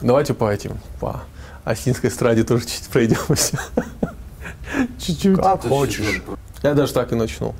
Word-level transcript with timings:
Давайте 0.00 0.32
по 0.32 0.52
этим, 0.52 0.78
по 1.00 1.22
осинской 1.64 2.10
эстраде 2.10 2.44
тоже 2.44 2.66
чуть 2.66 2.86
пройдемся. 2.88 3.58
Чуть-чуть. 4.98 5.36
Как 5.36 5.62
хочешь. 5.62 6.22
Я 6.62 6.74
даже 6.74 6.92
так 6.92 7.12
и 7.12 7.16
начну. 7.16 7.54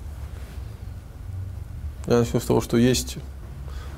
Я 2.07 2.19
начну 2.21 2.39
с 2.41 2.45
того, 2.45 2.61
что 2.61 2.77
есть 2.77 3.19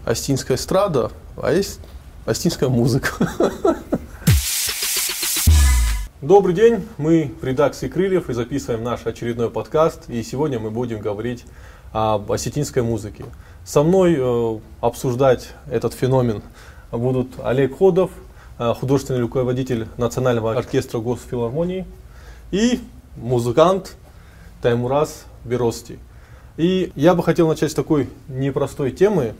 остинская 0.04 0.56
эстрада, 0.56 1.12
а 1.36 1.52
есть 1.52 1.80
остинская 2.24 2.68
музыка. 2.68 3.12
Добрый 6.22 6.54
день, 6.54 6.86
мы 6.98 7.32
в 7.40 7.44
редакции 7.44 7.88
«Крыльев» 7.88 8.28
и 8.28 8.34
записываем 8.34 8.84
наш 8.84 9.06
очередной 9.06 9.50
подкаст. 9.50 10.08
И 10.08 10.22
сегодня 10.22 10.58
мы 10.58 10.70
будем 10.70 11.00
говорить 11.00 11.44
об 11.92 12.30
осетинской 12.32 12.82
музыке. 12.82 13.24
Со 13.64 13.82
мной 13.82 14.16
э, 14.18 14.58
обсуждать 14.80 15.50
этот 15.70 15.94
феномен 15.94 16.42
будут 16.92 17.28
Олег 17.42 17.78
Ходов, 17.78 18.10
художественный 18.60 19.20
руководитель 19.20 19.88
Национального 19.96 20.52
оркестра 20.52 20.98
Госфилармонии 20.98 21.86
и 22.50 22.80
музыкант 23.16 23.96
Таймураз 24.60 25.24
Берости. 25.44 25.98
И 26.56 26.92
я 26.94 27.14
бы 27.14 27.22
хотел 27.22 27.48
начать 27.48 27.70
с 27.70 27.74
такой 27.74 28.08
непростой 28.28 28.90
темы, 28.90 29.34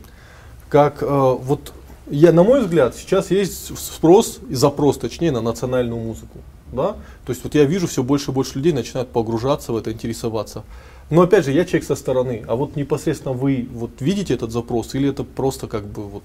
как 0.69 1.03
э, 1.03 1.05
вот 1.05 1.71
я, 2.09 2.33
на 2.33 2.43
мой 2.43 2.61
взгляд, 2.61 2.95
сейчас 2.95 3.29
есть 3.29 3.77
спрос 3.77 4.39
и 4.49 4.55
запрос, 4.55 4.97
точнее, 4.97 5.31
на 5.31 5.41
национальную 5.41 6.01
музыку. 6.01 6.39
Да? 6.71 6.95
То 7.25 7.29
есть 7.31 7.43
вот 7.43 7.53
я 7.53 7.65
вижу, 7.65 7.87
все 7.87 8.01
больше 8.01 8.31
и 8.31 8.33
больше 8.33 8.55
людей 8.55 8.73
начинают 8.73 9.09
погружаться 9.09 9.71
в 9.71 9.77
это, 9.77 9.91
интересоваться. 9.91 10.63
Но 11.09 11.21
опять 11.21 11.45
же, 11.45 11.51
я 11.51 11.65
человек 11.65 11.85
со 11.85 11.95
стороны, 11.95 12.43
а 12.47 12.55
вот 12.55 12.75
непосредственно 12.75 13.33
вы 13.33 13.67
вот 13.71 13.91
видите 13.99 14.33
этот 14.33 14.51
запрос 14.51 14.95
или 14.95 15.09
это 15.09 15.23
просто 15.23 15.67
как 15.67 15.85
бы 15.85 16.07
вот 16.07 16.23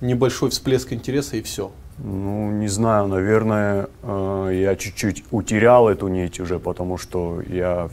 небольшой 0.00 0.50
всплеск 0.50 0.92
интереса 0.92 1.36
и 1.36 1.42
все? 1.42 1.70
Ну, 1.98 2.50
не 2.52 2.68
знаю, 2.68 3.08
наверное, 3.08 3.88
э, 4.02 4.50
я 4.54 4.76
чуть-чуть 4.76 5.24
утерял 5.30 5.88
эту 5.88 6.08
нить 6.08 6.38
уже, 6.38 6.58
потому 6.58 6.96
что 6.96 7.42
я 7.42 7.90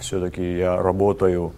все-таки 0.00 0.58
я 0.58 0.80
работаю 0.82 1.52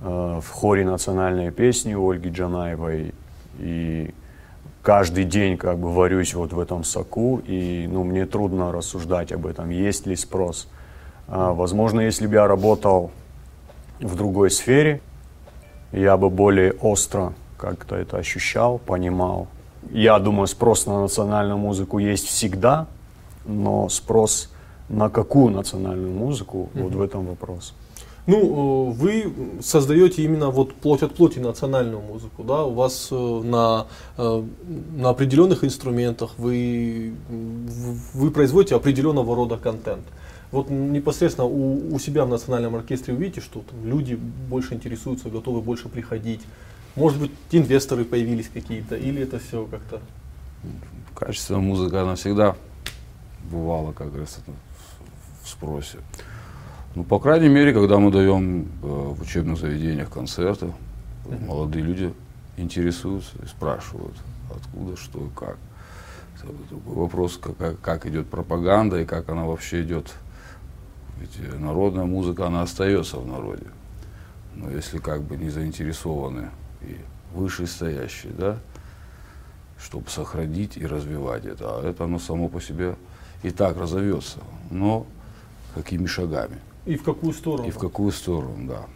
э, 0.00 0.40
в 0.42 0.48
хоре 0.50 0.86
национальной 0.86 1.50
песни 1.50 1.94
Ольги 1.94 2.30
Джанаевой 2.30 3.12
и 3.58 4.14
каждый 4.82 5.24
день 5.24 5.56
как 5.56 5.78
бы 5.78 5.92
варюсь 5.92 6.34
вот 6.34 6.52
в 6.52 6.60
этом 6.60 6.84
соку, 6.84 7.42
и 7.46 7.88
ну, 7.90 8.04
мне 8.04 8.26
трудно 8.26 8.70
рассуждать 8.70 9.32
об 9.32 9.46
этом, 9.46 9.70
есть 9.70 10.06
ли 10.06 10.14
спрос. 10.14 10.68
А, 11.26 11.52
возможно, 11.52 12.00
если 12.00 12.26
бы 12.26 12.34
я 12.34 12.46
работал 12.46 13.10
в 14.00 14.14
другой 14.14 14.50
сфере, 14.50 15.00
я 15.90 16.16
бы 16.16 16.28
более 16.28 16.72
остро 16.72 17.32
как-то 17.64 17.96
это 17.96 18.18
ощущал, 18.18 18.78
понимал. 18.78 19.46
Я 19.90 20.18
думаю, 20.18 20.46
спрос 20.46 20.86
на 20.86 21.00
национальную 21.00 21.58
музыку 21.58 21.98
есть 21.98 22.26
всегда, 22.26 22.86
но 23.46 23.88
спрос 23.88 24.50
на 24.88 25.08
какую 25.08 25.50
национальную 25.50 26.12
музыку, 26.12 26.68
mm-hmm. 26.74 26.82
вот 26.82 26.94
в 26.94 27.00
этом 27.00 27.26
вопрос. 27.26 27.74
Ну, 28.26 28.38
э, 28.38 28.92
вы 28.92 29.32
создаете 29.62 30.22
именно 30.22 30.50
вот 30.50 30.74
плоть 30.74 31.02
от 31.02 31.14
плоти 31.14 31.38
национальную 31.38 32.00
музыку, 32.00 32.42
да? 32.42 32.64
У 32.64 32.74
вас 32.74 33.08
э, 33.10 33.42
на, 33.44 33.86
э, 34.18 34.42
на 34.96 35.10
определенных 35.10 35.64
инструментах 35.64 36.30
вы, 36.38 37.14
вы 38.14 38.30
производите 38.30 38.76
определенного 38.76 39.34
рода 39.34 39.56
контент. 39.56 40.04
Вот 40.52 40.70
непосредственно 40.70 41.46
у, 41.46 41.94
у 41.94 41.98
себя 41.98 42.24
в 42.24 42.28
национальном 42.28 42.76
оркестре 42.76 43.14
вы 43.14 43.24
видите, 43.24 43.40
что 43.40 43.60
там 43.60 43.84
люди 43.84 44.14
больше 44.14 44.74
интересуются, 44.74 45.28
готовы 45.28 45.60
больше 45.60 45.88
приходить. 45.88 46.40
Может 46.96 47.20
быть, 47.20 47.32
инвесторы 47.50 48.04
появились 48.04 48.48
какие-то, 48.48 48.96
или 48.96 49.22
это 49.22 49.38
все 49.38 49.66
как-то? 49.66 50.00
Качественная 51.14 51.60
музыка, 51.60 52.02
она 52.02 52.14
всегда 52.14 52.56
бывала, 53.50 53.92
как 53.92 54.08
говорится, 54.08 54.40
в 55.42 55.48
спросе. 55.48 55.98
Ну, 56.94 57.02
по 57.02 57.18
крайней 57.18 57.48
мере, 57.48 57.72
когда 57.72 57.98
мы 57.98 58.12
даем 58.12 58.62
э, 58.62 58.86
в 58.86 59.20
учебных 59.20 59.58
заведениях 59.58 60.10
концерты, 60.10 60.66
uh-huh. 60.66 61.46
молодые 61.46 61.84
люди 61.84 62.14
интересуются 62.56 63.32
и 63.42 63.46
спрашивают, 63.46 64.14
откуда, 64.54 64.96
что 64.96 65.18
и 65.18 65.28
как. 65.34 65.56
Вопрос, 66.84 67.38
как, 67.38 67.80
как 67.80 68.06
идет 68.06 68.28
пропаганда 68.28 69.00
и 69.00 69.04
как 69.06 69.28
она 69.28 69.44
вообще 69.44 69.82
идет. 69.82 70.12
Ведь 71.18 71.60
народная 71.60 72.04
музыка, 72.04 72.46
она 72.46 72.62
остается 72.62 73.16
в 73.16 73.26
народе. 73.26 73.66
Но 74.54 74.70
если 74.70 74.98
как 74.98 75.22
бы 75.22 75.36
не 75.36 75.48
заинтересованы 75.48 76.50
и 76.88 76.96
вышестоящие, 77.34 78.32
да, 78.32 78.58
чтобы 79.78 80.08
сохранить 80.08 80.76
и 80.76 80.86
развивать 80.86 81.44
это, 81.44 81.78
а 81.78 81.88
это 81.88 82.04
оно 82.04 82.18
само 82.18 82.48
по 82.48 82.60
себе 82.60 82.96
и 83.42 83.50
так 83.50 83.76
разовьется. 83.76 84.38
Но 84.70 85.06
какими 85.74 86.06
шагами? 86.06 86.58
И 86.86 86.96
в 86.96 87.02
какую 87.02 87.32
сторону? 87.32 87.68
И 87.68 87.70
в 87.70 87.78
какую 87.78 88.12
сторону, 88.12 88.68
да. 88.68 88.86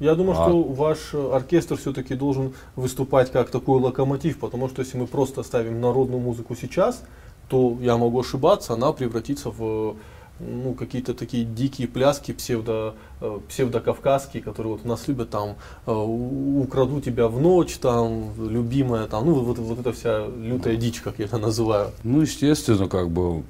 Я 0.00 0.14
думаю, 0.14 0.40
а... 0.40 0.48
что 0.48 0.62
ваш 0.62 1.14
оркестр 1.14 1.76
все-таки 1.76 2.14
должен 2.14 2.54
выступать 2.76 3.32
как 3.32 3.50
такой 3.50 3.80
локомотив, 3.80 4.38
потому 4.38 4.68
что 4.68 4.82
если 4.82 4.96
мы 4.96 5.06
просто 5.06 5.42
ставим 5.42 5.80
народную 5.80 6.20
музыку 6.20 6.54
сейчас, 6.54 7.02
то 7.48 7.76
я 7.80 7.96
могу 7.96 8.20
ошибаться, 8.20 8.74
она 8.74 8.92
превратится 8.92 9.50
в 9.50 9.96
ну, 10.40 10.74
какие-то 10.74 11.14
такие 11.14 11.44
дикие 11.44 11.88
пляски 11.88 12.32
псевдо, 12.32 12.94
э, 13.20 13.40
псевдокавказские, 13.48 14.42
которые 14.42 14.74
вот 14.74 14.84
у 14.84 14.88
нас 14.88 15.08
любят 15.08 15.30
там 15.30 15.56
э, 15.86 15.92
украду 15.92 17.00
тебя 17.00 17.28
в 17.28 17.40
ночь, 17.40 17.76
там, 17.78 18.32
любимая, 18.38 19.06
там, 19.06 19.26
ну, 19.26 19.34
вот, 19.34 19.58
вот 19.58 19.80
эта 19.80 19.92
вся 19.92 20.26
лютая 20.26 20.76
дичь, 20.76 21.00
как 21.00 21.18
я 21.18 21.24
это 21.24 21.38
называю. 21.38 21.90
Ну, 22.04 22.20
естественно, 22.20 22.88
как 22.88 23.10
бы 23.10 23.42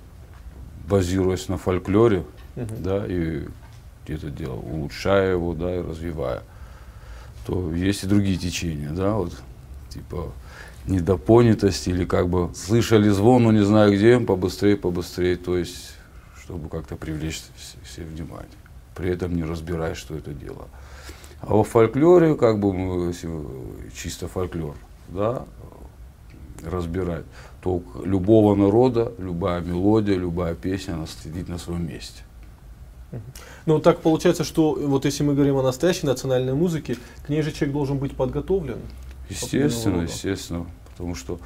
базируясь 0.89 1.49
на 1.49 1.59
фольклоре, 1.59 2.25
угу. 2.57 2.75
да, 2.81 3.05
и 3.07 3.45
это 4.07 4.31
дело, 4.31 4.55
улучшая 4.55 5.33
его, 5.33 5.53
да, 5.53 5.77
и 5.77 5.83
развивая, 5.83 6.43
то 7.47 7.73
есть 7.75 8.05
и 8.05 8.07
другие 8.07 8.39
течения, 8.39 8.91
да, 8.91 9.15
вот, 9.15 9.35
типа, 9.91 10.33
недопонятость 10.87 11.89
или 11.89 12.07
как 12.07 12.31
бы 12.31 12.51
слышали 12.55 13.11
звон, 13.11 13.45
но 13.45 13.53
не 13.53 13.65
знаю 13.65 13.93
где, 13.95 14.19
побыстрее, 14.19 14.77
побыстрее, 14.77 15.37
то 15.37 15.59
есть, 15.59 15.98
чтобы 16.49 16.71
как-то 16.71 16.97
привлечь 16.97 17.43
все 17.85 18.03
внимание. 18.05 18.49
При 18.95 19.11
этом 19.11 19.37
не 19.37 19.45
разбирая, 19.45 19.95
что 19.95 20.17
это 20.17 20.33
дело. 20.33 20.69
А 21.43 21.55
во 21.55 21.63
фольклоре, 21.63 22.37
как 22.37 22.59
бы, 22.59 22.73
мы, 22.73 23.13
чисто 23.95 24.29
фольклор, 24.29 24.75
да, 25.09 25.45
разбирать, 26.65 27.27
то 27.61 27.83
любого 28.03 28.55
народа, 28.55 29.13
любая 29.19 29.61
мелодия, 29.61 30.17
любая 30.17 30.55
песня, 30.55 30.95
она 30.95 31.07
сидит 31.07 31.49
на 31.51 31.59
своем 31.59 31.87
месте. 31.87 32.23
Ну, 33.67 33.79
так 33.79 34.01
получается, 34.01 34.43
что 34.43 34.73
вот 34.73 35.05
если 35.05 35.25
мы 35.25 35.35
говорим 35.35 35.57
о 35.57 35.63
настоящей 35.63 36.07
национальной 36.07 36.55
музыке, 36.55 36.97
к 37.27 37.29
ней 37.29 37.43
же 37.43 37.53
человек 37.53 37.75
должен 37.75 37.99
быть 37.99 38.17
подготовлен. 38.17 38.79
Естественно, 39.29 40.01
естественно. 40.03 40.67
Потому 40.93 41.15
что 41.15 41.41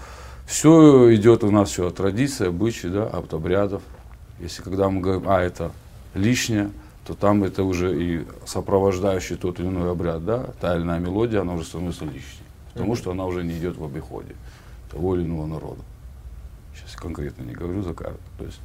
все 0.47 1.13
идет 1.17 1.43
у 1.43 1.51
нас 1.51 1.71
все 1.71 1.89
от 1.89 1.97
традиции, 1.97 2.47
обычаи, 2.47 2.87
да, 2.87 3.07
от 3.09 3.35
обрядов. 3.35 3.83
Если 4.43 4.61
когда 4.61 4.91
мы 4.91 5.01
говорим, 5.01 5.29
а 5.29 5.41
это 5.41 5.71
лишнее, 6.15 6.73
то 7.07 7.15
там 7.15 7.45
это 7.45 7.63
уже 7.63 7.97
и 7.97 8.27
сопровождающий 8.45 9.37
тот 9.37 9.61
или 9.61 9.69
иной 9.69 9.91
обряд, 9.91 10.25
да, 10.25 10.51
та 10.61 10.75
или 10.75 10.83
иная 10.83 10.99
мелодия, 10.99 11.41
она 11.41 11.55
уже 11.55 11.65
становится 11.65 12.05
лишней. 12.05 12.45
Потому 12.75 12.93
mm-hmm. 12.93 12.97
что 12.97 13.11
она 13.13 13.25
уже 13.25 13.45
не 13.45 13.57
идет 13.57 13.77
в 13.77 13.85
обиходе 13.85 14.35
того 14.91 15.15
или 15.17 15.25
иного 15.25 15.47
народа. 15.47 15.83
Сейчас 16.75 16.97
конкретно 16.97 17.45
не 17.45 17.55
говорю 17.55 17.83
за 17.83 17.95
каждого, 17.95 18.19
то 18.39 18.45
есть 18.45 18.59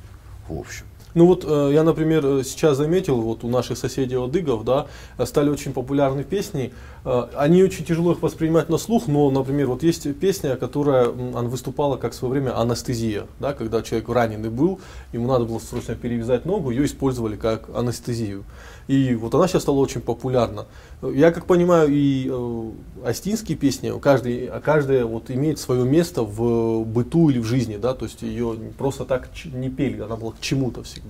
в 0.48 0.58
общем. 0.58 0.86
Ну 1.18 1.26
вот 1.26 1.46
э, 1.48 1.72
я, 1.74 1.82
например, 1.82 2.24
э, 2.24 2.44
сейчас 2.44 2.78
заметил, 2.78 3.20
вот 3.22 3.44
у 3.44 3.50
наших 3.50 3.80
соседей 3.80 4.24
Одыгов, 4.24 4.64
да, 4.64 4.86
стали 5.26 5.50
очень 5.50 5.74
популярны 5.74 6.24
песни. 6.24 6.72
Э, 7.06 7.24
они 7.34 7.64
очень 7.64 7.86
тяжело 7.86 8.12
их 8.12 8.22
воспринимать 8.22 8.70
на 8.70 8.78
слух, 8.78 9.08
но, 9.08 9.32
например, 9.32 9.66
вот 9.66 9.82
есть 9.82 10.16
песня, 10.20 10.56
которая 10.58 11.08
она 11.10 11.50
выступала 11.50 11.98
как 11.98 12.12
в 12.12 12.16
свое 12.16 12.34
время 12.34 12.56
анестезия, 12.56 13.26
да, 13.40 13.54
когда 13.54 13.82
человек 13.82 14.08
раненый 14.10 14.52
был, 14.52 14.80
ему 15.12 15.26
надо 15.26 15.46
было 15.46 15.58
срочно 15.58 15.96
перевязать 15.96 16.46
ногу, 16.46 16.70
ее 16.70 16.86
использовали 16.86 17.36
как 17.36 17.68
анестезию. 17.76 18.44
И 18.88 19.16
вот 19.16 19.34
она 19.36 19.48
сейчас 19.48 19.64
стала 19.64 19.78
очень 19.78 20.02
популярна. 20.02 20.66
Я 21.02 21.32
как 21.32 21.46
понимаю, 21.46 21.90
и 21.92 22.30
э, 22.32 22.72
астинские 23.06 23.58
песни, 23.58 23.92
каждый, 24.00 24.50
каждая 24.64 25.06
вот 25.06 25.30
имеет 25.30 25.60
свое 25.60 25.84
место 25.84 26.24
в 26.24 26.84
быту 26.86 27.30
или 27.30 27.40
в 27.40 27.46
жизни, 27.46 27.78
да, 27.78 27.94
то 27.94 28.06
есть 28.06 28.22
ее 28.22 28.56
просто 28.78 29.06
так 29.06 29.30
не 29.46 29.70
пели, 29.70 30.02
она 30.02 30.16
была 30.16 30.32
к 30.32 30.40
чему-то 30.40 30.84
всегда. 30.84 31.07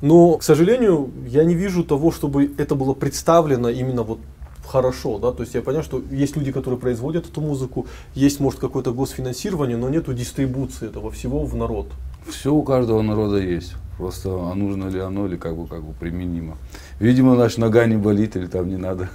Но, 0.00 0.36
к 0.36 0.42
сожалению, 0.42 1.10
я 1.26 1.44
не 1.44 1.54
вижу 1.54 1.82
того, 1.82 2.12
чтобы 2.12 2.50
это 2.56 2.74
было 2.74 2.94
представлено 2.94 3.68
именно 3.68 4.02
вот 4.02 4.18
хорошо, 4.64 5.18
да, 5.18 5.32
то 5.32 5.42
есть 5.42 5.54
я 5.54 5.62
понимаю, 5.62 5.82
что 5.82 6.02
есть 6.10 6.36
люди, 6.36 6.52
которые 6.52 6.78
производят 6.78 7.26
эту 7.26 7.40
музыку, 7.40 7.86
есть, 8.14 8.38
может, 8.38 8.60
какое-то 8.60 8.92
госфинансирование, 8.92 9.76
но 9.76 9.88
нету 9.88 10.12
дистрибуции 10.12 10.86
этого 10.86 11.10
всего 11.10 11.44
в 11.44 11.54
народ. 11.56 11.88
Все 12.28 12.52
у 12.52 12.62
каждого 12.62 13.02
народа 13.02 13.38
есть. 13.38 13.74
Просто 13.96 14.28
а 14.30 14.54
нужно 14.54 14.88
ли 14.88 15.00
оно, 15.00 15.26
или 15.26 15.36
как 15.36 15.56
бы, 15.56 15.66
как 15.66 15.82
бы 15.82 15.92
применимо. 15.92 16.56
Видимо, 17.00 17.34
наш 17.34 17.56
нога 17.56 17.84
не 17.86 17.96
болит, 17.96 18.36
или 18.36 18.46
там 18.46 18.68
не 18.68 18.76
надо 18.76 19.08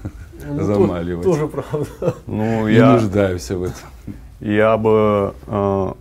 ну, 0.46 0.62
замаливать. 0.62 1.24
Тоже 1.24 1.48
правда. 1.48 2.16
Ну, 2.28 2.68
не 2.68 2.76
я, 2.76 2.94
нуждаемся 2.94 3.58
в 3.58 3.64
этом. 3.64 4.16
Я 4.42 4.76
бы 4.78 5.34
э, 5.48 5.94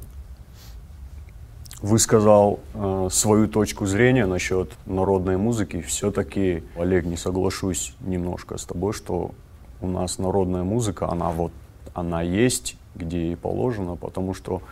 высказал 1.82 2.60
э, 2.74 3.08
свою 3.10 3.48
точку 3.48 3.86
зрения 3.86 4.24
насчет 4.24 4.72
народной 4.86 5.36
музыки. 5.36 5.82
Все-таки, 5.82 6.62
Олег, 6.76 7.04
не 7.04 7.16
соглашусь 7.16 7.94
немножко 8.00 8.56
с 8.56 8.64
тобой, 8.64 8.92
что 8.92 9.32
у 9.80 9.88
нас 9.88 10.18
народная 10.18 10.62
музыка, 10.62 11.10
она 11.10 11.30
вот, 11.30 11.52
она 11.92 12.22
есть, 12.22 12.76
где 12.94 13.32
и 13.32 13.34
положено, 13.34 13.96
потому 13.96 14.32
что 14.32 14.62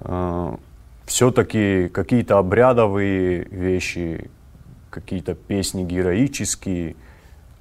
э, 0.00 0.56
все-таки 1.04 1.90
какие-то 1.92 2.38
обрядовые 2.38 3.44
вещи, 3.44 4.30
какие-то 4.88 5.34
песни 5.34 5.84
героические, 5.84 6.96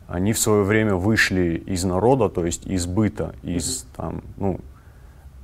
они 0.08 0.32
в 0.32 0.40
свое 0.40 0.64
время 0.64 0.96
вышли 0.96 1.62
из 1.66 1.84
народа, 1.84 2.30
то 2.30 2.46
есть 2.46 2.66
из 2.66 2.86
быта, 2.86 3.36
из 3.44 3.86
там, 3.98 4.22
ну, 4.38 4.62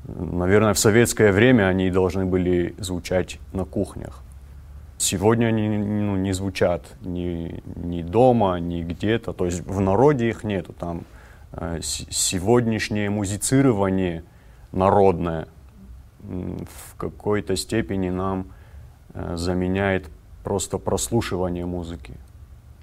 Наверное, 0.07 0.73
в 0.73 0.79
советское 0.79 1.31
время 1.31 1.67
они 1.67 1.91
должны 1.91 2.25
были 2.25 2.75
звучать 2.79 3.39
на 3.53 3.65
кухнях. 3.65 4.23
Сегодня 4.97 5.47
они 5.47 5.69
ну, 5.69 6.17
не 6.17 6.33
звучат 6.33 6.85
ни, 7.01 7.63
ни 7.75 8.01
дома, 8.01 8.59
ни 8.59 8.81
где-то. 8.81 9.33
То 9.33 9.45
есть 9.45 9.65
в 9.65 9.79
народе 9.79 10.29
их 10.29 10.43
нету. 10.43 10.73
Там 10.73 11.03
э, 11.53 11.79
сегодняшнее 11.81 13.09
музицирование 13.09 14.23
народное 14.71 15.47
в 16.21 16.95
какой-то 16.97 17.55
степени 17.55 18.09
нам 18.09 18.47
э, 19.13 19.35
заменяет 19.37 20.09
просто 20.43 20.77
прослушивание 20.77 21.65
музыки. 21.65 22.13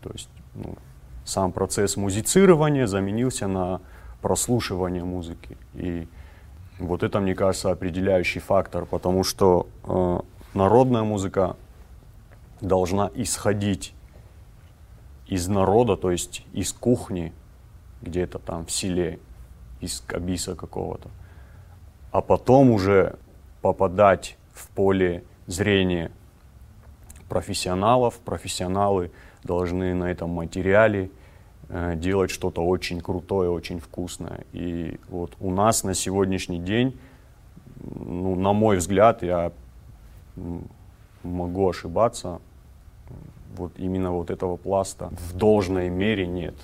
То 0.03 0.11
есть 0.11 0.31
ну, 0.55 0.77
сам 1.25 1.53
процесс 1.53 1.97
музицирования 1.97 2.87
заменился 2.87 3.47
на 3.47 3.81
прослушивание 4.23 5.05
музыки. 5.05 5.57
И 5.75 6.09
вот 6.79 7.03
это, 7.03 7.21
мне 7.21 7.35
кажется, 7.35 7.71
определяющий 7.71 8.41
фактор, 8.41 8.85
потому 8.85 9.25
что 9.25 9.67
э, 9.85 10.21
народная 10.55 11.03
музыка 11.03 11.57
должна 12.61 13.11
исходить 13.15 13.95
из 15.27 15.49
народа, 15.49 15.97
то 15.97 16.11
есть 16.11 16.45
из 16.53 16.73
кухни, 16.73 17.33
где-то 18.03 18.39
там 18.39 18.67
в 18.67 18.71
селе, 18.71 19.19
из 19.81 20.01
кабиса 20.01 20.55
какого-то, 20.55 21.11
а 22.13 22.21
потом 22.21 22.71
уже 22.71 23.17
попадать 23.63 24.37
в 24.53 24.69
поле 24.69 25.25
зрения 25.47 26.11
профессионалов. 27.29 28.19
Профессионалы 28.19 29.11
должны 29.43 29.95
на 29.95 30.11
этом 30.11 30.31
материале 30.31 31.11
делать 31.69 32.31
что-то 32.31 32.65
очень 32.65 33.01
крутое, 33.01 33.51
очень 33.51 33.81
вкусное. 33.81 34.45
И 34.53 34.99
вот 35.09 35.33
у 35.41 35.51
нас 35.51 35.85
на 35.85 35.95
сегодняшний 35.95 36.59
день, 36.59 36.97
ну, 37.83 38.35
на 38.37 38.53
мой 38.53 38.77
взгляд, 38.77 39.23
я 39.23 39.53
могу 41.23 41.69
ошибаться, 41.69 42.41
вот 43.57 43.73
именно 43.79 44.13
вот 44.13 44.31
этого 44.31 44.57
пласта 44.57 45.11
в 45.31 45.37
должной 45.37 45.89
мере 45.89 46.27
нет. 46.27 46.55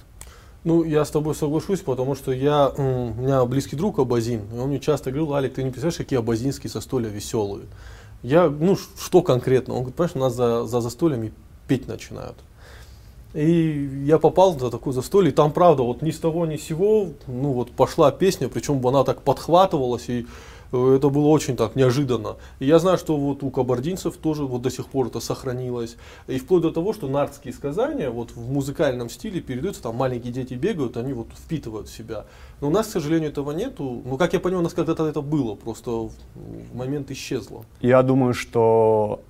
Ну, 0.64 0.84
я 0.84 1.04
с 1.04 1.10
тобой 1.10 1.34
соглашусь, 1.34 1.80
потому 1.80 2.14
что 2.14 2.30
я, 2.30 2.68
у 2.68 3.12
меня 3.14 3.44
близкий 3.44 3.74
друг 3.74 3.98
Абазин, 3.98 4.42
и 4.54 4.58
он 4.58 4.68
мне 4.68 4.78
часто 4.78 5.10
говорил, 5.10 5.34
Алик, 5.34 5.54
ты 5.54 5.64
не 5.64 5.70
представляешь, 5.70 5.98
какие 5.98 6.20
абазинские 6.20 6.70
застолья 6.70 7.08
веселые. 7.08 7.66
Я, 8.22 8.48
ну, 8.48 8.76
что 8.76 9.22
конкретно? 9.22 9.74
Он 9.74 9.80
говорит, 9.80 9.96
понимаешь, 9.96 10.16
у 10.16 10.18
нас 10.20 10.34
за, 10.34 10.64
за 10.66 10.80
застольями 10.80 11.32
петь 11.66 11.88
начинают. 11.88 12.36
И 13.34 14.04
я 14.04 14.18
попал 14.18 14.58
за 14.58 14.70
такое 14.70 14.92
застолье, 14.92 15.32
и 15.32 15.34
там, 15.34 15.52
правда, 15.52 15.82
вот 15.82 16.02
ни 16.02 16.10
с 16.10 16.18
того 16.18 16.44
ни 16.44 16.56
с 16.56 16.64
сего, 16.64 17.08
ну 17.26 17.52
вот 17.52 17.70
пошла 17.70 18.10
песня, 18.10 18.48
причем 18.48 18.86
она 18.86 19.04
так 19.04 19.22
подхватывалась, 19.22 20.10
и 20.10 20.26
э, 20.70 20.94
это 20.96 21.08
было 21.08 21.28
очень 21.28 21.56
так 21.56 21.74
неожиданно. 21.74 22.36
И 22.58 22.66
я 22.66 22.78
знаю, 22.78 22.98
что 22.98 23.16
вот 23.16 23.42
у 23.42 23.50
кабардинцев 23.50 24.18
тоже 24.18 24.44
вот 24.44 24.60
до 24.60 24.70
сих 24.70 24.86
пор 24.86 25.06
это 25.06 25.20
сохранилось. 25.20 25.96
И 26.26 26.38
вплоть 26.38 26.62
до 26.62 26.70
того, 26.70 26.92
что 26.92 27.08
нардские 27.08 27.54
сказания 27.54 28.10
вот 28.10 28.32
в 28.32 28.52
музыкальном 28.52 29.08
стиле 29.08 29.40
передаются, 29.40 29.82
там 29.82 29.96
маленькие 29.96 30.32
дети 30.32 30.52
бегают, 30.52 30.98
они 30.98 31.14
вот 31.14 31.28
впитывают 31.34 31.88
в 31.88 31.96
себя. 31.96 32.26
Но 32.60 32.68
у 32.68 32.70
нас, 32.70 32.88
к 32.88 32.90
сожалению, 32.90 33.30
этого 33.30 33.52
нету. 33.52 34.02
Ну, 34.04 34.18
как 34.18 34.34
я 34.34 34.40
понимаю, 34.40 34.60
у 34.60 34.64
нас 34.64 34.74
когда-то 34.74 35.06
это 35.06 35.22
было, 35.22 35.54
просто 35.54 35.90
в 35.90 36.12
момент 36.74 37.10
исчезло. 37.10 37.64
Я 37.80 38.02
думаю, 38.02 38.34
что 38.34 39.22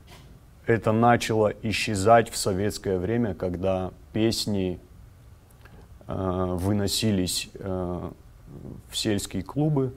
это 0.72 0.92
начало 0.92 1.52
исчезать 1.62 2.30
в 2.30 2.36
советское 2.36 2.98
время, 2.98 3.34
когда 3.34 3.92
песни 4.12 4.80
э, 6.06 6.56
выносились 6.58 7.50
э, 7.54 8.10
в 8.90 8.96
сельские 8.96 9.42
клубы, 9.42 9.94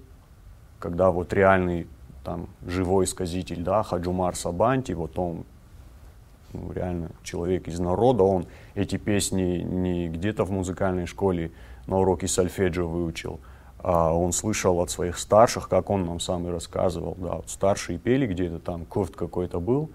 когда 0.79 1.11
вот 1.11 1.33
реальный 1.33 1.87
там 2.23 2.49
живой 2.65 3.07
сказитель, 3.07 3.61
да, 3.61 3.83
Хаджумар 3.83 4.35
Сабанти, 4.35 4.93
вот 4.93 5.17
он 5.19 5.45
ну, 6.53 6.71
реально 6.71 7.11
человек 7.23 7.67
из 7.67 7.79
народа, 7.79 8.23
он 8.23 8.47
эти 8.73 8.97
песни 8.97 9.61
не 9.63 10.09
где-то 10.09 10.43
в 10.43 10.51
музыкальной 10.51 11.05
школе 11.05 11.51
на 11.87 11.99
уроке 11.99 12.27
сольфеджио 12.27 12.87
выучил, 12.87 13.39
а 13.79 14.13
он 14.13 14.31
слышал 14.31 14.79
от 14.79 14.89
своих 14.89 15.17
старших, 15.19 15.69
как 15.69 15.89
он 15.89 16.05
нам 16.05 16.19
сам 16.19 16.47
и 16.47 16.51
рассказывал, 16.51 17.15
да, 17.19 17.35
вот 17.35 17.49
старшие 17.49 17.99
пели 17.99 18.25
где-то 18.25 18.59
там, 18.59 18.85
кофт 18.85 19.15
какой-то 19.15 19.59
был, 19.59 19.91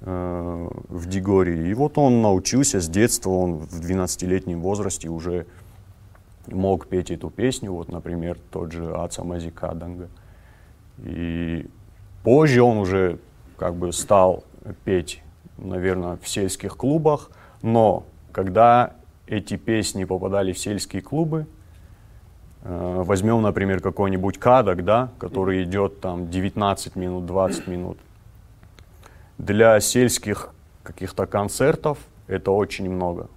в 0.00 1.06
Дигории. 1.06 1.68
И 1.68 1.74
вот 1.74 1.96
он 1.96 2.20
научился 2.20 2.80
с 2.80 2.88
детства, 2.88 3.30
он 3.30 3.54
в 3.54 3.80
12-летнем 3.80 4.60
возрасте 4.60 5.08
уже 5.08 5.46
мог 6.46 6.86
петь 6.86 7.10
эту 7.10 7.30
песню, 7.30 7.72
вот, 7.72 7.88
например, 7.90 8.38
тот 8.50 8.72
же 8.72 8.94
Аца 8.94 9.24
Мазикаданга. 9.24 10.08
И 10.98 11.66
позже 12.22 12.62
он 12.62 12.78
уже 12.78 13.18
как 13.56 13.74
бы 13.74 13.92
стал 13.92 14.44
петь, 14.84 15.22
наверное, 15.58 16.18
в 16.20 16.28
сельских 16.28 16.76
клубах, 16.76 17.30
но 17.62 18.04
когда 18.32 18.94
эти 19.26 19.56
песни 19.56 20.04
попадали 20.04 20.52
в 20.52 20.58
сельские 20.58 21.02
клубы, 21.02 21.46
э, 22.62 23.02
возьмем, 23.04 23.42
например, 23.42 23.80
какой-нибудь 23.80 24.38
кадок, 24.38 24.84
да, 24.84 25.10
который 25.18 25.64
идет 25.64 26.00
там 26.00 26.30
19 26.30 26.96
минут, 26.96 27.26
20 27.26 27.66
минут, 27.66 27.98
для 29.38 29.78
сельских 29.80 30.50
каких-то 30.82 31.26
концертов 31.26 31.98
это 32.26 32.50
очень 32.50 32.90
много. 32.90 33.28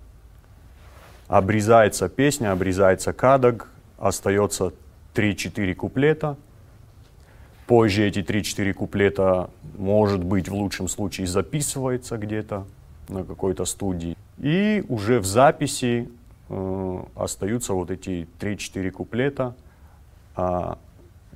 Обрезается 1.27 2.09
песня, 2.09 2.51
обрезается 2.51 3.13
кадок, 3.13 3.69
остается 3.97 4.73
3-4 5.13 5.75
куплета. 5.75 6.37
Позже 7.67 8.07
эти 8.07 8.19
3-4 8.19 8.73
куплета, 8.73 9.49
может 9.77 10.23
быть, 10.23 10.49
в 10.49 10.55
лучшем 10.55 10.87
случае 10.87 11.27
записывается 11.27 12.17
где-то 12.17 12.65
на 13.09 13.23
какой-то 13.23 13.65
студии. 13.65 14.17
И 14.39 14.83
уже 14.89 15.19
в 15.19 15.25
записи 15.25 16.09
э, 16.49 17.03
остаются 17.15 17.73
вот 17.73 17.91
эти 17.91 18.27
3-4 18.39 18.89
куплета. 18.89 19.55
А 20.35 20.79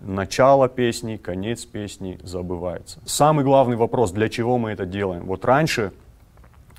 начало 0.04 0.70
песни, 0.70 1.18
конец 1.18 1.66
песни 1.66 2.20
забывается. 2.24 3.00
Самый 3.06 3.44
главный 3.44 3.76
вопрос, 3.76 4.12
для 4.12 4.30
чего 4.30 4.58
мы 4.58 4.72
это 4.72 4.86
делаем? 4.86 5.26
Вот 5.26 5.46
раньше 5.46 5.92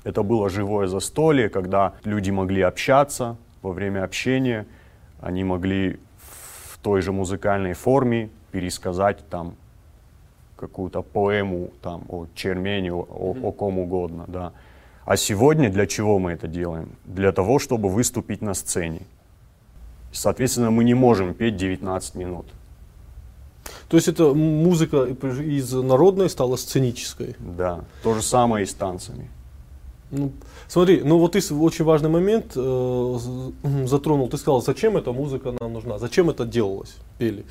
это 0.03 0.23
было 0.23 0.49
живое 0.49 0.87
застолье, 0.87 1.49
когда 1.49 1.93
люди 2.03 2.29
могли 2.29 2.61
общаться 2.61 3.37
во 3.61 3.71
время 3.71 4.03
общения, 4.03 4.65
они 5.19 5.43
могли 5.43 5.99
в 6.19 6.77
той 6.79 7.01
же 7.01 7.11
музыкальной 7.11 7.73
форме 7.73 8.29
пересказать 8.51 9.27
там 9.29 9.55
какую-то 10.55 11.01
поэму 11.01 11.71
там, 11.81 12.03
о 12.07 12.27
Чермене, 12.35 12.93
о, 12.93 13.35
о 13.43 13.51
ком 13.51 13.79
угодно. 13.79 14.25
Да. 14.27 14.53
А 15.05 15.17
сегодня 15.17 15.69
для 15.69 15.85
чего 15.87 16.19
мы 16.19 16.31
это 16.31 16.47
делаем? 16.47 16.89
Для 17.05 17.31
того, 17.31 17.59
чтобы 17.59 17.89
выступить 17.89 18.41
на 18.41 18.53
сцене. 18.53 19.01
Соответственно, 20.11 20.71
мы 20.71 20.83
не 20.83 20.93
можем 20.93 21.33
петь 21.33 21.57
19 21.57 22.15
минут. 22.15 22.45
То 23.87 23.97
есть 23.97 24.07
это 24.07 24.33
музыка 24.33 25.03
из 25.05 25.71
народной 25.73 26.29
стала 26.29 26.55
сценической. 26.55 27.35
Да, 27.39 27.85
то 28.03 28.13
же 28.13 28.21
самое 28.21 28.63
и 28.63 28.67
с 28.67 28.73
танцами. 28.73 29.29
Ну, 30.11 30.31
смотри, 30.67 31.01
ну 31.03 31.17
вот 31.17 31.33
ты 31.33 31.39
очень 31.53 31.85
важный 31.85 32.09
момент 32.09 32.53
э, 32.55 33.17
затронул. 33.85 34.29
Ты 34.29 34.37
сказал, 34.37 34.61
зачем 34.61 34.97
эта 34.97 35.11
музыка 35.11 35.53
нам 35.59 35.73
нужна, 35.73 35.97
зачем 35.97 36.29
это 36.29 36.45
делалось, 36.45 36.97
пели. 37.17 37.45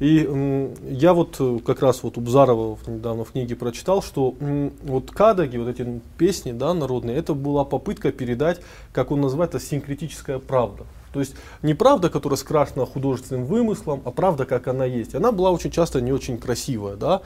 И 0.00 0.26
э, 0.28 0.74
я 0.90 1.14
вот 1.14 1.36
э, 1.38 1.58
как 1.64 1.80
раз 1.80 2.02
вот 2.02 2.18
у 2.18 2.20
Бзарова 2.20 2.76
недавно 2.86 3.24
в 3.24 3.32
книге 3.32 3.54
прочитал, 3.54 4.02
что 4.02 4.34
э, 4.40 4.70
вот 4.82 5.10
кадаги, 5.12 5.56
вот 5.56 5.68
эти 5.68 6.00
песни 6.18 6.52
да, 6.52 6.74
народные, 6.74 7.16
это 7.16 7.34
была 7.34 7.64
попытка 7.64 8.10
передать, 8.10 8.60
как 8.92 9.12
он 9.12 9.20
называет, 9.20 9.54
это 9.54 9.64
синкретическая 9.64 10.40
правда. 10.40 10.84
То 11.14 11.20
есть 11.20 11.36
не 11.62 11.74
правда, 11.74 12.10
которая 12.10 12.36
скрашена 12.36 12.84
художественным 12.86 13.44
вымыслом, 13.44 14.02
а 14.04 14.10
правда, 14.10 14.44
как 14.46 14.66
она 14.66 14.84
есть. 14.84 15.14
Она 15.14 15.30
была 15.30 15.52
очень 15.52 15.70
часто 15.70 16.00
не 16.00 16.12
очень 16.12 16.38
красивая, 16.38 16.96
да. 16.96 17.22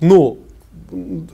Но 0.00 0.36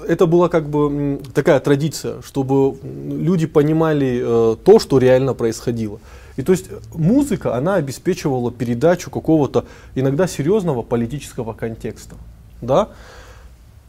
это 0.07 0.27
была 0.27 0.49
как 0.49 0.69
бы 0.69 1.21
такая 1.35 1.59
традиция, 1.59 2.23
чтобы 2.23 2.77
люди 2.85 3.47
понимали 3.47 4.23
э, 4.23 4.57
то, 4.65 4.79
что 4.79 4.99
реально 4.99 5.35
происходило. 5.35 5.99
И 6.37 6.43
то 6.43 6.53
есть 6.53 6.67
музыка, 6.95 7.57
она 7.57 7.75
обеспечивала 7.75 8.53
передачу 8.53 9.11
какого-то 9.11 9.65
иногда 9.97 10.29
серьезного 10.29 10.83
политического 10.83 11.53
контекста. 11.53 12.15
Да? 12.61 12.91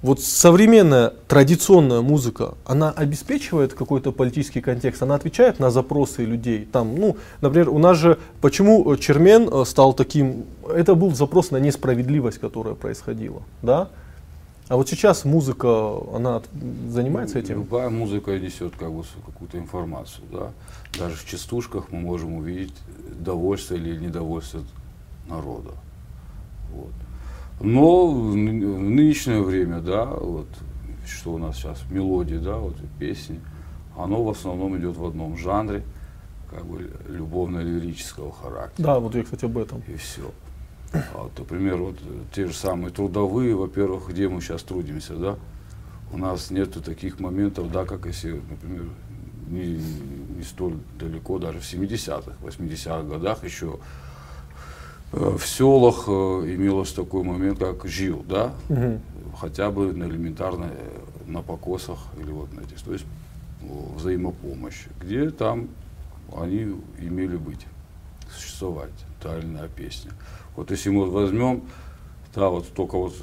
Вот 0.03 0.19
современная 0.22 1.13
традиционная 1.29 2.01
музыка, 2.01 2.55
она 2.65 2.91
обеспечивает 2.91 3.74
какой-то 3.74 4.12
политический 4.12 4.60
контекст, 4.60 5.01
она 5.01 5.15
отвечает 5.15 5.60
на 5.60 5.72
запросы 5.72 6.25
людей. 6.25 6.67
Там, 6.69 6.93
ну, 6.93 7.15
например, 7.39 7.69
у 7.69 7.79
нас 7.79 7.98
же, 7.98 8.19
почему 8.41 8.98
Чермен 8.98 9.48
э, 9.50 9.63
стал 9.65 9.93
таким, 9.93 10.43
это 10.67 10.95
был 10.95 11.15
запрос 11.15 11.51
на 11.51 11.57
несправедливость, 11.57 12.38
которая 12.39 12.75
происходила, 12.75 13.43
да? 13.62 13.88
А 14.67 14.75
вот 14.75 14.89
сейчас 14.89 15.24
музыка, 15.24 15.93
она 16.13 16.41
занимается 16.89 17.39
этим? 17.39 17.60
Любая 17.60 17.89
музыка 17.89 18.38
несет 18.38 18.74
как 18.77 18.91
бы 18.91 19.05
какую-то 19.25 19.57
информацию, 19.57 20.25
да. 20.29 20.51
Даже 21.00 21.15
в 21.15 21.25
частушках 21.25 21.86
мы 21.91 22.01
можем 22.01 22.33
увидеть 22.36 22.75
довольство 23.22 23.75
или 23.75 23.95
недовольство 23.95 24.63
народа. 25.29 25.72
Вот. 26.74 26.91
Но 27.63 28.08
в 28.08 28.36
нынешнее 28.36 29.41
время, 29.41 29.79
да, 29.79 30.05
вот, 30.05 30.48
что 31.08 31.34
у 31.34 31.38
нас 31.38 31.55
сейчас, 31.55 31.82
мелодии, 31.89 32.36
да, 32.36 32.58
вот 32.58 32.75
песни, 33.00 33.39
оно 33.98 34.22
в 34.22 34.29
основном 34.29 34.77
идет 34.77 34.98
в 34.98 35.05
одном 35.05 35.38
жанре, 35.38 35.84
как 36.50 36.65
бы 36.65 36.91
любовно-лирического 37.08 38.34
характера. 38.34 38.86
Да, 38.86 39.00
вот 39.00 39.15
я, 39.15 39.24
кстати, 39.24 39.46
об 39.46 39.58
этом. 39.58 39.82
И 39.88 39.96
все. 39.96 40.29
А 40.91 41.24
вот, 41.24 41.32
например, 41.39 41.77
вот 41.77 41.96
те 42.34 42.48
же 42.48 42.53
самые 42.53 42.91
трудовые, 42.91 43.55
во-первых, 43.55 44.10
где 44.10 44.27
мы 44.27 44.41
сейчас 44.41 44.62
трудимся, 44.63 45.15
да, 45.15 45.38
у 46.12 46.17
нас 46.17 46.51
нету 46.51 46.82
таких 46.82 47.22
моментов, 47.22 47.72
да, 47.72 47.86
как 47.86 48.05
если, 48.05 48.41
например, 48.50 48.89
не, 49.48 49.82
не 50.36 50.43
столь 50.43 50.75
далеко, 51.00 51.39
даже 51.39 51.60
в 51.60 51.63
70-х, 51.63 52.34
80-х 52.41 53.03
годах 53.03 53.46
еще 53.46 53.79
в 55.13 55.46
селах 55.46 56.05
э, 56.08 56.12
имелось 56.55 56.91
такой 56.91 57.24
момент, 57.24 57.60
как 57.60 57.86
жил, 57.86 58.25
да, 58.27 58.53
угу. 58.67 59.00
хотя 59.38 59.70
бы 59.70 59.93
на 59.93 60.05
элементарно 60.05 60.72
э, 60.72 61.00
на 61.27 61.43
покосах 61.43 62.00
или 62.20 62.32
вот 62.32 62.51
на 62.53 62.62
этих, 62.62 62.82
то 62.82 62.93
есть 62.93 63.05
взаимопомощь, 63.96 64.86
где 65.00 65.29
там 65.29 65.70
они 66.36 66.75
имели 67.00 67.38
быть, 67.38 67.65
существовать, 68.36 68.89
та 69.22 69.38
или 69.38 69.46
иная 69.46 69.67
песня. 69.67 70.12
Вот 70.55 70.72
если 70.72 70.89
мы 70.89 71.10
возьмем, 71.10 71.62
да, 72.34 72.50
вот 72.50 72.67
только 72.74 72.98
вот 72.98 73.13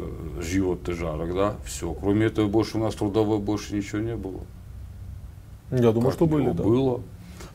живот 0.40 0.84
ты 0.84 0.94
жарок, 0.94 1.34
да, 1.34 1.56
все, 1.64 1.92
кроме 1.92 2.26
этого 2.26 2.48
больше 2.48 2.78
у 2.78 2.80
нас 2.80 2.94
трудовой 2.94 3.40
больше 3.40 3.74
ничего 3.74 4.00
не 4.00 4.14
было. 4.14 4.40
Я 5.72 5.90
думаю, 5.90 6.02
как 6.02 6.12
что 6.14 6.26
были, 6.26 6.50
да. 6.50 6.62
Было. 6.62 7.00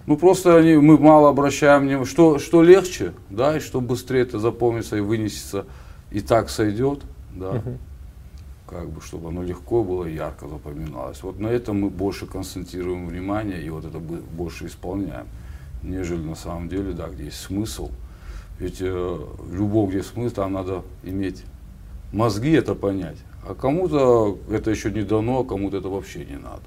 Ну 0.07 0.17
просто 0.17 0.57
они, 0.57 0.75
мы 0.75 0.99
мало 0.99 1.29
обращаем 1.29 1.83
внимание, 1.83 2.05
что, 2.05 2.37
что 2.37 2.61
легче, 2.61 3.13
да, 3.29 3.57
и 3.57 3.59
что 3.59 3.81
быстрее 3.81 4.21
это 4.21 4.37
запомнится 4.37 4.97
и 4.97 4.99
вынесется, 4.99 5.65
и 6.11 6.21
так 6.21 6.49
сойдет, 6.49 7.01
да, 7.33 7.51
угу. 7.51 7.77
как 8.67 8.89
бы, 8.89 9.01
чтобы 9.01 9.29
оно 9.29 9.41
легко 9.41 9.83
было 9.83 10.05
и 10.05 10.13
ярко 10.13 10.47
запоминалось. 10.47 11.23
Вот 11.23 11.39
на 11.39 11.47
этом 11.47 11.81
мы 11.81 11.89
больше 11.89 12.27
концентрируем 12.27 13.07
внимание 13.07 13.63
и 13.63 13.69
вот 13.69 13.83
это 13.83 13.97
больше 13.97 14.67
исполняем, 14.67 15.25
нежели 15.81 16.21
на 16.21 16.35
самом 16.35 16.69
деле, 16.69 16.93
да, 16.93 17.07
где 17.07 17.25
есть 17.25 17.41
смысл. 17.41 17.89
Ведь 18.59 18.77
э, 18.79 19.19
любого, 19.51 19.89
где 19.89 20.03
смысл, 20.03 20.35
там 20.35 20.53
надо 20.53 20.83
иметь 21.03 21.43
мозги 22.13 22.51
это 22.51 22.75
понять. 22.75 23.17
А 23.47 23.55
кому-то 23.55 24.37
это 24.49 24.71
еще 24.71 24.91
не 24.91 25.01
дано, 25.01 25.41
а 25.41 25.45
кому-то 25.45 25.77
это 25.77 25.89
вообще 25.89 26.25
не 26.25 26.37
надо. 26.37 26.63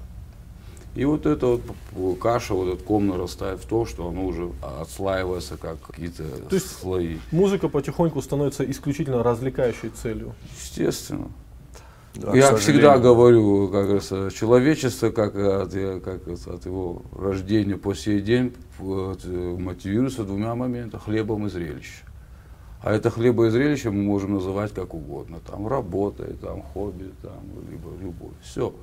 И 0.95 1.05
вот 1.05 1.25
эта 1.25 1.45
вот 1.45 2.19
каша, 2.19 2.53
вот 2.53 2.67
этот 2.67 2.81
ком 2.83 3.07
нарастает 3.07 3.59
в 3.59 3.65
то, 3.65 3.85
что 3.85 4.07
оно 4.07 4.25
уже 4.25 4.49
отслаивается 4.81 5.57
как 5.57 5.79
какие-то 5.81 6.23
то 6.23 6.55
есть 6.55 6.79
слои. 6.79 7.17
Музыка 7.31 7.69
потихоньку 7.69 8.21
становится 8.21 8.69
исключительно 8.69 9.23
развлекающей 9.23 9.89
целью. 9.89 10.33
Естественно. 10.59 11.29
Да, 12.15 12.35
Я 12.35 12.55
всегда 12.55 12.97
говорю, 12.97 13.67
как 13.67 13.83
говорится, 13.83 14.29
человечество, 14.31 15.11
как 15.11 15.35
от, 15.35 15.71
как 16.03 16.27
от 16.27 16.65
его 16.65 17.03
рождения 17.15 17.77
по 17.77 17.93
сей 17.93 18.19
день, 18.19 18.53
вот, 18.79 19.23
мотивируется 19.25 20.23
двумя 20.23 20.55
моментами, 20.55 21.01
хлебом 21.01 21.45
и 21.45 21.49
зрелищем. 21.49 22.05
А 22.81 22.93
это 22.93 23.09
хлеба 23.09 23.47
и 23.47 23.49
зрелище 23.49 23.91
мы 23.91 24.01
можем 24.03 24.33
называть 24.33 24.73
как 24.73 24.93
угодно. 24.93 25.39
Там 25.45 25.67
работа, 25.67 26.23
там 26.41 26.61
хобби, 26.61 27.11
там, 27.21 27.41
либо 27.69 27.91
любовь. 28.01 28.33
Все. 28.41 28.73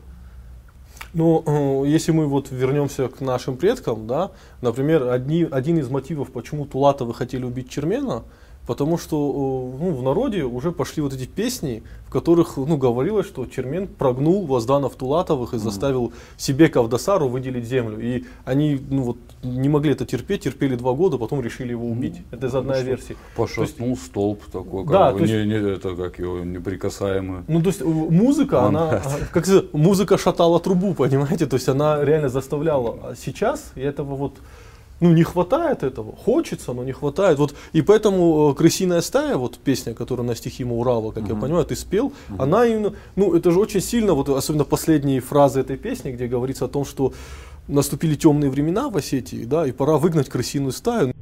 Ну, 1.16 1.42
э, 1.46 1.88
если 1.88 2.12
мы 2.12 2.26
вот 2.26 2.50
вернемся 2.50 3.08
к 3.08 3.22
нашим 3.22 3.56
предкам, 3.56 4.06
да, 4.06 4.32
например, 4.60 5.08
одни, 5.08 5.48
один 5.50 5.78
из 5.78 5.88
мотивов, 5.88 6.30
почему 6.30 6.66
Тулатовы 6.66 7.14
хотели 7.14 7.42
убить 7.42 7.70
Чермена, 7.70 8.24
потому 8.66 8.98
что 8.98 9.16
э, 9.16 9.84
ну, 9.84 9.94
в 9.94 10.02
народе 10.02 10.44
уже 10.44 10.72
пошли 10.72 11.02
вот 11.02 11.12
эти 11.12 11.26
песни, 11.26 11.82
в 12.06 12.10
которых 12.10 12.56
ну, 12.56 12.76
говорилось, 12.76 13.26
что 13.26 13.46
Чермен 13.46 13.86
прогнул 13.86 14.46
Возданов 14.46 14.96
Тулатовых 14.96 15.54
и 15.54 15.58
заставил 15.58 16.12
себе 16.36 16.68
Кавдасару 16.68 17.28
выделить 17.28 17.64
землю. 17.64 17.98
И 18.00 18.24
они 18.44 18.80
ну, 18.90 19.02
вот, 19.02 19.18
не 19.42 19.68
могли 19.68 19.92
это 19.92 20.04
терпеть, 20.04 20.42
терпели 20.42 20.76
два 20.76 20.92
года, 20.92 21.18
потом 21.18 21.40
решили 21.40 21.70
его 21.70 21.86
убить. 21.88 22.16
Ну, 22.30 22.36
это 22.38 22.46
из 22.46 22.54
одной 22.54 22.82
версии. 22.82 23.16
Пошатнул 23.36 23.90
есть, 23.90 24.02
столб 24.02 24.42
такой, 24.52 24.84
как 24.84 24.92
да, 24.92 25.12
бы, 25.12 25.20
есть, 25.20 25.32
не, 25.32 25.46
не, 25.46 25.72
это 25.72 25.94
как 25.94 26.18
его 26.18 26.40
неприкасаемый. 26.40 27.42
Ну, 27.48 27.62
то 27.62 27.68
есть 27.68 27.80
э, 27.80 27.84
музыка, 27.84 28.66
Он, 28.66 28.76
она, 28.76 29.02
как 29.32 29.46
музыка 29.72 30.18
шатала 30.18 30.60
трубу, 30.60 30.94
понимаете, 30.98 31.46
то 31.46 31.54
есть 31.54 31.68
она 31.68 32.04
реально 32.04 32.28
заставляла. 32.28 32.98
А 33.02 33.14
сейчас 33.14 33.72
и 33.74 33.80
этого 33.80 34.16
вот 34.16 34.34
ну, 35.00 35.12
не 35.12 35.22
хватает 35.22 35.82
этого. 35.82 36.14
Хочется, 36.16 36.72
но 36.72 36.84
не 36.84 36.92
хватает. 36.92 37.38
Вот, 37.38 37.54
и 37.72 37.82
поэтому 37.82 38.50
э, 38.50 38.54
«Крысиная 38.54 39.00
стая», 39.00 39.36
вот 39.36 39.58
песня, 39.58 39.94
которая 39.94 40.26
на 40.26 40.34
стихи 40.34 40.64
Маурава, 40.64 41.12
как 41.12 41.24
uh-huh. 41.24 41.34
я 41.34 41.40
понимаю, 41.40 41.64
ты 41.64 41.76
спел, 41.76 42.12
uh-huh. 42.28 42.42
она 42.42 42.66
именно, 42.66 42.94
ну, 43.16 43.34
это 43.34 43.50
же 43.50 43.60
очень 43.60 43.80
сильно, 43.80 44.14
вот 44.14 44.28
особенно 44.28 44.64
последние 44.64 45.20
фразы 45.20 45.60
этой 45.60 45.76
песни, 45.76 46.12
где 46.12 46.26
говорится 46.26 46.64
о 46.64 46.68
том, 46.68 46.84
что 46.84 47.12
наступили 47.68 48.14
темные 48.14 48.50
времена 48.50 48.88
в 48.88 48.96
Осетии, 48.96 49.44
да, 49.44 49.66
и 49.66 49.72
пора 49.72 49.98
выгнать 49.98 50.28
крысиную 50.28 50.72
стаю. 50.72 51.12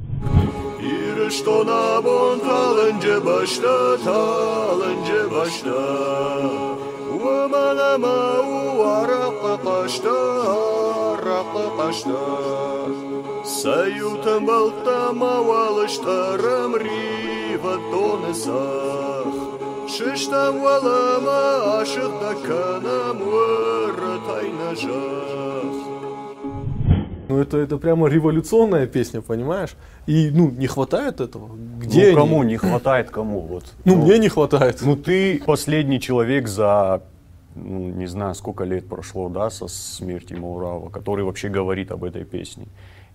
Саютам 13.64 14.44
балтама 14.44 15.40
валыштарам 15.40 16.76
рива 16.76 17.76
тонесах. 17.90 19.34
Шиштам 19.88 20.60
валама 20.60 21.80
ашық 21.80 22.12
даканам 22.20 23.20
тайнажах. 24.26 25.76
Ну 27.28 27.38
это, 27.38 27.56
это 27.56 27.78
прямо 27.78 28.08
революционная 28.08 28.86
песня, 28.86 29.22
понимаешь? 29.22 29.76
И 30.06 30.30
ну 30.30 30.50
не 30.50 30.66
хватает 30.66 31.22
этого. 31.22 31.48
Где 31.78 32.10
ну, 32.10 32.16
кому 32.16 32.42
не 32.42 32.58
хватает 32.58 33.08
кому 33.08 33.40
вот. 33.40 33.64
Ну, 33.86 33.96
ну 33.96 34.02
мне 34.02 34.18
не 34.18 34.28
хватает. 34.28 34.82
Ну 34.82 34.94
ты 34.94 35.42
последний 35.46 36.00
человек 36.00 36.48
за 36.48 37.00
ну, 37.54 37.88
не 37.88 38.06
знаю, 38.08 38.34
сколько 38.34 38.64
лет 38.64 38.86
прошло, 38.88 39.30
да, 39.30 39.48
со 39.48 39.68
смерти 39.68 40.34
Маурава, 40.34 40.90
который 40.90 41.24
вообще 41.24 41.48
говорит 41.48 41.92
об 41.92 42.04
этой 42.04 42.24
песне. 42.24 42.66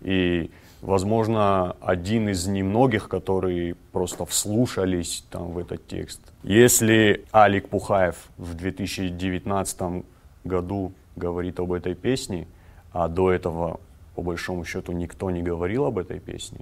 И, 0.01 0.51
возможно, 0.81 1.75
один 1.81 2.29
из 2.29 2.47
немногих, 2.47 3.09
которые 3.09 3.75
просто 3.91 4.25
вслушались 4.25 5.23
там 5.29 5.51
в 5.51 5.57
этот 5.57 5.85
текст. 5.87 6.21
Если 6.43 7.25
Алик 7.33 7.69
Пухаев 7.69 8.15
в 8.37 8.53
2019 8.53 10.03
году 10.43 10.93
говорит 11.15 11.59
об 11.59 11.73
этой 11.73 11.95
песне, 11.95 12.47
а 12.91 13.07
до 13.07 13.31
этого, 13.31 13.79
по 14.15 14.21
большому 14.21 14.65
счету, 14.65 14.91
никто 14.93 15.29
не 15.31 15.41
говорил 15.41 15.85
об 15.85 15.97
этой 15.97 16.19
песне, 16.19 16.59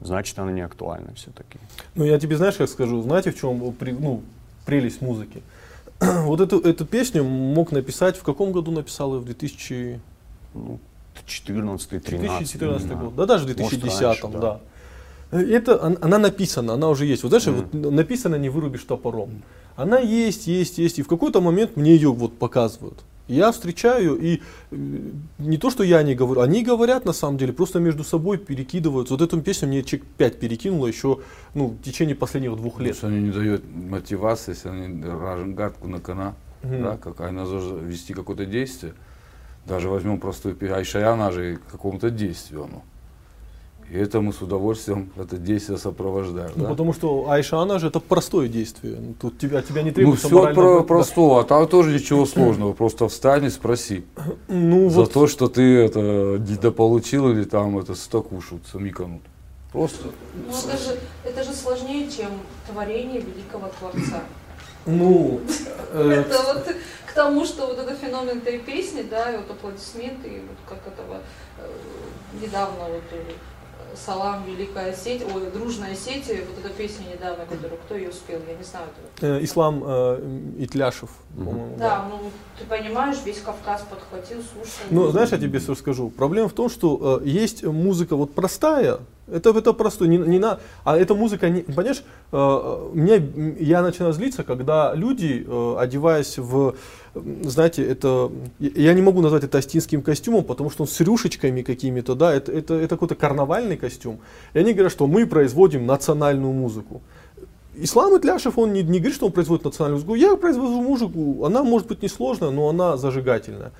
значит, 0.00 0.38
она 0.38 0.52
не 0.52 0.62
актуальна 0.62 1.12
все-таки. 1.14 1.58
Ну, 1.94 2.04
я 2.04 2.18
тебе, 2.18 2.36
знаешь, 2.36 2.56
как 2.56 2.68
скажу, 2.68 3.02
знаете, 3.02 3.32
в 3.32 3.38
чем 3.38 3.58
ну, 4.00 4.22
прелесть 4.64 5.02
музыки? 5.02 5.42
вот 6.00 6.40
эту, 6.40 6.60
эту 6.60 6.86
песню 6.86 7.24
мог 7.24 7.72
написать, 7.72 8.16
в 8.16 8.22
каком 8.22 8.52
году 8.52 8.70
написал 8.70 9.14
ее? 9.14 9.20
В 9.20 9.24
2000... 9.24 10.00
Ну, 10.54 10.78
14 11.26 11.88
13 11.88 12.58
2014 12.58 12.98
год, 12.98 13.14
да, 13.16 13.26
даже 13.26 13.44
в 13.44 13.46
2010 13.46 14.00
раньше, 14.00 14.28
да. 14.28 14.38
да. 14.38 14.60
Это, 15.32 15.82
она 15.82 16.18
написана, 16.18 16.74
она 16.74 16.88
уже 16.88 17.06
есть. 17.06 17.22
Вот 17.22 17.30
знаешь, 17.30 17.46
mm. 17.46 17.68
вот 17.72 17.92
написано 17.92 18.36
не 18.36 18.50
вырубишь 18.50 18.84
топором. 18.84 19.42
Она 19.76 19.98
есть, 19.98 20.46
есть, 20.46 20.76
есть. 20.78 20.98
И 20.98 21.02
в 21.02 21.08
какой-то 21.08 21.40
момент 21.40 21.76
мне 21.76 21.94
ее 21.94 22.12
вот 22.12 22.36
показывают. 22.38 23.02
Я 23.28 23.50
встречаю, 23.50 24.16
и 24.16 24.40
э, 24.70 24.76
не 25.38 25.56
то, 25.56 25.70
что 25.70 25.84
я 25.84 26.02
не 26.02 26.14
говорю, 26.14 26.42
они 26.42 26.62
говорят 26.62 27.06
на 27.06 27.12
самом 27.12 27.38
деле, 27.38 27.52
просто 27.52 27.78
между 27.78 28.04
собой 28.04 28.36
перекидываются. 28.36 29.14
Вот 29.14 29.22
эту 29.22 29.40
песню 29.40 29.68
мне 29.68 29.82
человек 29.84 30.06
5 30.18 30.40
перекинуло 30.40 30.86
еще 30.86 31.20
ну, 31.54 31.68
в 31.68 31.82
течение 31.82 32.14
последних 32.14 32.56
двух 32.56 32.80
лет. 32.80 32.94
Потому 32.94 32.98
что 32.98 33.06
они 33.06 33.28
не 33.28 33.32
дают 33.32 33.62
мотивации, 33.72 34.52
если 34.52 34.68
они 34.68 35.02
ражен 35.02 35.54
гадку 35.54 35.88
на 35.88 36.00
кона, 36.00 36.34
mm. 36.62 36.82
да, 36.82 36.96
какая 36.98 37.30
надо 37.30 37.58
вести 37.58 38.12
какое-то 38.12 38.44
действие. 38.44 38.92
Даже 39.66 39.88
возьмем 39.88 40.18
простую 40.18 40.56
Айшая, 40.74 41.12
она 41.12 41.30
же 41.30 41.56
к 41.56 41.70
какому-то 41.72 42.10
действию. 42.10 42.68
Ну. 42.70 42.82
И 43.90 43.98
это 43.98 44.20
мы 44.20 44.32
с 44.32 44.40
удовольствием 44.40 45.12
это 45.16 45.36
действие 45.36 45.78
сопровождаем. 45.78 46.52
Ну, 46.56 46.64
да? 46.64 46.70
потому 46.70 46.92
что 46.94 47.28
Айша, 47.28 47.58
она 47.60 47.78
же 47.78 47.88
это 47.88 48.00
простое 48.00 48.48
действие. 48.48 48.96
Ну, 48.98 49.14
Тут 49.20 49.38
тебя, 49.38 49.58
от 49.58 49.68
тебя 49.68 49.82
не 49.82 49.90
Ну, 49.90 49.94
требуется 49.94 50.26
все 50.28 50.34
морально 50.36 50.54
про 50.62 50.78
быть- 50.78 50.86
простого, 50.88 51.40
а 51.40 51.44
там 51.44 51.68
тоже 51.68 51.92
ничего 51.92 52.24
сложного. 52.26 52.72
Просто 52.72 53.06
встань 53.08 53.44
и 53.44 53.50
спроси. 53.50 54.04
Ну, 54.48 54.88
За 54.90 55.00
вот, 55.00 55.12
то, 55.12 55.26
что 55.26 55.48
ты 55.48 55.62
это 55.78 56.00
недополучил 56.00 57.30
или 57.30 57.44
там 57.44 57.78
это 57.78 57.94
стокушут, 57.94 58.62
миканут. 58.74 59.22
Просто. 59.72 60.08
Ну, 60.34 60.52
это 60.52 60.76
же, 60.78 60.98
это 61.24 61.44
же 61.44 61.52
сложнее, 61.52 62.10
чем 62.10 62.30
творение 62.70 63.20
великого 63.20 63.70
Творца. 63.78 64.22
ну, 64.86 65.40
э, 65.92 66.24
Это 66.26 66.42
вот 66.54 66.76
к 67.12 67.14
тому, 67.14 67.44
что 67.44 67.66
вот 67.66 67.78
это 67.78 67.94
феномен 67.94 68.38
этой 68.38 68.58
песни, 68.58 69.02
да, 69.02 69.30
и 69.32 69.36
вот 69.36 69.50
аплодисменты, 69.50 70.28
и 70.28 70.40
вот 70.40 70.56
как 70.66 70.78
этого 70.92 71.18
э, 71.58 71.68
недавно 72.40 72.84
вот 72.84 73.02
э, 73.12 73.22
Салам, 73.94 74.44
Великая 74.46 74.94
сеть, 74.94 75.22
ой, 75.34 75.50
Дружная 75.50 75.94
сеть, 75.94 76.26
вот 76.26 76.64
эта 76.64 76.70
песня 76.74 77.04
недавно, 77.12 77.44
которую, 77.44 77.78
кто 77.84 77.94
ее 77.94 78.10
спел, 78.12 78.40
я 78.48 78.54
не 78.54 78.64
знаю. 78.64 78.86
это- 79.18 79.26
э, 79.26 79.44
Ислам 79.44 79.82
э, 79.84 80.38
Итляшев, 80.60 81.10
по-моему. 81.36 81.76
Да, 81.76 82.06
ну 82.10 82.30
ты 82.58 82.64
понимаешь, 82.64 83.16
весь 83.26 83.40
Кавказ 83.42 83.82
подхватил, 83.90 84.38
слушал. 84.38 84.86
Ну, 84.90 85.08
знаешь, 85.10 85.28
я 85.32 85.38
тебе 85.38 85.58
что 85.60 85.74
скажу. 85.74 86.08
Проблема 86.08 86.48
в 86.48 86.54
том, 86.54 86.70
что 86.70 87.20
э, 87.22 87.28
есть 87.28 87.62
музыка 87.62 88.16
вот 88.16 88.32
простая, 88.34 89.00
это, 89.32 89.50
это 89.50 89.72
простое, 89.72 90.08
не, 90.08 90.18
не 90.18 90.38
на, 90.38 90.58
а 90.84 90.96
эта 90.96 91.14
музыка, 91.14 91.48
не, 91.48 91.62
понимаешь, 91.62 92.02
э, 92.32 92.90
меня, 92.92 93.22
я 93.58 93.82
начинаю 93.82 94.12
злиться, 94.12 94.44
когда 94.44 94.94
люди, 94.94 95.44
э, 95.46 95.76
одеваясь 95.78 96.38
в, 96.38 96.74
знаете, 97.14 97.84
это, 97.84 98.30
я 98.58 98.94
не 98.94 99.02
могу 99.02 99.20
назвать 99.20 99.44
это 99.44 99.58
астинским 99.58 100.02
костюмом, 100.02 100.44
потому 100.44 100.70
что 100.70 100.82
он 100.82 100.88
с 100.88 101.00
рюшечками 101.00 101.62
какими-то, 101.62 102.14
да, 102.14 102.32
это, 102.32 102.52
это, 102.52 102.74
это 102.74 102.88
какой-то 102.88 103.14
карнавальный 103.14 103.76
костюм. 103.76 104.20
И 104.54 104.58
они 104.58 104.72
говорят, 104.72 104.92
что 104.92 105.06
мы 105.06 105.26
производим 105.26 105.86
национальную 105.86 106.52
музыку. 106.52 107.02
Ислам 107.74 108.16
Итляшев, 108.16 108.58
он 108.58 108.72
не, 108.72 108.82
не 108.82 108.98
говорит, 108.98 109.14
что 109.14 109.26
он 109.26 109.32
производит 109.32 109.64
национальную 109.64 109.98
музыку. 109.98 110.14
Я 110.14 110.36
произвожу 110.36 110.82
музыку, 110.82 111.44
она 111.44 111.62
может 111.62 111.88
быть 111.88 112.02
несложная, 112.02 112.50
но 112.50 112.68
она 112.68 112.96
зажигательная. 112.96 113.72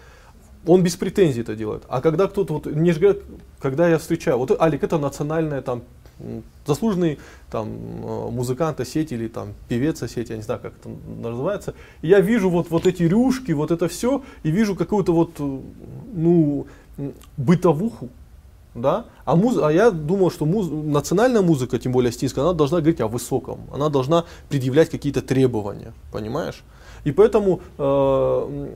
Он 0.66 0.82
без 0.82 0.96
претензий 0.96 1.40
это 1.40 1.56
делает. 1.56 1.82
А 1.88 2.00
когда 2.00 2.28
кто-то, 2.28 2.54
вот, 2.54 2.66
мне 2.66 2.92
же 2.92 3.00
говорят, 3.00 3.22
когда 3.60 3.88
я 3.88 3.98
встречаю, 3.98 4.38
вот 4.38 4.60
Алик, 4.60 4.84
это 4.84 4.98
национальная 4.98 5.62
там 5.62 5.82
заслуженный 6.66 7.18
там 7.50 7.68
э, 7.68 8.30
музыкант 8.30 8.86
сети 8.86 9.14
или 9.14 9.28
там 9.28 9.54
певец 9.68 9.98
сети, 9.98 10.30
я 10.30 10.36
не 10.36 10.42
знаю, 10.42 10.60
как 10.60 10.74
это 10.80 10.90
называется. 11.20 11.74
И 12.02 12.08
я 12.08 12.20
вижу 12.20 12.48
вот, 12.50 12.70
вот 12.70 12.86
эти 12.86 13.02
рюшки, 13.02 13.52
вот 13.52 13.70
это 13.70 13.88
все, 13.88 14.22
и 14.44 14.50
вижу 14.50 14.76
какую-то 14.76 15.12
вот, 15.12 15.32
э, 15.38 15.60
ну, 16.14 16.66
бытовуху, 17.36 18.08
да, 18.74 19.06
а, 19.24 19.36
муз... 19.36 19.58
а 19.62 19.72
я 19.72 19.90
думал, 19.90 20.30
что 20.30 20.46
муз... 20.46 20.68
национальная 20.70 21.42
музыка, 21.42 21.78
тем 21.78 21.92
более 21.92 22.10
астинская, 22.10 22.44
она 22.44 22.52
должна 22.52 22.78
говорить 22.78 23.00
о 23.00 23.08
высоком, 23.08 23.60
она 23.72 23.88
должна 23.88 24.24
предъявлять 24.48 24.90
какие-то 24.90 25.20
требования, 25.20 25.92
понимаешь? 26.12 26.62
И 27.04 27.12
поэтому 27.12 27.60
э, 27.78 28.68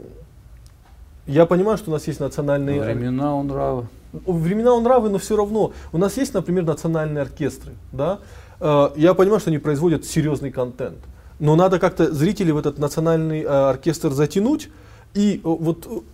я 1.27 1.47
понимаю, 1.47 1.77
что 1.79 1.91
у 1.91 1.95
нас 1.95 2.07
есть 2.07 2.21
национальные... 2.21 2.81
Времена 2.83 3.35
он 3.35 3.49
нравы. 3.49 3.87
Времена 4.13 4.73
он 4.75 4.83
нравы, 4.85 5.09
но 5.11 5.19
все 5.19 5.37
равно. 5.37 5.73
У 5.93 5.99
нас 5.99 6.17
есть, 6.17 6.35
например, 6.35 6.65
национальные 6.65 7.23
оркестры, 7.23 7.73
да? 7.93 8.21
Э, 8.61 8.91
Я 8.97 9.15
понимаю, 9.15 9.41
что 9.41 9.51
они 9.51 9.59
производят 9.59 10.05
серьезный 10.05 10.51
контент, 10.51 10.99
но 11.41 11.57
надо 11.57 11.79
как-то 11.79 12.13
зрителей 12.15 12.53
в 12.53 12.59
этот 12.59 12.79
национальный 12.79 13.43
э, 13.43 13.47
оркестр 13.47 14.13
затянуть. 14.13 14.71
И 15.15 15.37
э, 15.37 15.41
вот 15.43 16.05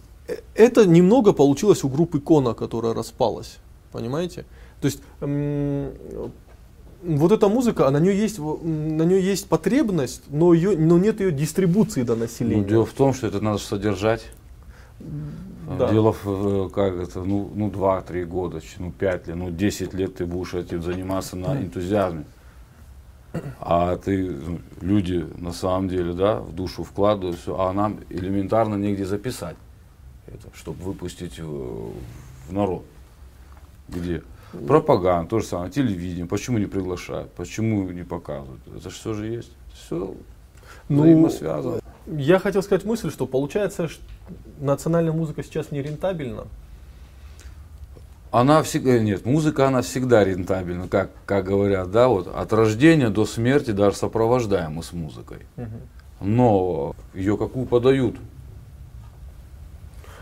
это 0.54 0.86
немного 0.86 1.32
получилось 1.32 1.84
у 1.84 1.88
группы 1.88 2.18
Кона, 2.20 2.54
которая 2.54 2.94
распалась, 2.94 3.58
понимаете? 3.92 4.44
То 4.80 4.86
есть 4.86 5.00
вот 7.04 7.32
эта 7.32 7.48
музыка, 7.48 7.90
на 7.90 7.98
нее 7.98 8.16
есть, 8.16 8.38
на 8.38 9.02
нее 9.02 9.20
есть 9.20 9.48
потребность, 9.48 10.22
но, 10.28 10.54
ее, 10.54 10.76
но 10.76 10.98
нет 10.98 11.20
ее 11.20 11.32
дистрибуции 11.32 12.02
до 12.02 12.14
Ну, 12.14 12.20
населения. 12.22 12.64
дело 12.64 12.86
в 12.86 12.92
том, 12.92 13.12
что 13.12 13.26
это 13.26 13.40
надо 13.40 13.58
содержать. 13.58 14.24
Да. 15.78 15.90
Дело 15.90 16.12
в, 16.12 16.26
э, 16.26 16.68
как 16.70 16.94
это, 16.94 17.22
ну, 17.22 17.50
ну 17.54 17.70
2-3 17.70 18.24
года, 18.24 18.60
ну 18.78 18.90
5 18.90 19.26
лет, 19.28 19.36
ну 19.36 19.50
10 19.50 19.94
лет 19.94 20.16
ты 20.16 20.26
будешь 20.26 20.54
этим 20.54 20.82
заниматься 20.82 21.36
на 21.36 21.56
энтузиазме. 21.56 22.24
А 23.60 23.96
ты, 23.96 24.30
ну, 24.30 24.60
люди 24.80 25.26
на 25.38 25.52
самом 25.52 25.88
деле, 25.88 26.12
да, 26.12 26.40
в 26.40 26.52
душу 26.52 26.84
вкладывают 26.84 27.38
все, 27.38 27.58
а 27.58 27.72
нам 27.72 28.00
элементарно 28.10 28.74
негде 28.74 29.06
записать 29.06 29.56
это, 30.26 30.48
чтобы 30.54 30.82
выпустить 30.84 31.38
в, 31.38 31.92
в 32.48 32.52
народ. 32.52 32.84
Где? 33.88 34.22
Пропаганда, 34.66 35.30
то 35.30 35.40
же 35.40 35.46
самое, 35.46 35.70
телевидение, 35.70 36.26
почему 36.26 36.58
не 36.58 36.66
приглашают, 36.66 37.32
почему 37.32 37.90
не 37.90 38.04
показывают, 38.04 38.60
это 38.68 38.90
же 38.90 38.96
все 38.96 39.14
же 39.14 39.26
есть, 39.26 39.52
все 39.72 40.14
Ну, 40.88 41.02
взаимосвязано. 41.02 41.80
Я 42.06 42.38
хотел 42.38 42.62
сказать 42.62 42.84
мысль, 42.84 43.10
что 43.10 43.26
получается, 43.26 43.88
что 43.88 44.02
национальная 44.60 45.12
музыка 45.12 45.42
сейчас 45.42 45.70
не 45.70 45.82
рентабельна. 45.82 46.46
Она 48.32 48.62
всегда, 48.62 48.98
нет, 48.98 49.26
музыка, 49.26 49.68
она 49.68 49.82
всегда 49.82 50.24
рентабельна, 50.24 50.88
как, 50.88 51.10
как 51.26 51.44
говорят, 51.44 51.90
да, 51.90 52.08
вот 52.08 52.28
от 52.34 52.52
рождения 52.52 53.10
до 53.10 53.26
смерти 53.26 53.72
даже 53.72 53.96
сопровождаем 53.96 54.72
мы 54.72 54.82
с 54.82 54.92
музыкой. 54.92 55.40
Но 56.20 56.94
ее 57.14 57.36
какую 57.36 57.66
подают? 57.66 58.16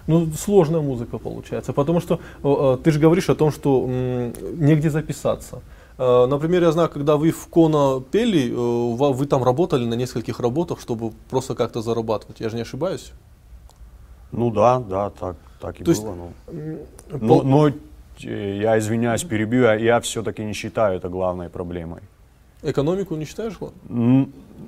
Ну, 0.06 0.26
сложная 0.32 0.80
музыка 0.80 1.18
получается, 1.18 1.72
потому 1.72 2.00
что 2.00 2.18
э, 2.42 2.48
э, 2.48 2.78
ты 2.82 2.90
же 2.90 2.98
говоришь 2.98 3.28
о 3.28 3.36
том, 3.36 3.52
что 3.52 3.86
м, 3.86 4.32
негде 4.58 4.90
записаться. 4.90 5.60
Э, 6.00 6.26
Например, 6.26 6.62
я 6.62 6.72
знаю, 6.72 6.88
когда 6.88 7.16
вы 7.16 7.30
в 7.30 7.46
Кона 7.48 8.00
пели, 8.00 8.50
э, 8.50 9.12
вы 9.12 9.26
там 9.26 9.44
работали 9.44 9.84
на 9.84 9.94
нескольких 9.94 10.40
работах, 10.40 10.80
чтобы 10.80 11.12
просто 11.28 11.54
как-то 11.54 11.82
зарабатывать. 11.82 12.40
Я 12.40 12.48
же 12.48 12.56
не 12.56 12.62
ошибаюсь. 12.62 13.12
Ну 14.32 14.50
да, 14.50 14.78
да, 14.78 15.10
так, 15.10 15.36
так 15.60 15.80
и 15.80 15.84
То 15.84 15.92
было. 15.92 16.14
ну. 16.14 16.32
М, 16.46 16.78
Но, 17.10 17.28
пол- 17.28 17.42
но, 17.42 17.68
э, 17.68 18.58
я 18.62 18.78
извиняюсь, 18.78 19.24
перебью, 19.24 19.62
я, 19.62 19.74
я 19.74 20.00
все-таки 20.00 20.42
не 20.44 20.54
считаю 20.54 20.96
это 20.96 21.08
главной 21.10 21.48
проблемой. 21.50 22.00
Экономику 22.62 23.16
не 23.16 23.24
считаешь? 23.26 23.58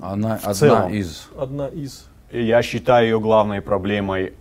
Она 0.00 0.34
одна 0.34 0.54
целом. 0.54 0.92
из. 0.92 1.28
Одна 1.38 1.68
из. 1.68 2.06
Я 2.30 2.62
считаю 2.62 3.06
ее 3.06 3.20
главной 3.20 3.60
проблемой, 3.60 4.32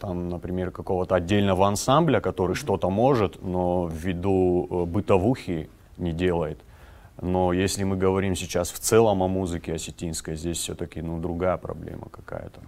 там, 0.00 0.28
например, 0.28 0.70
какого-то 0.70 1.14
отдельного 1.14 1.66
ансамбля, 1.66 2.20
который 2.20 2.54
что-то 2.56 2.90
может, 2.90 3.42
но 3.42 3.88
ввиду 3.92 4.86
бытовухи 4.86 5.68
не 5.98 6.12
делает. 6.12 6.58
Но 7.20 7.52
если 7.52 7.84
мы 7.84 7.96
говорим 7.96 8.36
сейчас 8.36 8.70
в 8.70 8.78
целом 8.78 9.22
о 9.22 9.28
музыке 9.28 9.74
осетинской, 9.74 10.36
здесь 10.36 10.58
все-таки 10.58 11.00
ну, 11.00 11.20
другая 11.20 11.56
проблема 11.56 12.08
какая-то. 12.10 12.60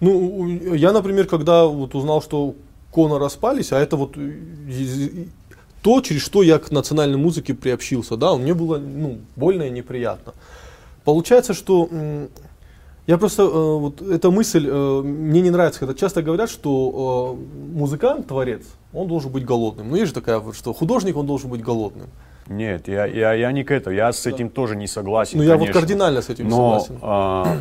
Ну, 0.00 0.46
я, 0.74 0.92
например, 0.92 1.26
когда 1.26 1.66
вот 1.66 1.94
узнал, 1.94 2.22
что 2.22 2.54
Кона 2.90 3.18
распались, 3.18 3.72
а 3.72 3.78
это 3.78 3.96
вот 3.96 4.16
э, 4.16 5.26
то, 5.82 6.00
через 6.00 6.22
что 6.22 6.42
я 6.42 6.58
к 6.58 6.70
национальной 6.70 7.18
музыке 7.18 7.54
приобщился, 7.54 8.16
да, 8.16 8.36
мне 8.36 8.54
было 8.54 8.78
ну, 8.78 9.18
больно 9.36 9.64
и 9.64 9.70
неприятно. 9.70 10.32
Получается, 11.04 11.54
что 11.54 11.88
я 13.08 13.16
просто, 13.16 13.42
э, 13.42 13.46
вот 13.46 14.02
эта 14.02 14.30
мысль, 14.30 14.68
э, 14.70 15.02
мне 15.02 15.40
не 15.40 15.50
нравится, 15.50 15.80
когда 15.80 15.94
часто 15.94 16.22
говорят, 16.22 16.50
что 16.50 17.38
э, 17.38 17.78
музыкант, 17.78 18.26
творец, 18.26 18.62
он 18.92 19.08
должен 19.08 19.32
быть 19.32 19.46
голодным. 19.46 19.88
Ну, 19.88 19.96
есть 19.96 20.08
же 20.08 20.14
такая 20.14 20.38
вот, 20.38 20.54
что 20.54 20.74
художник, 20.74 21.16
он 21.16 21.26
должен 21.26 21.48
быть 21.48 21.62
голодным. 21.62 22.08
Нет, 22.48 22.86
я, 22.86 23.06
я, 23.06 23.32
я 23.32 23.50
не 23.52 23.64
к 23.64 23.70
этому, 23.70 23.96
я 23.96 24.12
с 24.12 24.26
этим 24.26 24.50
тоже 24.50 24.76
не 24.76 24.86
согласен. 24.86 25.38
Ну, 25.38 25.44
я 25.44 25.56
вот 25.56 25.70
кардинально 25.70 26.20
с 26.20 26.28
этим 26.28 26.44
не 26.44 26.50
Но 26.50 26.80
согласен. 26.80 26.98
а, 27.02 27.56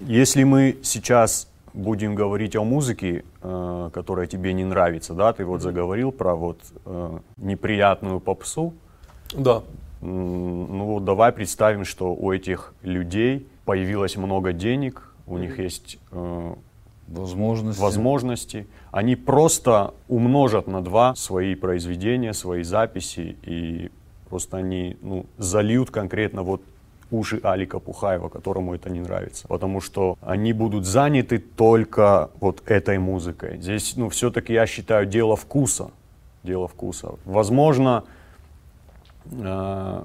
если 0.00 0.42
мы 0.42 0.78
сейчас 0.82 1.46
будем 1.72 2.16
говорить 2.16 2.56
о 2.56 2.64
музыке, 2.64 3.24
э, 3.40 3.90
которая 3.92 4.26
тебе 4.26 4.52
не 4.52 4.64
нравится, 4.64 5.14
да, 5.14 5.32
ты 5.32 5.44
вот 5.44 5.62
заговорил 5.62 6.10
про 6.10 6.34
вот 6.34 6.58
э, 6.86 7.18
неприятную 7.36 8.18
попсу, 8.18 8.74
Да. 9.32 9.62
Ну 10.00 10.84
вот 10.84 11.04
давай 11.04 11.32
представим, 11.32 11.84
что 11.84 12.14
у 12.14 12.32
этих 12.32 12.72
людей 12.82 13.48
появилось 13.68 14.16
много 14.16 14.54
денег, 14.54 15.12
у 15.26 15.36
них 15.36 15.58
есть 15.58 15.98
э, 16.10 16.54
Возможности. 17.06 17.82
возможности, 17.82 18.66
они 18.92 19.14
просто 19.14 19.92
умножат 20.08 20.68
на 20.68 20.80
два 20.80 21.14
свои 21.14 21.54
произведения, 21.54 22.32
свои 22.32 22.62
записи, 22.62 23.36
и 23.42 23.90
просто 24.30 24.56
они 24.56 24.96
ну, 25.02 25.26
зальют 25.36 25.90
конкретно 25.90 26.44
вот 26.44 26.62
уши 27.10 27.40
Алика 27.42 27.78
Пухаева, 27.78 28.30
которому 28.30 28.74
это 28.74 28.88
не 28.88 29.00
нравится. 29.00 29.46
Потому 29.48 29.82
что 29.82 30.16
они 30.22 30.54
будут 30.54 30.86
заняты 30.86 31.38
только 31.38 32.30
вот 32.40 32.62
этой 32.64 32.98
музыкой. 32.98 33.60
Здесь, 33.60 33.96
ну, 33.96 34.08
все-таки 34.08 34.54
я 34.54 34.66
считаю, 34.66 35.04
дело 35.04 35.36
вкуса. 35.36 35.90
Дело 36.42 36.68
вкуса. 36.68 37.16
Возможно, 37.26 38.04
э, 39.30 40.04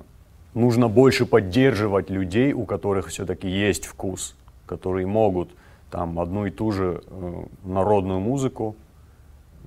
нужно 0.54 0.88
больше 0.88 1.26
поддерживать 1.26 2.10
людей, 2.10 2.54
у 2.54 2.66
которых 2.66 3.08
все-таки 3.08 3.48
есть 3.48 3.86
вкус, 3.86 4.36
которые 4.66 5.08
могут 5.08 5.50
там 5.92 6.20
одну 6.20 6.46
и 6.46 6.52
ту 6.52 6.72
же 6.72 7.04
э, 7.06 7.44
народную 7.64 8.20
музыку 8.20 8.76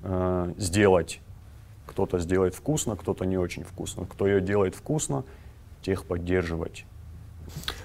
э, 0.03 0.53
сделать 0.57 1.21
кто-то 1.97 2.19
сделает 2.19 2.53
вкусно, 2.53 2.95
кто-то 2.95 3.25
не 3.25 3.37
очень 3.37 3.63
вкусно. 3.63 4.05
Кто 4.05 4.27
ее 4.27 4.39
делает 4.39 4.75
вкусно, 4.75 5.23
тех 5.81 6.05
поддерживать. 6.05 6.85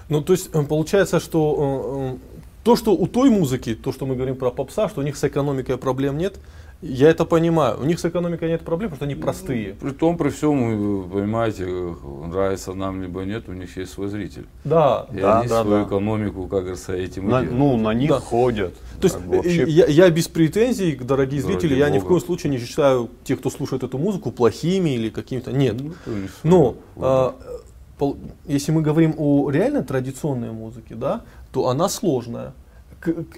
Ну, 0.09 0.21
то 0.21 0.33
есть 0.33 0.49
э, 0.53 0.63
получается, 0.63 1.19
что 1.19 2.11
э, 2.11 2.15
э, 2.15 2.17
то, 2.63 2.75
что 2.75 2.93
у 2.93 3.07
той 3.07 3.29
музыки, 3.29 3.73
то, 3.73 3.91
что 3.91 4.05
мы 4.05 4.15
говорим 4.15 4.35
про 4.35 4.51
попса, 4.51 4.89
что 4.89 5.01
у 5.01 5.03
них 5.03 5.17
с 5.17 5.23
экономикой 5.23 5.77
проблем 5.77 6.17
нет, 6.17 6.37
я 6.83 7.09
это 7.09 7.25
понимаю. 7.25 7.77
У 7.81 7.85
них 7.85 7.99
с 7.99 8.05
экономикой 8.05 8.49
нет 8.49 8.61
проблем, 8.61 8.89
потому 8.91 8.97
что 8.97 9.05
они 9.05 9.15
простые. 9.15 9.73
При 9.79 9.91
том, 9.91 10.17
при 10.17 10.29
всем, 10.29 11.09
понимаете, 11.09 11.65
нравится 11.65 12.73
нам 12.73 13.01
либо 13.01 13.21
нет, 13.23 13.47
у 13.47 13.53
них 13.53 13.75
есть 13.77 13.93
свой 13.93 14.09
зритель. 14.09 14.45
Да, 14.63 15.07
И 15.13 15.19
Да, 15.19 15.39
они 15.39 15.47
да, 15.47 15.61
свою 15.63 15.83
да. 15.83 15.87
экономику, 15.89 16.43
как 16.47 16.59
говорится, 16.61 16.93
этим 16.93 17.29
На- 17.29 17.41
делают. 17.41 17.51
ну, 17.59 17.77
на 17.77 17.93
них 17.93 18.09
Да. 18.09 18.19
ходят. 18.19 18.73
То 18.99 19.07
есть 19.07 19.15
э, 19.15 19.19
вообще 19.35 19.63
я, 19.69 19.85
я 19.87 20.09
без 20.09 20.27
претензий, 20.27 20.95
дорогие 20.95 21.41
Ради 21.41 21.51
зрители, 21.53 21.75
я 21.75 21.89
ни 21.89 21.97
в 21.99 22.01
бога. 22.01 22.15
коем 22.15 22.21
случае 22.21 22.51
не 22.51 22.57
считаю 22.59 23.09
тех, 23.23 23.39
кто 23.39 23.49
слушает 23.49 23.83
эту 23.83 23.97
музыку, 23.97 24.31
плохими 24.31 24.91
или 24.91 25.09
какими-то. 25.09 25.51
Нет. 25.51 25.75
Ну, 25.81 25.91
свой 26.03 26.29
Но 26.43 26.57
выбор. 26.95 27.09
а, 27.09 27.35
пол- 27.97 28.17
если 28.45 28.71
мы 28.71 28.81
говорим 28.81 29.15
о 29.17 29.49
реально 29.49 29.83
традиционной 29.83 30.51
музыке, 30.51 30.95
да, 30.95 31.21
то 31.51 31.69
она 31.69 31.87
сложная. 31.89 32.53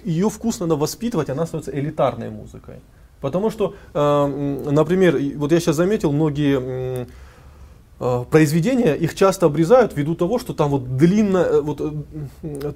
ее 0.04 0.30
вкус 0.30 0.60
надо 0.60 0.76
воспитывать, 0.76 1.28
она 1.28 1.44
становится 1.46 1.72
элитарной 1.76 2.30
музыкой. 2.30 2.76
Потому 3.20 3.50
что, 3.50 3.74
э, 3.94 4.70
например, 4.70 5.18
вот 5.36 5.52
я 5.52 5.60
сейчас 5.60 5.76
заметил, 5.76 6.12
многие 6.12 7.06
э, 7.98 8.24
произведения, 8.30 8.94
их 8.94 9.14
часто 9.14 9.46
обрезают 9.46 9.96
ввиду 9.96 10.14
того, 10.14 10.38
что 10.38 10.52
там 10.52 10.70
вот 10.70 10.96
длинно, 10.96 11.38
э, 11.38 11.60
вот 11.60 11.80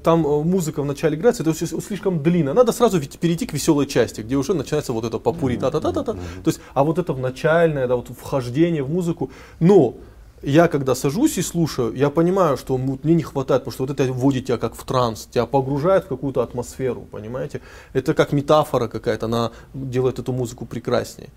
там 0.03 0.21
музыка 0.21 0.83
вначале 0.83 1.17
играется, 1.17 1.43
это 1.43 1.53
слишком 1.55 2.23
длинно. 2.23 2.55
Надо 2.55 2.73
сразу 2.73 2.99
ведь 2.99 3.19
перейти 3.19 3.47
к 3.47 3.53
веселой 3.53 3.87
части, 3.87 4.23
где 4.23 4.37
уже 4.37 4.55
начинается 4.55 4.93
вот 4.93 5.05
это 5.05 5.19
попури 5.19 5.57
та 5.57 5.71
та 5.71 5.81
та 5.81 5.93
та 5.93 6.03
та 6.03 6.13
То 6.13 6.47
есть, 6.47 6.61
а 6.75 6.85
вот 6.85 6.99
это 6.99 7.13
в 7.13 7.21
начальное, 7.21 7.87
да, 7.87 7.97
вот 7.97 8.09
вхождение 8.09 8.83
в 8.83 8.91
музыку. 8.91 9.31
Но 9.61 9.95
я 10.43 10.69
когда 10.69 10.95
сажусь 10.95 11.39
и 11.39 11.43
слушаю, 11.43 11.95
я 11.95 12.11
понимаю, 12.11 12.57
что 12.57 12.79
мне 12.79 13.15
не 13.15 13.23
хватает, 13.23 13.63
потому 13.63 13.73
что 13.73 13.85
вот 13.87 13.91
это 13.91 14.11
вводит 14.13 14.47
тебя 14.47 14.59
как 14.59 14.75
в 14.75 14.85
транс, 14.85 15.29
тебя 15.31 15.47
погружает 15.47 16.05
в 16.05 16.09
какую-то 16.09 16.43
атмосферу, 16.43 17.07
понимаете? 17.11 17.61
Это 17.93 18.15
как 18.15 18.33
метафора 18.33 18.89
какая-то, 18.89 19.27
она 19.27 19.53
делает 19.75 20.19
эту 20.19 20.33
музыку 20.33 20.65
прекраснее. 20.65 21.29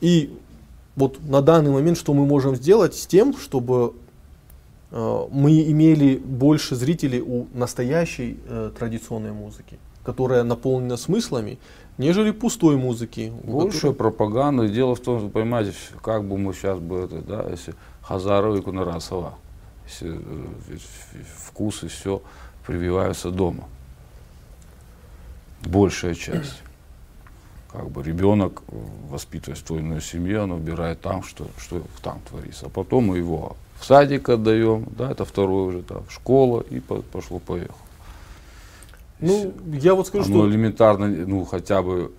И 0.00 0.36
вот 0.94 1.18
на 1.22 1.42
данный 1.42 1.70
момент 1.70 1.98
что 1.98 2.14
мы 2.14 2.24
можем 2.24 2.56
сделать 2.56 2.94
с 2.94 3.06
тем, 3.06 3.36
чтобы 3.36 3.92
э, 4.90 5.26
мы 5.30 5.60
имели 5.70 6.16
больше 6.16 6.76
зрителей 6.76 7.20
у 7.20 7.46
настоящей 7.52 8.38
э, 8.48 8.70
традиционной 8.78 9.32
музыки, 9.32 9.78
которая 10.06 10.44
наполнена 10.44 10.96
смыслами, 10.96 11.58
нежели 11.98 12.30
пустой 12.30 12.76
музыки. 12.76 13.32
Больше 13.42 13.78
которой- 13.88 13.94
пропаганды. 13.96 14.68
Дело 14.68 14.94
в 14.94 15.00
том, 15.00 15.18
что, 15.18 15.28
понимаете, 15.28 15.72
как 16.00 16.24
бы 16.24 16.38
мы 16.38 16.54
сейчас 16.54 16.78
бы 16.78 16.98
это, 17.00 17.20
да, 17.22 17.44
если 17.50 17.74
Хазарова 18.02 18.56
и 18.56 18.60
Кунарасова, 18.62 19.34
если 19.88 20.14
э, 20.16 20.78
вкус 21.46 21.82
и 21.82 21.88
все 21.88 22.22
прививаются 22.64 23.30
дома. 23.32 23.64
Большая 25.64 26.14
часть. 26.14 26.62
Как 27.72 27.90
бы 27.90 28.02
ребенок, 28.04 28.62
воспитываясь 29.10 29.58
в 29.60 29.64
той 29.66 29.78
или 29.78 29.86
иной 29.86 30.00
семье, 30.00 30.42
он 30.42 30.52
выбирает 30.54 31.00
там, 31.00 31.24
что, 31.24 31.46
что 31.58 31.82
там 32.02 32.20
творится. 32.30 32.66
А 32.66 32.68
потом 32.68 33.06
мы 33.06 33.18
его 33.18 33.56
в 33.80 33.84
садик 33.84 34.28
отдаем, 34.28 34.86
да, 34.96 35.10
это 35.10 35.24
второй 35.24 35.66
уже 35.68 35.82
там, 35.82 36.04
школа, 36.08 36.60
и 36.70 36.78
по- 36.78 37.02
пошло-поехало. 37.02 37.76
Ну, 39.20 39.54
я 39.72 39.94
вот 39.94 40.06
скажу, 40.06 40.24
Оно 40.24 40.34
что 40.34 40.50
элементарно, 40.50 41.06
ну, 41.08 41.44
хотя 41.44 41.82
бы 41.82 42.12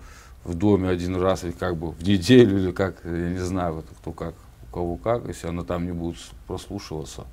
в 0.44 0.54
доме 0.54 0.88
один 0.88 1.16
раз, 1.16 1.44
или 1.44 1.52
как 1.52 1.76
бы 1.76 1.92
в 1.92 2.02
неделю, 2.02 2.58
или 2.58 2.72
как, 2.72 2.96
я 3.04 3.30
не 3.30 3.38
знаю, 3.38 3.74
вот 3.74 3.86
кто 4.00 4.12
как, 4.12 4.34
у 4.70 4.74
кого 4.74 4.96
как, 4.96 5.28
если 5.28 5.48
она 5.48 5.62
там 5.62 5.84
не 5.84 5.92
будет 5.92 6.16
прослушиваться, 6.46 7.26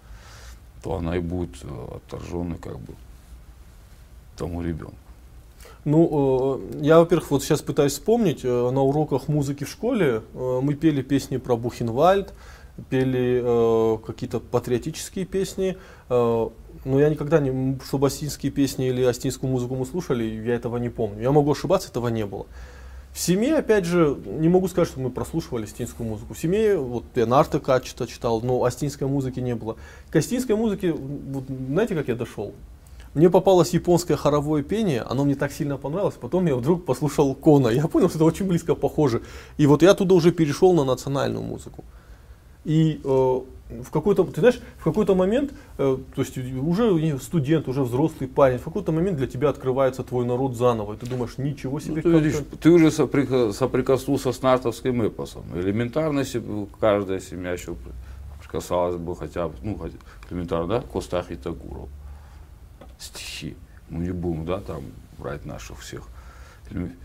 то 0.84 0.96
она 0.96 1.18
и 1.18 1.20
будет 1.20 1.64
э, 1.64 1.96
отторженной, 1.96 2.58
как 2.58 2.78
бы, 2.78 2.94
тому 4.38 4.62
ребенку. 4.62 4.94
Ну, 5.84 6.60
э, 6.60 6.82
я, 6.82 7.00
во-первых, 7.00 7.32
вот 7.32 7.44
сейчас 7.44 7.62
пытаюсь 7.62 7.94
вспомнить, 7.94 8.42
э, 8.44 8.70
на 8.70 8.82
уроках 8.82 9.28
музыки 9.28 9.64
в 9.64 9.70
школе 9.70 10.22
мы 10.34 10.76
пели 10.76 11.02
песни 11.02 11.38
про 11.38 11.56
Бухенвальд, 11.56 12.34
пели 12.90 13.98
какие-то 14.06 14.42
патриотические 14.42 15.26
песни, 15.26 15.78
но 16.86 17.00
я 17.00 17.10
никогда 17.10 17.40
не, 17.40 17.78
чтобы 17.84 18.08
осетинские 18.08 18.52
песни 18.52 18.88
или 18.88 19.04
осетинскую 19.04 19.52
музыку 19.52 19.76
мы 19.76 19.86
слушали, 19.86 20.24
я 20.24 20.54
этого 20.54 20.78
не 20.78 20.90
помню. 20.90 21.22
Я 21.22 21.32
могу 21.32 21.52
ошибаться, 21.52 21.90
этого 21.90 22.08
не 22.08 22.26
было. 22.26 22.46
В 23.12 23.20
семье, 23.20 23.56
опять 23.58 23.86
же, 23.86 24.18
не 24.26 24.50
могу 24.50 24.68
сказать, 24.68 24.90
что 24.90 25.00
мы 25.00 25.10
прослушивали 25.10 25.64
осетинскую 25.64 26.08
музыку. 26.08 26.34
В 26.34 26.38
семье, 26.38 26.78
вот 26.78 27.06
я 27.16 27.26
Нарты 27.26 27.60
Качета 27.60 28.08
читал, 28.08 28.42
но 28.42 28.64
осетинской 28.64 29.08
музыки 29.08 29.40
не 29.40 29.56
было. 29.56 29.78
К 30.12 30.18
осетинской 30.18 30.56
музыке, 30.56 30.94
вот, 30.94 31.46
знаете, 31.48 31.96
как 31.96 32.08
я 32.08 32.16
дошел? 32.16 32.54
Мне 33.16 33.30
попалось 33.30 33.70
японское 33.70 34.18
хоровое 34.18 34.62
пение, 34.62 35.02
оно 35.02 35.24
мне 35.24 35.36
так 35.36 35.54
сильно 35.54 35.78
понравилось, 35.78 36.16
потом 36.20 36.46
я 36.48 36.56
вдруг 36.58 36.84
послушал 36.84 37.34
Кона, 37.34 37.70
я 37.70 37.88
понял, 37.88 38.10
что 38.10 38.18
это 38.18 38.26
очень 38.26 38.46
близко 38.46 38.76
похоже. 38.76 39.22
И 39.58 39.66
вот 39.66 39.82
я 39.82 39.94
туда 39.94 40.14
уже 40.14 40.32
перешел 40.34 40.74
на 40.74 40.84
национальную 40.84 41.42
музыку. 41.42 41.86
И 42.66 43.00
э, 43.02 43.40
в 43.70 43.90
какой-то, 43.90 44.24
ты 44.26 44.42
знаешь, 44.42 44.60
в 44.78 44.84
какой-то 44.84 45.16
момент, 45.16 45.52
э, 45.78 45.98
то 46.16 46.22
есть 46.22 46.38
уже 46.38 47.20
студент, 47.20 47.68
уже 47.68 47.84
взрослый 47.84 48.30
парень, 48.30 48.60
в 48.60 48.64
какой-то 48.64 48.92
момент 48.92 49.18
для 49.18 49.26
тебя 49.28 49.50
открывается 49.50 50.04
твой 50.04 50.26
народ 50.26 50.56
заново, 50.56 50.94
и 50.94 50.98
ты 50.98 51.08
думаешь, 51.08 51.38
ничего 51.38 51.80
себе, 51.80 51.96
Ну, 51.96 52.02
ты, 52.04 52.10
видишь, 52.20 52.42
ты 52.62 52.70
уже 52.70 52.88
соприка- 52.92 53.52
соприкоснулся 53.54 54.32
с 54.32 54.42
нартовским 54.42 55.02
эпосом. 55.02 55.44
Элементарно, 55.56 56.20
если 56.20 56.40
бы 56.40 56.68
каждая 56.80 57.20
семья 57.20 57.54
еще 57.54 57.74
при- 57.74 57.92
прикасалась 58.42 58.98
бы 58.98 59.16
хотя 59.16 59.48
бы, 59.48 59.56
ну, 59.64 59.78
хотя, 59.80 59.98
элементарно, 60.30 60.68
да, 60.68 60.82
Костах 60.82 61.32
и 61.32 61.36
Тагуров. 61.36 61.90
Стихи. 63.00 63.56
Мы 63.90 64.04
не 64.06 64.12
будем, 64.12 64.46
да, 64.46 64.60
там, 64.60 64.84
брать 65.18 65.46
наших 65.46 65.80
всех. 65.80 66.04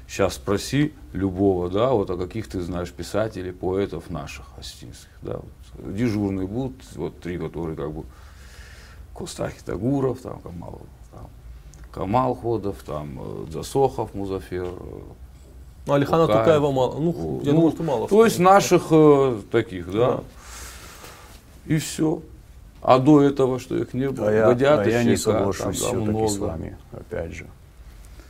Сейчас 0.09 0.35
спроси 0.35 0.93
любого, 1.13 1.69
да, 1.69 1.91
вот 1.91 2.09
о 2.11 2.17
каких 2.17 2.49
ты 2.49 2.61
знаешь 2.63 2.91
писателей, 2.93 3.53
поэтов 3.53 4.09
наших 4.11 4.47
осетинских, 4.59 5.11
да. 5.23 5.37
Вот, 5.37 5.51
дежурные 5.79 6.47
будут, 6.47 6.75
вот 6.97 7.19
три, 7.21 7.39
которые 7.39 7.77
как 7.77 7.93
бы 7.93 8.05
Костахи 9.15 9.61
Тагуров, 9.65 10.21
там, 10.21 10.41
Камал, 10.41 10.81
там, 11.13 11.27
Камал 11.93 12.35
Ходов, 12.35 12.77
там, 12.85 13.19
э, 13.21 13.47
Засохов, 13.53 14.15
Музафер, 14.15 14.67
э, 14.67 15.01
Ну, 15.87 15.93
Алихана 15.93 16.27
Тукаев. 16.27 16.45
Тукаева 16.45 16.73
мало, 16.73 16.99
ну, 16.99 17.41
я 17.43 17.53
Ну, 17.53 17.57
думаю, 17.57 17.73
что 17.73 17.83
мало. 17.83 18.09
То 18.09 18.25
есть 18.25 18.39
наших 18.39 18.87
э, 18.91 19.41
таких, 19.51 19.91
да. 19.91 20.17
Да. 20.17 20.21
И 21.67 21.79
все. 21.79 22.23
А 22.83 22.99
до 22.99 23.23
этого, 23.23 23.59
что 23.59 23.77
их 23.77 23.93
не 23.93 24.09
было, 24.09 24.27
Да, 24.27 24.33
я, 24.33 24.47
Бодята, 24.47 24.85
да, 24.85 24.91
я 24.91 25.05
не 25.05 25.17
Щека, 25.17 25.33
там, 25.33 25.53
соглашусь 25.53 25.81
да, 25.83 26.29
с 26.29 26.39
вами, 26.39 26.77
опять 26.93 27.33
же. 27.33 27.47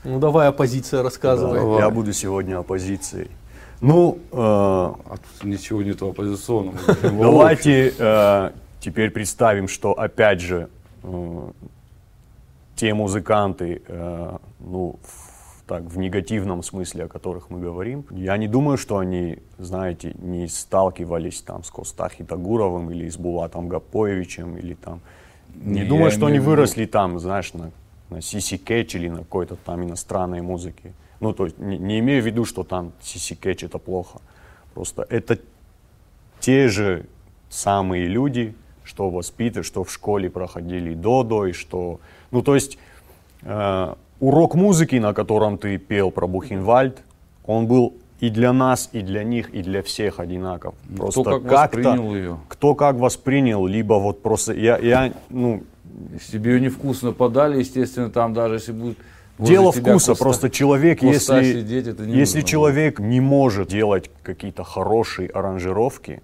Ну, 0.02 0.18
давай 0.18 0.48
оппозиция 0.48 1.02
рассказывай. 1.02 1.54
Да, 1.54 1.60
Давай. 1.60 1.78
я 1.80 1.90
буду 1.90 2.12
сегодня 2.12 2.58
оппозицией. 2.58 3.30
Ну, 3.80 4.18
э, 4.30 4.36
А 4.36 5.16
ничего 5.42 5.82
нет 5.82 6.02
оппозиционного. 6.02 6.78
Давайте 7.02 7.94
э, 7.96 8.50
теперь 8.80 9.10
представим, 9.10 9.68
что 9.68 9.92
опять 9.92 10.40
же 10.40 10.68
э, 11.02 11.50
те 12.76 12.92
музыканты, 12.94 13.82
э, 13.86 14.36
ну, 14.60 14.96
в, 15.02 15.62
так, 15.66 15.82
в 15.84 15.98
негативном 15.98 16.62
смысле, 16.62 17.04
о 17.04 17.08
которых 17.08 17.48
мы 17.48 17.60
говорим, 17.60 18.04
я 18.10 18.36
не 18.36 18.48
думаю, 18.48 18.76
что 18.76 18.98
они, 18.98 19.38
знаете, 19.58 20.14
не 20.18 20.46
сталкивались 20.48 21.40
там 21.40 21.64
с 21.64 21.70
Костахи 21.70 22.24
Тагуровым 22.24 22.90
или 22.90 23.08
с 23.08 23.16
Булатом 23.16 23.68
Гапоевичем 23.68 24.58
или 24.58 24.74
там. 24.74 25.00
Не 25.54 25.80
Не, 25.80 25.84
думаю, 25.84 26.10
что 26.10 26.26
они 26.26 26.38
выросли 26.38 26.84
там, 26.84 27.18
знаешь, 27.18 27.54
на, 27.54 27.70
на 28.10 28.16
CC 28.16 28.62
Catch 28.62 28.96
или 28.96 29.08
на 29.08 29.18
какой-то 29.18 29.56
там 29.56 29.82
иностранной 29.84 30.42
музыке. 30.42 30.92
Ну, 31.20 31.32
то 31.32 31.44
есть 31.44 31.58
не, 31.58 31.78
не 31.78 31.98
имею 31.98 32.22
в 32.22 32.26
виду, 32.26 32.44
что 32.44 32.64
там 32.64 32.92
CC 33.02 33.38
Catch 33.38 33.66
это 33.66 33.78
плохо. 33.78 34.20
Просто 34.74 35.06
это 35.08 35.38
те 36.40 36.68
же 36.68 37.06
самые 37.50 38.06
люди, 38.06 38.54
что 38.84 39.10
воспитывают, 39.10 39.66
что 39.66 39.84
в 39.84 39.92
школе 39.92 40.30
проходили 40.30 40.94
Додо, 40.94 41.46
и 41.46 41.52
что... 41.52 42.00
Ну, 42.30 42.42
то 42.42 42.54
есть 42.54 42.78
э, 43.42 43.94
урок 44.20 44.54
музыки, 44.54 44.96
на 44.96 45.12
котором 45.12 45.58
ты 45.58 45.78
пел 45.78 46.10
про 46.10 46.26
Бухенвальд, 46.26 47.02
он 47.44 47.66
был 47.66 47.94
и 48.20 48.30
для 48.30 48.52
нас, 48.52 48.90
и 48.92 49.00
для 49.00 49.24
них, 49.24 49.50
и 49.50 49.62
для 49.62 49.82
всех 49.82 50.20
одинаков. 50.20 50.74
Ну, 50.88 51.08
Кто 51.08 51.24
как 51.24 51.42
воспринял 51.42 52.14
ее. 52.14 52.38
Кто 52.48 52.74
как 52.74 52.96
воспринял, 52.96 53.66
либо 53.66 53.94
вот 53.94 54.22
просто... 54.22 54.52
Я, 54.52 54.78
я 54.78 55.12
ну, 55.30 55.62
Если 56.12 56.32
тебе 56.32 56.52
ее 56.52 56.60
невкусно 56.60 57.12
подали, 57.12 57.58
естественно, 57.58 58.10
там 58.10 58.34
даже 58.34 58.54
если 58.54 58.72
будет 58.72 58.98
возле 59.40 59.54
Дело 59.54 59.72
вкуса, 59.72 60.12
Коста- 60.12 60.22
просто 60.22 60.50
человек, 60.50 61.00
Коста 61.00 61.40
если, 61.40 61.60
сидеть, 61.60 61.86
это 61.86 62.06
не 62.06 62.16
если 62.16 62.38
нужно. 62.38 62.48
человек 62.48 62.98
не 63.00 63.20
может 63.20 63.68
делать 63.68 64.10
какие-то 64.22 64.64
хорошие 64.64 65.28
аранжировки, 65.28 66.22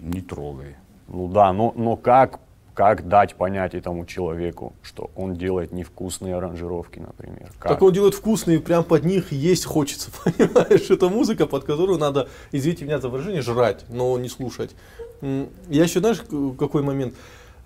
Не 0.00 0.20
трогай. 0.20 0.76
ну 1.08 1.28
да, 1.28 1.52
но, 1.52 1.72
но 1.76 1.96
как, 1.96 2.40
как 2.74 3.08
дать 3.08 3.34
понять 3.34 3.74
этому 3.74 4.06
человеку, 4.06 4.72
что 4.82 5.10
он 5.16 5.34
делает 5.34 5.72
невкусные 5.72 6.36
аранжировки, 6.36 7.00
например. 7.00 7.50
Как? 7.58 7.72
Так 7.72 7.82
он 7.82 7.92
делает 7.92 8.14
вкусные, 8.14 8.60
прям 8.60 8.84
под 8.84 9.04
них 9.04 9.32
есть 9.32 9.64
хочется, 9.64 10.10
понимаешь? 10.24 10.88
Это 10.90 11.08
музыка, 11.08 11.46
под 11.46 11.64
которую 11.64 11.98
надо, 11.98 12.28
извините 12.52 12.84
меня 12.84 12.98
за 13.00 13.08
выражение, 13.08 13.42
жрать, 13.42 13.84
но 13.88 14.16
не 14.18 14.28
слушать. 14.28 14.74
Я 15.20 15.82
еще, 15.82 15.98
знаешь, 15.98 16.22
какой 16.58 16.82
момент? 16.82 17.14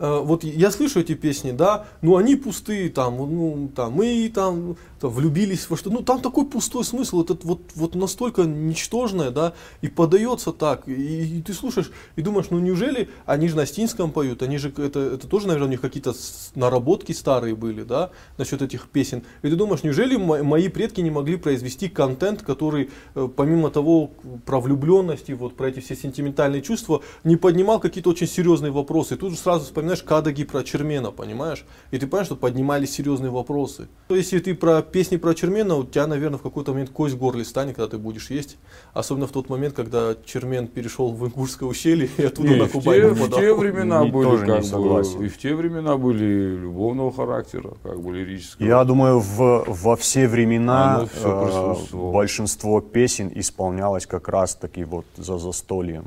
Э, 0.03 0.21
вот 0.21 0.43
я 0.43 0.73
слышу 0.73 0.99
эти 0.99 1.15
песни, 1.15 1.53
да, 1.53 1.87
ну 2.03 2.17
они 2.17 2.35
пустые, 2.35 2.91
там, 2.91 3.19
ну, 3.19 3.71
там, 3.75 3.93
мы 3.93 4.29
там, 4.35 4.77
там 5.03 5.11
влюбились 5.11 5.69
во 5.69 5.77
что, 5.77 5.91
ну 5.91 6.01
там 6.03 6.21
такой 6.21 6.47
пустой 6.47 6.85
смысл, 6.85 7.23
этот 7.23 7.45
вот, 7.45 7.61
вот 7.75 7.95
настолько 7.97 8.43
ничтожное, 8.43 9.31
да, 9.31 9.53
и 9.83 9.89
подается 9.89 10.53
так, 10.53 10.87
и, 10.87 11.39
и 11.39 11.43
ты 11.43 11.53
слушаешь 11.53 11.91
и 12.15 12.23
думаешь, 12.23 12.47
ну 12.51 12.61
неужели 12.61 13.11
они 13.27 13.49
же 13.49 13.57
на 13.57 13.67
стинском 13.67 14.13
поют, 14.13 14.43
они 14.43 14.59
же, 14.59 14.73
это, 14.77 15.01
это 15.01 15.27
тоже, 15.27 15.49
наверное, 15.49 15.67
у 15.67 15.71
них 15.71 15.81
какие-то 15.81 16.15
наработки 16.55 17.11
старые 17.11 17.57
были, 17.57 17.83
да, 17.83 18.11
насчет 18.39 18.63
этих 18.63 18.89
песен, 18.89 19.25
и 19.43 19.51
ты 19.51 19.57
думаешь, 19.57 19.83
неужели 19.83 20.17
мои 20.17 20.69
предки 20.69 21.01
не 21.01 21.11
могли 21.11 21.37
произвести 21.37 21.89
контент, 21.89 22.43
который, 22.43 22.91
э, 23.17 23.29
помимо 23.37 23.71
того, 23.71 24.13
про 24.47 24.61
влюбленность 24.61 25.29
и 25.31 25.35
вот 25.35 25.57
про 25.57 25.69
эти 25.69 25.81
все 25.81 25.97
сентиментальные 25.97 26.63
чувства, 26.63 27.03
не 27.25 27.37
поднимал 27.37 27.81
какие-то 27.81 28.11
очень 28.11 28.29
серьезные 28.29 28.71
вопросы, 28.71 29.15
и 29.15 29.17
тут 29.17 29.33
же 29.33 29.39
сразу 29.39 29.65
вспоминаешь 29.65 30.03
Кадаги 30.03 30.45
про 30.45 30.63
Чермена, 30.63 31.11
понимаешь? 31.11 31.65
И 31.91 31.99
ты 31.99 32.07
понимаешь, 32.07 32.27
что 32.27 32.37
поднимались 32.37 32.93
серьезные 32.93 33.31
вопросы. 33.31 33.89
То 34.07 34.15
если 34.15 34.39
ты 34.39 34.55
про 34.55 34.81
песни 34.93 35.17
про 35.17 35.35
Чермена, 35.35 35.77
у 35.77 35.85
тебя, 35.85 36.07
наверное, 36.07 36.39
в 36.39 36.43
какой-то 36.43 36.73
момент 36.73 36.91
кость 36.91 37.15
в 37.15 37.19
горле 37.19 37.45
станет, 37.45 37.77
когда 37.77 37.89
ты 37.89 37.99
будешь 37.99 38.31
есть. 38.31 38.59
Особенно 38.93 39.27
в 39.27 39.33
тот 39.33 39.49
момент, 39.49 39.75
когда 39.75 40.15
Чермен 40.25 40.69
перешел 40.69 41.13
в 41.13 41.27
Ингушское 41.27 41.69
ущелье 41.69 42.09
и 42.17 42.25
оттуда 42.25 42.49
не, 42.49 42.57
на 42.57 42.69
Кубань 42.69 43.01
в 43.09 43.19
те, 43.19 43.25
в 43.25 43.31
те 43.31 43.55
времена 43.55 44.05
не, 44.05 44.11
были 44.11 44.25
тоже 44.25 44.47
как 44.47 44.59
не 44.61 44.69
согласен. 44.69 45.19
бы, 45.19 45.27
и 45.27 45.29
в 45.29 45.39
те 45.39 45.55
времена 45.55 45.97
были 45.97 46.57
любовного 46.57 47.13
характера, 47.13 47.73
как 47.83 48.01
бы 48.01 48.13
лирического. 48.13 48.67
Я 48.67 48.85
думаю, 48.85 49.19
в, 49.19 49.65
во 49.67 49.97
все 49.97 50.29
времена 50.29 51.07
э, 51.23 51.75
большинство 51.93 52.81
песен 52.81 53.33
исполнялось 53.35 54.07
как 54.07 54.29
раз 54.29 54.55
таки 54.55 54.85
вот 54.85 55.07
за 55.17 55.39
застольем. 55.39 56.05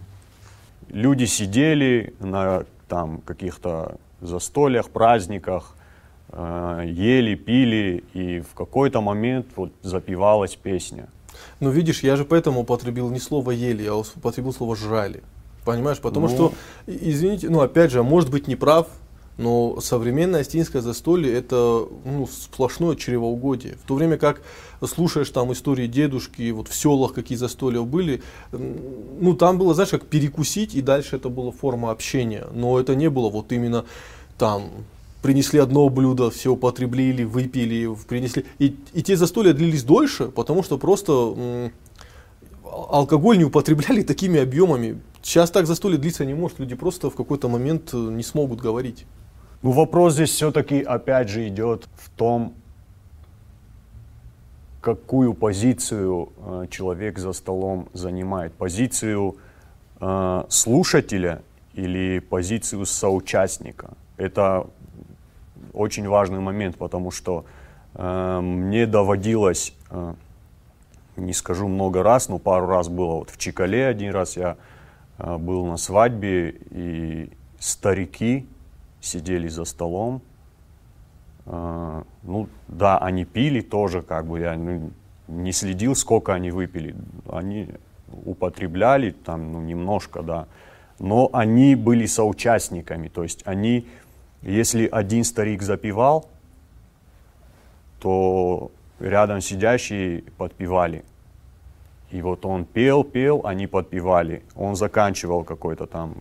Люди 0.90 1.26
сидели 1.26 2.14
на 2.20 2.66
там 2.88 3.22
каких-то 3.26 3.98
застольях, 4.22 4.90
праздниках, 4.90 5.75
ели, 6.36 7.36
пили, 7.36 8.04
и 8.14 8.42
в 8.42 8.54
какой-то 8.54 9.02
момент 9.02 9.48
вот 9.56 9.72
запевалась 9.82 10.56
песня. 10.56 11.08
Ну 11.60 11.70
видишь, 11.70 12.04
я 12.04 12.16
же 12.16 12.26
поэтому 12.26 12.62
употребил 12.62 13.10
не 13.10 13.20
слово 13.20 13.52
ели, 13.52 13.84
я 13.84 13.96
употребил 13.96 14.54
слово 14.54 14.76
жрали. 14.76 15.24
Понимаешь, 15.64 16.00
потому 16.00 16.28
Ну. 16.28 16.34
что, 16.34 16.54
извините, 16.88 17.50
ну 17.50 17.62
опять 17.62 17.92
же, 17.92 18.04
может 18.04 18.30
быть 18.30 18.48
не 18.48 18.56
прав, 18.56 18.88
но 19.38 19.80
современное 19.82 20.42
астинское 20.42 20.82
застолье 20.82 21.34
это 21.34 21.88
ну, 22.06 22.28
сплошное 22.28 22.96
чревоугодие. 22.96 23.76
В 23.84 23.88
то 23.88 23.96
время 23.96 24.18
как 24.18 24.42
слушаешь 24.86 25.30
там 25.30 25.52
истории 25.52 25.88
дедушки, 25.88 26.52
вот 26.52 26.68
в 26.68 26.76
селах 26.76 27.14
какие 27.14 27.38
застолья 27.38 27.82
были, 27.82 28.22
ну 28.52 29.34
там 29.36 29.58
было, 29.58 29.74
знаешь, 29.74 29.90
как 29.90 30.06
перекусить, 30.06 30.76
и 30.76 30.82
дальше 30.82 31.16
это 31.18 31.30
была 31.30 31.52
форма 31.52 31.92
общения. 31.92 32.46
Но 32.54 32.80
это 32.80 32.96
не 32.96 33.10
было 33.10 33.30
вот 33.30 33.52
именно 33.52 33.86
там 34.38 34.70
принесли 35.26 35.60
одно 35.60 35.90
блюдо, 35.90 36.30
все 36.30 36.52
употребили, 36.52 37.24
выпили, 37.24 37.90
принесли. 38.08 38.46
И, 38.60 38.78
и 38.94 39.02
те 39.02 39.18
застолья 39.18 39.54
длились 39.54 39.84
дольше, 39.84 40.28
потому 40.28 40.62
что 40.62 40.78
просто 40.78 41.72
алкоголь 42.64 43.40
не 43.40 43.46
употребляли 43.46 44.04
такими 44.04 44.40
объемами. 44.40 45.02
Сейчас 45.24 45.50
так 45.50 45.66
застолье 45.66 45.98
длиться 45.98 46.26
не 46.26 46.36
может, 46.36 46.60
люди 46.60 46.76
просто 46.76 47.10
в 47.10 47.16
какой-то 47.16 47.50
момент 47.50 47.90
э, 47.92 47.98
не 47.98 48.22
смогут 48.22 48.62
говорить. 48.62 49.08
Ну, 49.64 49.72
вопрос 49.72 50.14
здесь 50.14 50.30
все-таки 50.30 50.84
опять 50.84 51.28
же 51.30 51.48
идет 51.48 51.88
в 51.96 52.12
том, 52.12 52.54
какую 54.80 55.34
позицию 55.34 56.30
э, 56.38 56.68
человек 56.70 57.18
за 57.18 57.34
столом 57.34 57.90
занимает. 57.94 58.54
Позицию 58.54 59.38
э, 60.00 60.44
слушателя 60.50 61.42
или 61.74 62.20
позицию 62.20 62.86
соучастника. 62.86 63.94
Это 64.18 64.68
очень 65.76 66.08
важный 66.08 66.40
момент, 66.40 66.78
потому 66.78 67.12
что 67.12 67.46
э, 67.94 68.40
мне 68.42 68.86
доводилось, 68.86 69.74
э, 69.92 70.14
не 71.18 71.34
скажу 71.34 71.68
много 71.68 72.04
раз, 72.04 72.30
но 72.30 72.40
пару 72.40 72.68
раз 72.68 72.90
было 72.90 73.16
вот 73.16 73.30
в 73.30 73.38
Чикале 73.38 73.88
один 73.88 74.12
раз 74.12 74.38
я 74.38 74.58
э, 75.18 75.38
был 75.38 75.66
на 75.66 75.78
свадьбе, 75.78 76.56
и 76.72 77.30
старики 77.60 78.48
сидели 79.02 79.48
за 79.48 79.66
столом. 79.66 80.22
Э, 81.46 82.04
ну 82.24 82.48
да, 82.68 82.98
они 82.98 83.26
пили 83.26 83.62
тоже, 83.62 84.02
как 84.02 84.26
бы 84.26 84.40
я 84.40 84.56
ну, 84.56 84.92
не 85.28 85.52
следил, 85.52 85.96
сколько 85.96 86.34
они 86.34 86.52
выпили. 86.52 86.96
Они 87.30 87.70
употребляли 88.26 89.12
там 89.12 89.52
ну, 89.52 89.62
немножко, 89.62 90.22
да. 90.22 90.48
Но 91.00 91.30
они 91.34 91.76
были 91.76 92.06
соучастниками, 92.06 93.10
то 93.10 93.24
есть 93.24 93.42
они, 93.46 93.86
если 94.52 94.88
один 94.88 95.24
старик 95.24 95.62
запивал, 95.62 96.30
то 98.00 98.72
рядом 99.00 99.42
сидящие 99.42 100.24
подпевали. 100.38 101.04
И 102.12 102.22
вот 102.22 102.46
он 102.46 102.66
пел, 102.66 103.04
пел, 103.04 103.42
они 103.44 103.68
подпевали. 103.68 104.44
Он 104.56 104.76
заканчивал 104.76 105.44
какой-то 105.44 105.88
там 105.88 106.18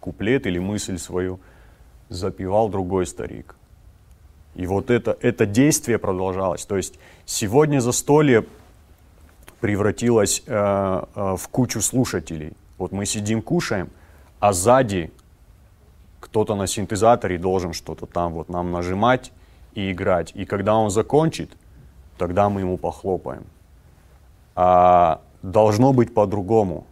куплет 0.00 0.46
или 0.46 0.58
мысль 0.58 0.98
свою, 0.98 1.38
запевал 2.08 2.68
другой 2.68 3.06
старик. 3.06 3.54
И 4.56 4.66
вот 4.66 4.90
это, 4.90 5.16
это 5.20 5.46
действие 5.46 5.98
продолжалось. 5.98 6.64
То 6.66 6.76
есть 6.76 6.98
сегодня 7.24 7.80
застолье 7.80 8.44
превратилось 9.60 10.42
э, 10.46 10.52
э, 10.52 11.36
в 11.36 11.48
кучу 11.48 11.80
слушателей. 11.80 12.52
Вот 12.76 12.92
мы 12.92 13.06
сидим, 13.06 13.40
кушаем, 13.40 13.88
а 14.40 14.52
сзади 14.52 15.12
кто-то 16.20 16.54
на 16.54 16.66
синтезаторе 16.66 17.38
должен 17.38 17.72
что-то 17.72 18.06
там 18.06 18.32
вот 18.32 18.48
нам 18.48 18.72
нажимать 18.72 19.32
и 19.74 19.92
играть. 19.92 20.32
И 20.34 20.44
когда 20.44 20.74
он 20.74 20.90
закончит, 20.90 21.50
тогда 22.16 22.48
мы 22.48 22.60
ему 22.60 22.76
похлопаем. 22.76 23.44
А 24.54 25.20
должно 25.42 25.92
быть 25.92 26.14
по-другому. 26.14 26.86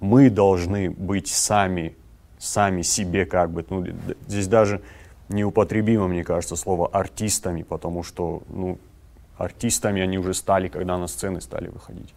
Мы 0.00 0.30
должны 0.30 0.90
быть 0.90 1.28
сами, 1.28 1.94
сами 2.38 2.82
себе 2.82 3.26
как 3.26 3.50
бы. 3.50 3.64
Ну, 3.68 3.86
здесь 4.26 4.48
даже 4.48 4.80
неупотребимо, 5.28 6.08
мне 6.08 6.24
кажется, 6.24 6.56
слово 6.56 6.88
артистами, 6.88 7.62
потому 7.62 8.02
что 8.02 8.42
ну, 8.48 8.78
артистами 9.36 10.02
они 10.02 10.18
уже 10.18 10.34
стали, 10.34 10.68
когда 10.68 10.98
на 10.98 11.06
сцены 11.06 11.40
стали 11.40 11.68
выходить. 11.68 12.14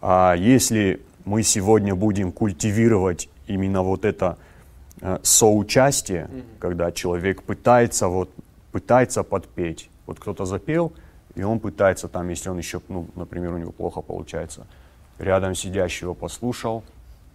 А 0.00 0.34
если 0.34 1.00
мы 1.24 1.42
сегодня 1.42 1.94
будем 1.94 2.32
культивировать 2.32 3.28
именно 3.46 3.82
вот 3.82 4.04
это 4.04 4.36
э, 5.04 5.18
соучастие, 5.22 6.28
когда 6.58 6.90
человек 6.90 7.42
пытается 7.42 8.08
вот 8.08 8.30
пытается 8.72 9.22
подпеть. 9.22 9.88
Вот 10.06 10.18
кто-то 10.18 10.46
запел, 10.46 10.92
и 11.36 11.44
он 11.44 11.60
пытается 11.60 12.08
там, 12.08 12.28
если 12.28 12.50
он 12.50 12.58
еще, 12.58 12.80
ну, 12.88 13.06
например, 13.14 13.54
у 13.54 13.58
него 13.58 13.70
плохо 13.70 14.00
получается, 14.00 14.66
рядом 15.18 15.54
сидящего 15.54 16.14
послушал, 16.14 16.82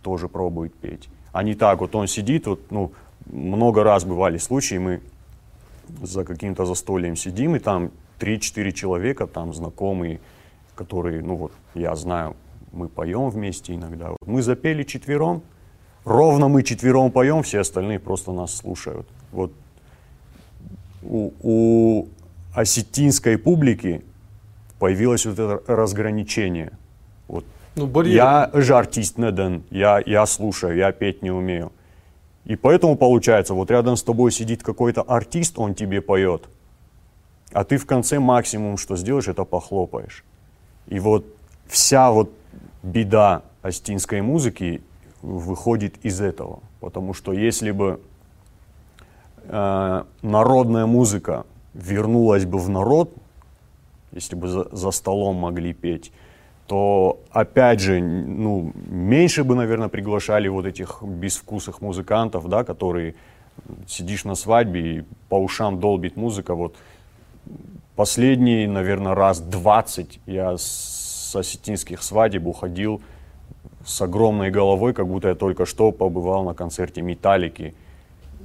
тоже 0.03 0.27
пробует 0.27 0.73
петь. 0.73 1.07
А 1.31 1.43
не 1.43 1.55
так, 1.55 1.79
вот 1.79 1.95
он 1.95 2.07
сидит, 2.07 2.45
вот, 2.47 2.59
ну, 2.71 2.91
много 3.25 3.83
раз 3.83 4.03
бывали 4.03 4.37
случаи, 4.37 4.79
мы 4.79 5.01
за 6.01 6.25
каким-то 6.25 6.65
застольем 6.65 7.15
сидим, 7.15 7.55
и 7.55 7.59
там 7.59 7.91
3-4 8.19 8.71
человека, 8.71 9.25
там 9.25 9.53
знакомые, 9.53 10.19
которые, 10.75 11.23
ну 11.23 11.35
вот, 11.35 11.51
я 11.73 11.95
знаю, 11.95 12.35
мы 12.73 12.89
поем 12.89 13.29
вместе 13.29 13.75
иногда. 13.75 14.15
Мы 14.25 14.41
запели 14.41 14.83
четвером, 14.83 15.41
ровно 16.05 16.47
мы 16.47 16.63
четвером 16.63 17.11
поем, 17.11 17.43
все 17.43 17.59
остальные 17.59 17.99
просто 17.99 18.31
нас 18.31 18.55
слушают. 18.55 19.07
Вот 19.31 19.51
у, 21.03 21.31
у 21.41 22.07
осетинской 22.53 23.37
публики 23.37 24.03
появилось 24.79 25.25
вот 25.25 25.39
это 25.39 25.61
разграничение. 25.67 26.71
Вот 27.27 27.45
Ну, 27.75 27.87
барьер. 27.87 28.15
я 28.15 28.51
же 28.53 28.75
артист 28.75 29.17
Неден, 29.17 29.63
я, 29.69 30.01
я 30.05 30.25
слушаю, 30.25 30.75
я 30.75 30.91
петь 30.91 31.21
не 31.21 31.31
умею. 31.31 31.71
И 32.45 32.55
поэтому 32.55 32.95
получается, 32.95 33.53
вот 33.53 33.69
рядом 33.69 33.95
с 33.95 34.03
тобой 34.03 34.31
сидит 34.31 34.63
какой-то 34.63 35.01
артист, 35.01 35.59
он 35.59 35.75
тебе 35.75 36.01
поет, 36.01 36.49
а 37.51 37.63
ты 37.63 37.77
в 37.77 37.85
конце 37.85 38.19
максимум, 38.19 38.77
что 38.77 38.95
сделаешь, 38.95 39.27
это 39.27 39.43
похлопаешь. 39.43 40.23
И 40.87 40.99
вот 40.99 41.25
вся 41.67 42.11
вот 42.11 42.31
беда 42.81 43.43
астинской 43.61 44.21
музыки 44.21 44.81
выходит 45.21 46.05
из 46.05 46.21
этого. 46.21 46.59
Потому 46.79 47.13
что 47.13 47.33
если 47.33 47.71
бы 47.71 47.99
э, 49.43 50.03
народная 50.21 50.85
музыка 50.85 51.45
вернулась 51.73 52.45
бы 52.45 52.59
в 52.59 52.69
народ, 52.69 53.13
если 54.11 54.35
бы 54.35 54.47
за, 54.47 54.67
за 54.75 54.91
столом 54.91 55.35
могли 55.35 55.73
петь, 55.73 56.11
то 56.67 57.19
опять 57.31 57.79
же, 57.79 57.99
ну, 57.99 58.71
меньше 58.75 59.43
бы, 59.43 59.55
наверное, 59.55 59.87
приглашали 59.87 60.47
вот 60.47 60.65
этих 60.65 61.01
безвкусных 61.01 61.81
музыкантов, 61.81 62.47
да, 62.47 62.63
которые 62.63 63.15
сидишь 63.87 64.23
на 64.23 64.35
свадьбе 64.35 64.97
и 64.97 65.03
по 65.29 65.35
ушам 65.35 65.79
долбит 65.79 66.15
музыка. 66.15 66.53
Вот 66.53 66.75
последний, 67.95 68.67
наверное, 68.67 69.15
раз 69.15 69.39
20 69.39 70.19
я 70.27 70.57
с 70.57 71.35
осетинских 71.35 72.03
свадеб 72.03 72.45
уходил 72.45 73.01
с 73.85 74.01
огромной 74.01 74.51
головой, 74.51 74.93
как 74.93 75.07
будто 75.07 75.29
я 75.29 75.35
только 75.35 75.65
что 75.65 75.91
побывал 75.91 76.43
на 76.43 76.53
концерте 76.53 77.01
Металлики. 77.01 77.73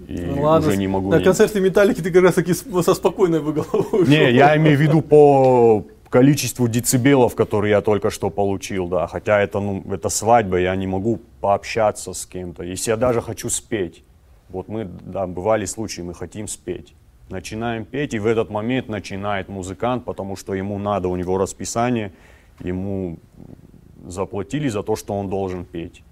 И 0.08 0.20
Ну 0.20 0.42
ладно, 0.42 0.68
уже 0.68 0.76
не 0.76 0.88
могу... 0.88 1.10
На 1.10 1.18
ни- 1.18 1.24
концерте 1.24 1.60
Металлики 1.60 2.00
ты 2.00 2.10
как 2.10 2.22
раз 2.22 2.34
таки 2.34 2.52
со 2.54 2.94
спокойной 2.94 3.40
бы 3.40 3.52
головой 3.52 4.06
Не, 4.06 4.32
я 4.32 4.56
имею 4.56 4.76
в 4.76 4.80
виду 4.80 5.02
по 5.02 5.84
количеству 6.10 6.68
децибелов, 6.68 7.34
которые 7.34 7.70
я 7.70 7.80
только 7.80 8.10
что 8.10 8.30
получил, 8.30 8.86
да. 8.88 9.06
Хотя 9.06 9.40
это, 9.40 9.60
ну, 9.60 9.82
это 9.90 10.08
свадьба, 10.08 10.58
я 10.58 10.76
не 10.76 10.86
могу 10.86 11.18
пообщаться 11.40 12.12
с 12.12 12.26
кем-то. 12.26 12.62
Если 12.62 12.90
я 12.90 12.96
даже 12.96 13.20
хочу 13.20 13.50
спеть, 13.50 14.04
вот 14.48 14.68
мы, 14.68 14.84
да, 14.84 15.26
бывали 15.26 15.66
случаи, 15.66 16.02
мы 16.02 16.14
хотим 16.14 16.46
спеть. 16.46 16.94
Начинаем 17.30 17.84
петь, 17.84 18.14
и 18.14 18.18
в 18.18 18.26
этот 18.26 18.50
момент 18.50 18.88
начинает 18.88 19.48
музыкант, 19.48 20.04
потому 20.04 20.36
что 20.36 20.54
ему 20.54 20.78
надо, 20.78 21.08
у 21.08 21.16
него 21.16 21.38
расписание, 21.38 22.12
ему 22.60 23.18
заплатили 24.08 24.68
за 24.68 24.82
то, 24.82 24.96
что 24.96 25.14
он 25.14 25.28
должен 25.28 25.64
петь. 25.64 26.02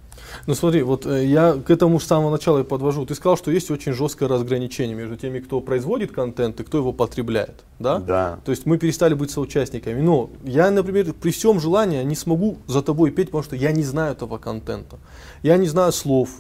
Ну 0.47 0.55
смотри, 0.55 0.83
вот 0.83 1.07
э, 1.07 1.25
я 1.27 1.55
к 1.55 1.71
этому 1.71 2.01
с 2.01 2.05
самого 2.05 2.31
начала 2.31 2.61
и 2.61 2.65
подвожу. 2.65 3.07
Ты 3.07 3.15
сказал, 3.15 3.37
что 3.37 3.51
есть 3.51 3.71
очень 3.71 3.93
жесткое 3.93 4.29
разграничение 4.29 4.95
между 4.95 5.17
теми, 5.17 5.41
кто 5.41 5.61
производит 5.61 6.13
контент 6.13 6.61
и 6.61 6.65
кто 6.65 6.79
его 6.79 6.93
потребляет, 6.93 7.65
да? 7.79 7.99
Да. 7.99 8.39
То 8.45 8.51
есть 8.51 8.67
мы 8.67 8.79
перестали 8.79 9.15
быть 9.15 9.31
соучастниками. 9.31 10.01
Но 10.01 10.31
я, 10.45 10.71
например, 10.71 11.13
при 11.15 11.31
всем 11.31 11.61
желании 11.61 12.03
не 12.03 12.17
смогу 12.17 12.59
за 12.67 12.83
тобой 12.83 13.11
петь, 13.11 13.27
потому 13.27 13.45
что 13.45 13.57
я 13.57 13.73
не 13.73 13.83
знаю 13.83 14.13
этого 14.13 14.39
контента. 14.39 14.99
Я 15.43 15.57
не 15.57 15.67
знаю 15.67 15.93
слов, 15.93 16.31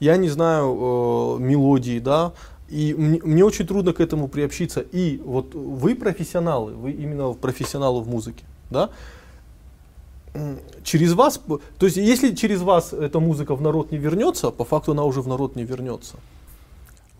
я 0.00 0.16
не 0.16 0.28
знаю 0.28 1.38
э, 1.38 1.42
мелодии, 1.42 1.98
да. 1.98 2.32
И 2.68 2.94
мне, 2.94 3.20
мне 3.22 3.44
очень 3.44 3.66
трудно 3.66 3.92
к 3.92 4.00
этому 4.00 4.28
приобщиться. 4.28 4.80
И 4.80 5.20
вот 5.24 5.54
вы 5.54 5.94
профессионалы, 5.94 6.72
вы 6.72 6.92
именно 6.92 7.32
профессионалы 7.32 8.00
в 8.00 8.08
музыке, 8.08 8.44
да? 8.70 8.90
Через 10.82 11.12
вас, 11.12 11.40
то 11.78 11.86
есть 11.86 11.96
если 11.96 12.34
через 12.34 12.60
вас 12.62 12.92
эта 12.92 13.20
музыка 13.20 13.54
в 13.54 13.62
народ 13.62 13.92
не 13.92 13.98
вернется, 13.98 14.50
по 14.50 14.64
факту 14.64 14.92
она 14.92 15.04
уже 15.04 15.20
в 15.20 15.28
народ 15.28 15.56
не 15.56 15.64
вернется. 15.64 16.16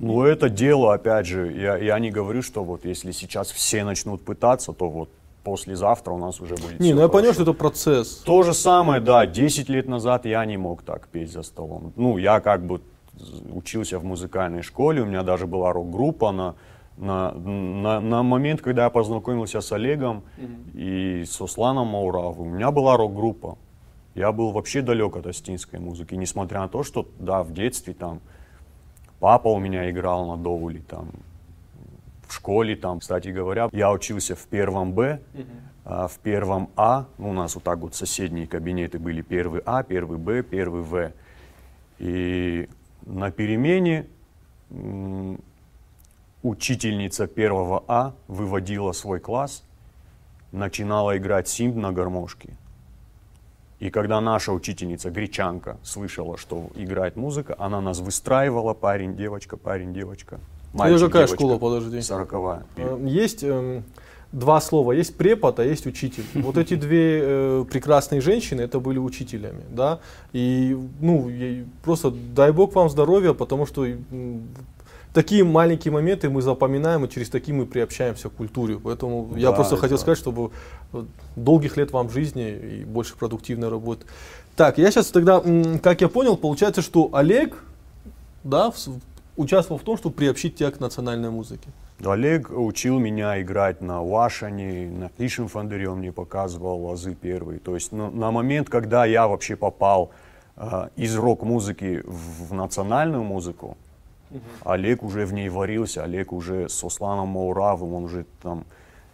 Ну, 0.00 0.22
это 0.22 0.48
дело, 0.48 0.92
опять 0.92 1.27
же, 1.27 1.53
я, 1.53 1.77
я 1.77 1.98
не 2.00 2.11
говорю, 2.11 2.42
что 2.42 2.64
вот 2.64 2.85
если 2.85 3.12
сейчас 3.12 3.53
все 3.53 3.85
начнут 3.85 4.24
пытаться, 4.24 4.72
то 4.72 4.90
вот 4.90 5.09
послезавтра 5.44 6.12
у 6.12 6.18
нас 6.18 6.40
уже 6.40 6.57
будет 6.57 6.81
Не, 6.81 6.94
ну 6.94 7.03
я 7.03 7.09
понял, 7.09 7.33
что 7.33 7.42
это 7.42 7.53
процесс. 7.53 8.22
То 8.24 8.42
же 8.42 8.55
самое, 8.55 9.00
да, 9.00 9.27
10 9.27 9.68
лет 9.68 9.88
назад 9.88 10.27
я 10.27 10.44
не 10.44 10.57
мог 10.57 10.83
так 10.83 11.07
петь 11.07 11.31
за 11.31 11.42
столом. 11.42 11.92
Ну, 11.96 12.18
я 12.18 12.40
как 12.40 12.66
бы 12.66 12.81
учился 13.55 13.98
в 13.98 14.05
музыкальной 14.05 14.62
школе, 14.62 15.03
у 15.03 15.07
меня 15.07 15.22
даже 15.22 15.46
была 15.46 15.72
рок-группа 15.72 16.33
на, 16.33 16.55
на, 16.97 17.33
на, 17.33 18.01
на 18.01 18.23
момент, 18.23 18.61
когда 18.61 18.85
я 18.85 18.91
познакомился 18.91 19.61
с 19.61 19.73
Олегом 19.73 20.23
и 20.75 21.25
с 21.27 21.41
Усланом 21.41 21.89
Мауравым, 21.89 22.49
у 22.49 22.51
меня 22.51 22.71
была 22.71 22.97
рок-группа. 22.97 23.59
Я 24.15 24.31
был 24.31 24.53
вообще 24.53 24.81
далек 24.81 25.17
от 25.17 25.27
астинской 25.27 25.81
музыки, 25.81 26.15
несмотря 26.15 26.61
на 26.61 26.69
то, 26.69 26.85
что, 26.85 27.09
да, 27.19 27.43
в 27.43 27.53
детстве 27.53 27.95
там 27.95 28.21
папа 29.19 29.49
у 29.49 29.59
меня 29.59 29.91
играл 29.91 30.29
на 30.29 30.37
доуле, 30.41 30.83
там, 30.87 31.11
в 32.29 32.33
школе, 32.33 32.77
там, 32.77 33.01
кстати 33.01 33.29
говоря, 33.29 33.69
я 33.73 33.91
учился 33.91 34.37
в 34.37 34.47
первом 34.47 34.93
Б, 34.93 35.21
а, 35.85 36.07
в 36.07 36.19
первом 36.21 36.71
А, 36.77 37.07
ну, 37.19 37.31
у 37.31 37.33
нас 37.33 37.57
вот 37.57 37.65
так 37.65 37.79
вот 37.79 37.95
соседние 37.95 38.47
кабинеты 38.47 38.99
были, 38.99 39.21
первый 39.21 39.63
А, 39.67 39.83
первый 39.83 40.19
Б, 40.19 40.43
первый 40.43 40.83
В. 40.83 41.13
И 41.99 42.69
на 43.05 43.31
перемене 43.31 44.07
учительница 46.45 47.27
первого 47.27 47.83
А 47.89 48.13
выводила 48.29 48.93
свой 48.93 49.19
класс, 49.19 49.65
начинала 50.53 51.17
играть 51.17 51.49
симп 51.49 51.77
на 51.77 51.91
гармошке. 51.91 52.51
И 53.81 53.91
когда 53.91 54.21
наша 54.21 54.53
учительница, 54.53 55.11
гречанка, 55.11 55.79
слышала, 55.83 56.37
что 56.39 56.69
играет 56.77 57.17
музыка, 57.17 57.57
она 57.59 57.81
нас 57.81 57.99
выстраивала, 57.99 58.75
парень, 58.75 59.17
девочка, 59.17 59.57
парень, 59.57 59.93
девочка. 59.93 60.39
Это 60.75 61.07
какая 61.07 61.27
девочка. 61.27 61.37
школа, 61.37 61.59
подожди? 61.59 62.01
Сороковая. 62.01 62.65
Э, 62.77 62.99
Есть 63.05 63.43
эм, 63.43 63.85
два 64.33 64.61
слова, 64.61 64.93
есть 64.93 65.17
препод, 65.17 65.59
а 65.59 65.65
есть 65.65 65.87
учитель. 65.87 66.25
Вот 66.35 66.57
эти 66.57 66.75
две 66.75 67.21
э, 67.23 67.65
прекрасные 67.71 68.21
женщины, 68.21 68.61
это 68.63 68.81
были 68.81 68.99
учителями, 68.99 69.63
да, 69.71 70.01
и, 70.33 70.77
ну, 71.01 71.31
просто 71.83 72.11
дай 72.11 72.53
бог 72.53 72.75
вам 72.75 72.91
здоровья, 72.91 73.33
потому 73.33 73.67
что 73.67 73.87
такие 75.14 75.44
маленькие 75.44 75.92
моменты 75.92 76.29
мы 76.29 76.42
запоминаем, 76.42 77.05
и 77.05 77.09
через 77.09 77.31
такие 77.31 77.55
мы 77.55 77.64
приобщаемся 77.64 78.29
к 78.29 78.35
культуре, 78.35 78.79
поэтому 78.79 79.31
я 79.37 79.50
Да, 79.50 79.57
просто 79.57 79.77
хотел 79.77 79.96
сказать, 79.96 80.18
чтобы 80.18 80.50
вот, 80.92 81.07
долгих 81.37 81.77
лет 81.79 81.92
вам 81.92 82.11
жизни 82.11 82.50
и 82.50 82.85
больше 82.85 83.16
продуктивной 83.16 83.68
работы. 83.68 84.05
Так, 84.57 84.77
я 84.79 84.90
сейчас 84.90 85.07
тогда, 85.07 85.42
как 85.83 86.00
я 86.00 86.09
понял, 86.09 86.37
получается, 86.37 86.83
что 86.83 87.11
Олег, 87.12 87.64
да, 88.42 88.72
участвовал 89.37 89.79
в 89.81 89.85
том, 89.85 89.96
чтобы 89.96 90.14
приобщить 90.16 90.57
тебя 90.57 90.70
к 90.70 90.81
национальной 90.81 91.31
музыке. 91.31 91.68
Олег 92.05 92.50
учил 92.50 92.98
меня 92.98 93.40
играть 93.40 93.81
на 93.81 94.03
Вашане, 94.03 94.90
на 94.90 95.11
Ишем 95.24 95.48
Фандере 95.48 95.88
он 95.88 95.98
мне 95.98 96.12
показывал 96.12 96.87
лазы 96.87 97.14
первые. 97.14 97.61
То 97.61 97.74
есть 97.74 97.92
на, 97.92 98.11
на 98.11 98.31
момент, 98.33 98.68
когда 98.68 99.07
я 99.07 99.29
вообще 99.29 99.55
попал 99.55 100.11
э, 100.57 100.88
из 100.96 101.16
рок-музыки 101.16 102.03
в, 102.05 102.48
в 102.48 102.53
национальную 102.53 103.22
музыку, 103.22 103.77
Олег 104.64 105.03
уже 105.03 105.27
в 105.27 105.33
ней 105.33 105.49
варился, 105.49 106.05
Олег 106.05 106.33
уже 106.33 106.68
с 106.68 106.83
Осланом 106.85 107.29
Мауравым, 107.29 107.94
он 107.94 108.05
уже 108.05 108.27
там 108.42 108.64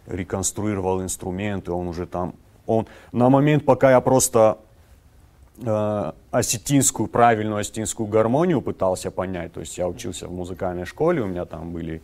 реконструировал 0.07 1.01
инструменты, 1.01 1.71
он 1.71 1.87
уже 1.87 2.05
там, 2.05 2.33
он 2.65 2.87
на 3.11 3.29
момент, 3.29 3.65
пока 3.65 3.91
я 3.91 4.01
просто 4.01 4.57
э, 5.57 6.11
осетинскую, 6.31 7.07
правильную 7.07 7.57
осетинскую 7.57 8.07
гармонию 8.07 8.61
пытался 8.61 9.11
понять. 9.11 9.53
То 9.53 9.59
есть 9.59 9.77
я 9.77 9.87
учился 9.87 10.27
в 10.27 10.31
музыкальной 10.31 10.85
школе, 10.85 11.21
у 11.21 11.27
меня 11.27 11.45
там 11.45 11.71
были 11.71 12.01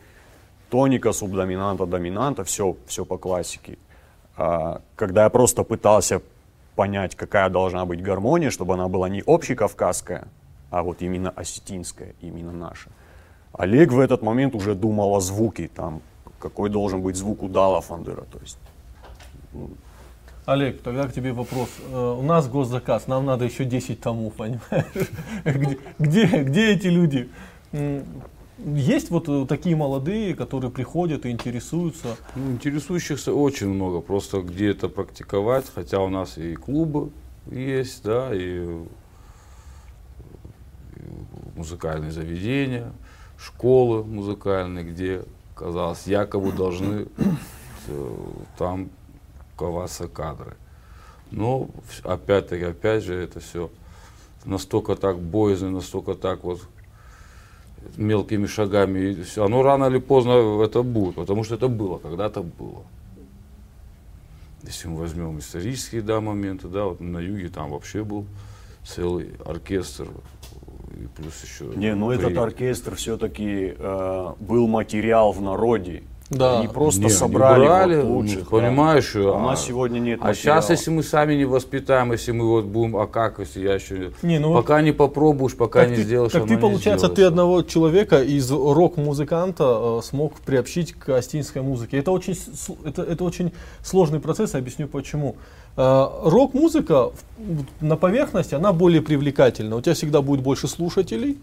тоника, 0.69 1.11
субдоминанта, 1.11 1.85
доминанта, 1.85 2.43
все, 2.43 2.75
все 2.85 3.05
по 3.05 3.17
классике. 3.17 3.77
А, 4.35 4.81
когда 4.95 5.23
я 5.23 5.29
просто 5.29 5.63
пытался 5.63 6.21
понять, 6.75 7.15
какая 7.15 7.49
должна 7.49 7.85
быть 7.85 8.01
гармония, 8.01 8.51
чтобы 8.51 8.75
она 8.75 8.87
была 8.87 9.09
не 9.09 9.23
общекавказская, 9.25 10.27
а 10.69 10.83
вот 10.83 11.01
именно 11.01 11.29
осетинская, 11.29 12.13
именно 12.21 12.51
наша. 12.51 12.89
Олег 13.57 13.91
в 13.91 13.99
этот 13.99 14.21
момент 14.21 14.55
уже 14.55 14.75
думал 14.75 15.15
о 15.15 15.19
звуке, 15.19 15.69
там, 15.73 16.01
какой 16.39 16.69
должен 16.69 17.01
быть 17.01 17.15
звук 17.15 17.43
у 17.43 17.49
Дала 17.49 17.81
Фандера. 17.81 18.25
То 18.31 18.39
есть 18.39 18.57
Олег, 20.45 20.81
тогда 20.81 21.07
к 21.07 21.13
тебе 21.13 21.33
вопрос. 21.33 21.69
Э, 21.91 22.15
У 22.17 22.21
нас 22.21 22.47
госзаказ, 22.47 23.07
нам 23.07 23.25
надо 23.25 23.43
еще 23.45 23.65
10 23.65 23.99
томов, 23.99 24.33
понимаешь? 24.33 25.09
Где, 25.43 25.77
где, 25.99 26.43
где 26.43 26.71
эти 26.71 26.87
люди? 26.87 27.29
Есть 28.65 29.11
вот 29.11 29.27
э, 29.27 29.45
такие 29.45 29.75
молодые, 29.75 30.35
которые 30.35 30.71
приходят 30.71 31.25
и 31.25 31.31
интересуются. 31.31 32.15
Ну, 32.35 32.53
интересующихся 32.53 33.33
очень 33.33 33.67
много, 33.67 33.99
просто 33.99 34.41
где 34.41 34.71
это 34.71 34.87
практиковать, 34.89 35.65
хотя 35.73 35.99
у 35.99 36.09
нас 36.09 36.37
и 36.37 36.55
клубы 36.55 37.11
есть, 37.51 38.03
да, 38.03 38.33
и, 38.33 38.65
и 40.95 41.01
музыкальные 41.55 42.11
заведения, 42.11 42.93
школы 43.37 44.03
музыкальные, 44.03 44.83
где, 44.83 45.23
казалось, 45.55 46.07
якобы 46.07 46.51
должны 46.51 47.07
э, 47.87 48.15
там 48.57 48.89
коваться 49.55 50.07
кадры. 50.07 50.55
Но 51.31 51.69
опять-таки, 52.03 52.63
опять 52.63 53.03
же, 53.03 53.13
это 53.13 53.39
все 53.39 53.69
настолько 54.45 54.95
так 54.95 55.19
боязно, 55.19 55.71
настолько 55.71 56.15
так 56.15 56.43
вот 56.43 56.61
мелкими 57.95 58.45
шагами, 58.45 59.11
и 59.11 59.23
всё. 59.23 59.45
оно 59.45 59.61
рано 59.61 59.85
или 59.85 59.99
поздно 59.99 60.61
это 60.63 60.83
будет, 60.83 61.15
потому 61.15 61.43
что 61.43 61.55
это 61.55 61.67
было, 61.67 61.97
когда-то 61.97 62.41
было. 62.41 62.83
Если 64.63 64.87
мы 64.87 64.97
возьмем 64.97 65.39
исторические 65.39 66.01
да, 66.01 66.19
моменты, 66.19 66.67
да, 66.67 66.85
вот 66.85 66.99
на 66.99 67.19
юге 67.19 67.49
там 67.49 67.71
вообще 67.71 68.03
был 68.03 68.25
целый 68.85 69.35
оркестр, 69.45 70.07
и 71.03 71.07
плюс 71.15 71.33
еще... 71.43 71.65
Не, 71.75 71.95
ну 71.95 72.09
при- 72.09 72.17
этот 72.17 72.37
оркестр 72.37 72.95
все-таки 72.95 73.75
был 74.39 74.67
материал 74.67 75.31
в 75.31 75.41
народе. 75.41 76.03
Да. 76.29 76.59
Они 76.59 76.67
просто 76.67 77.03
Не, 77.03 77.09
собрали 77.09 77.65
брали, 77.65 77.95
вот 78.01 78.03
ну, 78.05 78.15
лучших. 78.17 78.49
понимаешь, 78.49 79.13
да. 79.13 79.29
а- 79.29 79.31
У 79.37 79.39
нас 79.39 79.65
сегодня 79.65 79.99
нет 79.99 80.19
А 80.21 80.33
сейчас, 80.33 80.65
материала. 80.65 80.71
если 80.71 80.91
мы 80.91 81.03
сами 81.03 81.35
не 81.35 81.45
воспитаем, 81.45 82.11
если 82.11 82.33
мы 82.33 82.49
вот 82.49 82.65
будем, 82.65 82.97
а 82.97 83.07
как, 83.07 83.39
если 83.39 83.61
я 83.61 83.75
еще... 83.75 84.11
Не, 84.23 84.37
ну 84.37 84.53
пока 84.53 84.81
не 84.81 84.91
попробуешь, 84.91 85.55
пока 85.55 85.85
не 85.85 85.95
ты, 85.95 86.03
сделаешь, 86.03 86.33
так 86.33 86.41
оно 86.41 86.49
ты, 86.49 86.55
не 86.55 86.59
получается, 86.59 87.07
ты 87.07 87.23
одного 87.23 87.61
человека 87.61 88.21
из 88.21 88.51
рок-музыканта 88.51 89.99
э, 89.99 90.01
смог 90.03 90.33
приобщить 90.41 90.91
к 90.93 91.09
астинской 91.09 91.61
музыке. 91.61 91.97
Это 91.97 92.11
очень, 92.11 92.37
это, 92.83 93.03
это 93.03 93.23
очень 93.23 93.53
сложный 93.81 94.19
процесс, 94.19 94.53
я 94.53 94.59
объясню 94.59 94.89
почему. 94.89 95.37
Э, 95.77 96.07
Рок-музыка 96.23 97.11
на 97.81 97.95
поверхности, 97.97 98.55
она 98.55 98.73
более 98.73 99.01
привлекательна. 99.01 99.75
У 99.75 99.81
тебя 99.81 99.93
всегда 99.93 100.23
будет 100.23 100.41
больше 100.41 100.67
слушателей, 100.67 101.37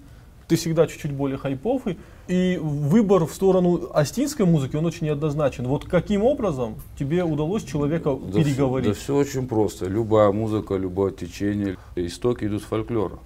ты 0.49 0.57
всегда 0.57 0.89
чуть-чуть 0.89 1.12
более 1.12 1.39
хайповый, 1.39 1.99
и 2.26 2.59
выбор 2.61 3.26
в 3.26 3.32
сторону 3.32 3.91
астинской 3.95 4.45
музыки, 4.45 4.74
он 4.76 4.87
очень 4.87 5.07
неоднозначен. 5.07 5.66
Вот 5.68 5.85
каким 5.85 6.24
образом 6.24 6.74
тебе 6.99 7.22
удалось 7.22 7.62
человека 7.62 8.18
Да 8.26 8.43
переговорить? 8.43 8.97
Все, 8.97 9.14
да 9.14 9.22
все 9.22 9.37
очень 9.39 9.47
просто. 9.47 9.87
Любая 9.87 10.32
музыка, 10.32 10.74
любое 10.74 11.12
течение, 11.12 11.76
истоки 11.95 12.45
идут 12.45 12.62
с 12.62 12.64
фольклора, 12.64 13.18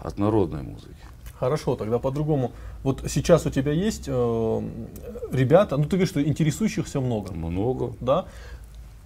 от 0.00 0.18
народной 0.18 0.62
музыки. 0.62 0.96
Хорошо, 1.38 1.76
тогда 1.76 1.98
по-другому. 1.98 2.52
Вот 2.82 3.02
сейчас 3.08 3.44
у 3.44 3.50
тебя 3.50 3.72
есть 3.72 4.04
э, 4.06 4.62
ребята, 5.32 5.76
ну 5.76 5.84
ты 5.84 5.90
говоришь, 5.90 6.08
что 6.08 6.22
интересующихся 6.22 7.00
много, 7.00 7.34
Много. 7.34 7.92
да? 8.00 8.24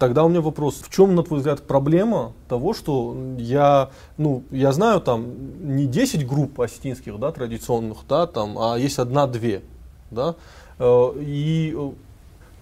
Тогда 0.00 0.24
у 0.24 0.28
меня 0.28 0.40
вопрос, 0.40 0.82
в 0.82 0.90
чем, 0.90 1.14
на 1.14 1.22
твой 1.22 1.38
взгляд, 1.38 1.62
проблема 1.62 2.32
того, 2.48 2.74
что 2.74 3.16
я, 3.38 3.90
ну, 4.18 4.42
я 4.50 4.72
знаю 4.72 5.00
там 5.00 5.76
не 5.76 5.86
10 5.86 6.26
групп 6.26 6.60
осетинских, 6.60 7.20
да, 7.20 7.30
традиционных, 7.30 7.98
да, 8.08 8.26
там, 8.26 8.58
а 8.58 8.76
есть 8.76 8.98
одна-две, 8.98 9.62
да, 10.10 10.34
Э, 10.80 11.12
и 11.20 11.74
э, 11.76 11.90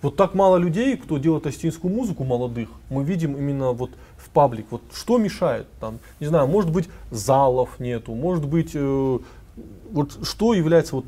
вот 0.03 0.17
так 0.17 0.35
мало 0.35 0.57
людей, 0.57 0.97
кто 0.97 1.19
делает 1.19 1.47
осетинскую 1.47 1.95
музыку, 1.95 2.25
молодых, 2.25 2.69
мы 2.91 3.05
видим 3.05 3.37
именно 3.37 3.71
вот 3.71 3.91
в 4.17 4.29
паблик, 4.31 4.67
вот 4.71 4.83
что 4.93 5.19
мешает, 5.19 5.67
там, 5.81 6.01
не 6.19 6.27
знаю, 6.27 6.49
может 6.49 6.71
быть 6.71 6.89
залов 7.13 7.79
нету, 7.79 8.15
может 8.15 8.45
быть, 8.45 8.73
э, 8.75 9.19
вот 9.93 10.27
что 10.27 10.53
является 10.53 10.97
вот 10.97 11.05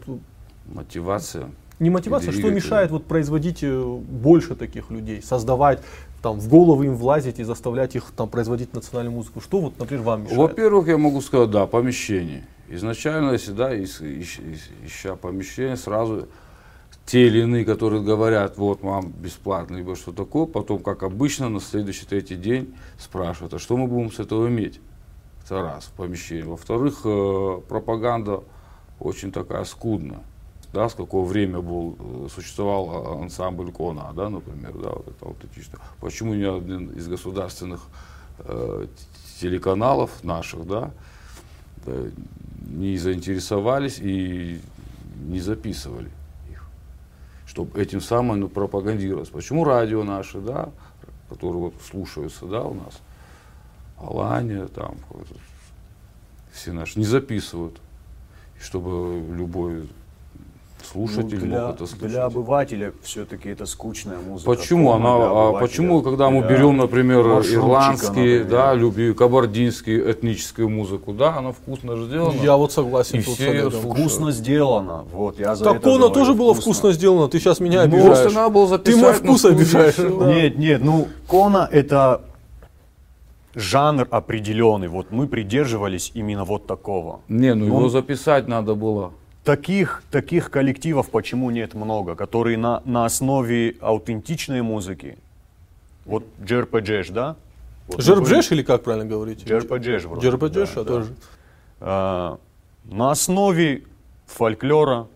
Мотивация. 0.67 1.51
не 1.81 1.91
мотивация, 1.91 2.33
что 2.33 2.49
мешает 2.49 2.93
вот 2.93 3.07
производить 3.07 3.65
больше 3.65 4.55
таких 4.55 4.91
людей, 4.91 5.21
создавать, 5.21 5.83
там, 6.23 6.39
в 6.39 6.49
головы 6.49 6.87
им 6.87 6.97
влазить 6.97 7.39
и 7.39 7.45
заставлять 7.45 7.97
их 7.97 8.13
там 8.17 8.29
производить 8.29 8.75
национальную 8.75 9.17
музыку? 9.17 9.41
Что 9.41 9.61
вот, 9.61 9.79
например, 9.79 10.05
вам 10.05 10.23
мешает? 10.23 10.39
Во-первых, 10.39 10.89
я 10.89 10.99
могу 10.99 11.21
сказать, 11.21 11.51
да, 11.51 11.67
помещение. 11.67 12.47
Изначально, 12.69 13.33
если 13.33 13.53
да, 13.53 13.77
ища 13.77 15.17
помещение, 15.17 15.77
сразу 15.77 16.29
те 17.07 17.27
или 17.27 17.41
иные, 17.41 17.65
которые 17.65 18.03
говорят, 18.03 18.57
вот 18.57 18.83
вам 18.83 19.11
бесплатно, 19.11 19.77
либо 19.77 19.97
что 19.97 20.13
такое, 20.13 20.47
потом, 20.47 20.81
как 20.81 21.03
обычно, 21.03 21.49
на 21.49 21.61
следующий 21.61 22.07
третий 22.07 22.37
день 22.37 22.75
спрашивают, 22.99 23.55
а 23.55 23.59
что 23.59 23.77
мы 23.77 23.89
будем 23.89 24.13
с 24.13 24.21
этого 24.21 24.47
иметь? 24.49 24.81
Это 25.45 25.63
раз, 25.63 25.91
помещение. 25.97 26.45
Во-вторых, 26.45 27.01
э, 27.05 27.61
пропаганда 27.69 28.45
очень 29.01 29.33
такая 29.33 29.65
скудная. 29.65 30.21
Да, 30.73 30.89
с 30.89 30.95
какого 30.95 31.27
время 31.27 31.61
был, 31.61 31.97
э, 31.99 32.29
существовал 32.33 33.19
э, 33.19 33.23
ансамбль 33.25 33.73
Кона, 33.73 34.13
да, 34.15 34.29
например, 34.29 34.73
да, 34.75 34.91
вот 34.91 35.09
это 35.09 35.27
аутентично. 35.27 35.81
Почему 36.01 36.35
ни 36.35 36.45
один 36.45 36.91
из 36.91 37.09
государственных 37.09 37.81
э, 38.39 38.87
телеканалов 39.41 40.23
наших, 40.23 40.67
да, 40.67 40.93
э, 41.87 42.11
не 42.69 42.97
заинтересовались 42.99 43.99
и 43.99 44.61
не 45.27 45.41
записывали 45.41 46.11
их, 46.51 46.63
чтобы 47.47 47.81
этим 47.81 48.01
самым 48.01 48.41
ну, 48.41 48.49
пропагандировалось. 48.49 49.29
Почему 49.29 49.65
радио 49.65 50.05
наши, 50.05 50.41
да, 50.41 50.71
которые 51.29 51.63
вот 51.63 51.75
слушаются, 51.83 52.47
да, 52.47 52.63
у 52.63 52.75
нас, 52.75 53.01
Алания, 53.99 54.67
там, 54.67 54.95
все 56.53 56.73
наши, 56.73 56.97
не 56.97 57.05
записывают, 57.05 57.81
чтобы 58.61 59.21
любой 59.35 59.89
слушатель 60.85 61.39
Ну, 61.41 61.47
для, 61.47 61.61
мог 61.67 61.75
это 61.77 61.87
слушать. 61.87 62.09
для 62.09 62.25
обывателя 62.25 62.93
все-таки 63.03 63.49
это 63.49 63.67
скучная 63.67 64.19
музыка. 64.19 64.51
Почему 64.51 64.93
она, 64.93 65.09
а 65.15 65.53
почему, 65.61 66.03
когда 66.03 66.31
мы 66.31 66.43
берем, 66.47 66.77
например, 66.77 67.21
ирландский, 67.21 68.07
например. 68.09 68.45
да, 68.47 68.75
люби, 68.75 69.13
кабардинский, 69.15 69.99
этническую 70.11 70.69
музыку, 70.69 71.13
да, 71.13 71.37
она 71.39 71.53
вкусно 71.53 71.97
же 71.97 72.07
сделана. 72.07 72.35
Я 72.43 72.57
вот 72.57 72.73
согласен 72.73 73.19
И 73.19 73.23
тут 73.23 73.35
все. 73.35 73.71
Вкусно 73.71 74.31
сделано. 74.33 75.05
Вот, 75.13 75.39
я 75.39 75.55
за 75.55 75.65
Так 75.65 75.83
говорю, 75.83 76.11
тоже 76.11 76.35
было 76.35 76.55
вкусно 76.55 76.93
сделано, 76.93 77.29
ты 77.29 77.39
сейчас 77.39 77.61
меня 77.61 77.79
Ну, 77.79 77.85
обижаешь. 77.97 78.05
просто 78.07 78.31
надо 78.31 78.51
было 78.51 78.79
Ты 78.79 78.93
записать 78.93 79.03
мой 79.03 79.37
вкус 79.37 79.45
обижаешь. 79.45 79.99
Нет, 79.99 80.59
нет, 80.59 80.83
ну 80.85 81.09
Кона 81.27 81.69
это 81.71 82.23
жанр 83.55 84.07
определенный. 84.11 84.89
Вот 84.89 85.11
мы 85.11 85.27
придерживались 85.27 86.13
именно 86.15 86.45
вот 86.45 86.67
такого. 86.67 87.21
Не, 87.29 87.55
ну 87.55 87.67
его 87.67 87.77
Он- 87.79 87.91
записать 87.91 88.49
надо 88.49 88.75
было. 88.75 89.13
Таких, 89.45 90.03
таких 90.11 90.51
коллективов 90.51 91.11
почему 91.11 91.51
нет 91.51 91.75
много, 91.75 92.15
которые 92.15 92.59
на, 92.59 92.83
на 92.85 93.07
основе 93.07 93.77
аутентичной 93.81 94.61
музыки. 94.63 95.17
Вот 96.05 96.25
JRPG, 96.41 97.13
да? 97.13 97.37
Вот 97.89 98.03
Жербжеш 98.03 98.53
или 98.53 98.63
как 98.63 98.83
правильно 98.83 99.09
говорить? 99.09 99.43
JRPG 99.45 100.09
вроде. 100.09 100.31
Жербжеш, 100.31 100.71
да, 100.75 100.81
а 100.81 100.85
да. 100.85 100.91
тоже. 100.91 101.15
А, 101.81 102.39
на 102.85 103.11
основе 103.11 103.83
фольклора 104.27 105.07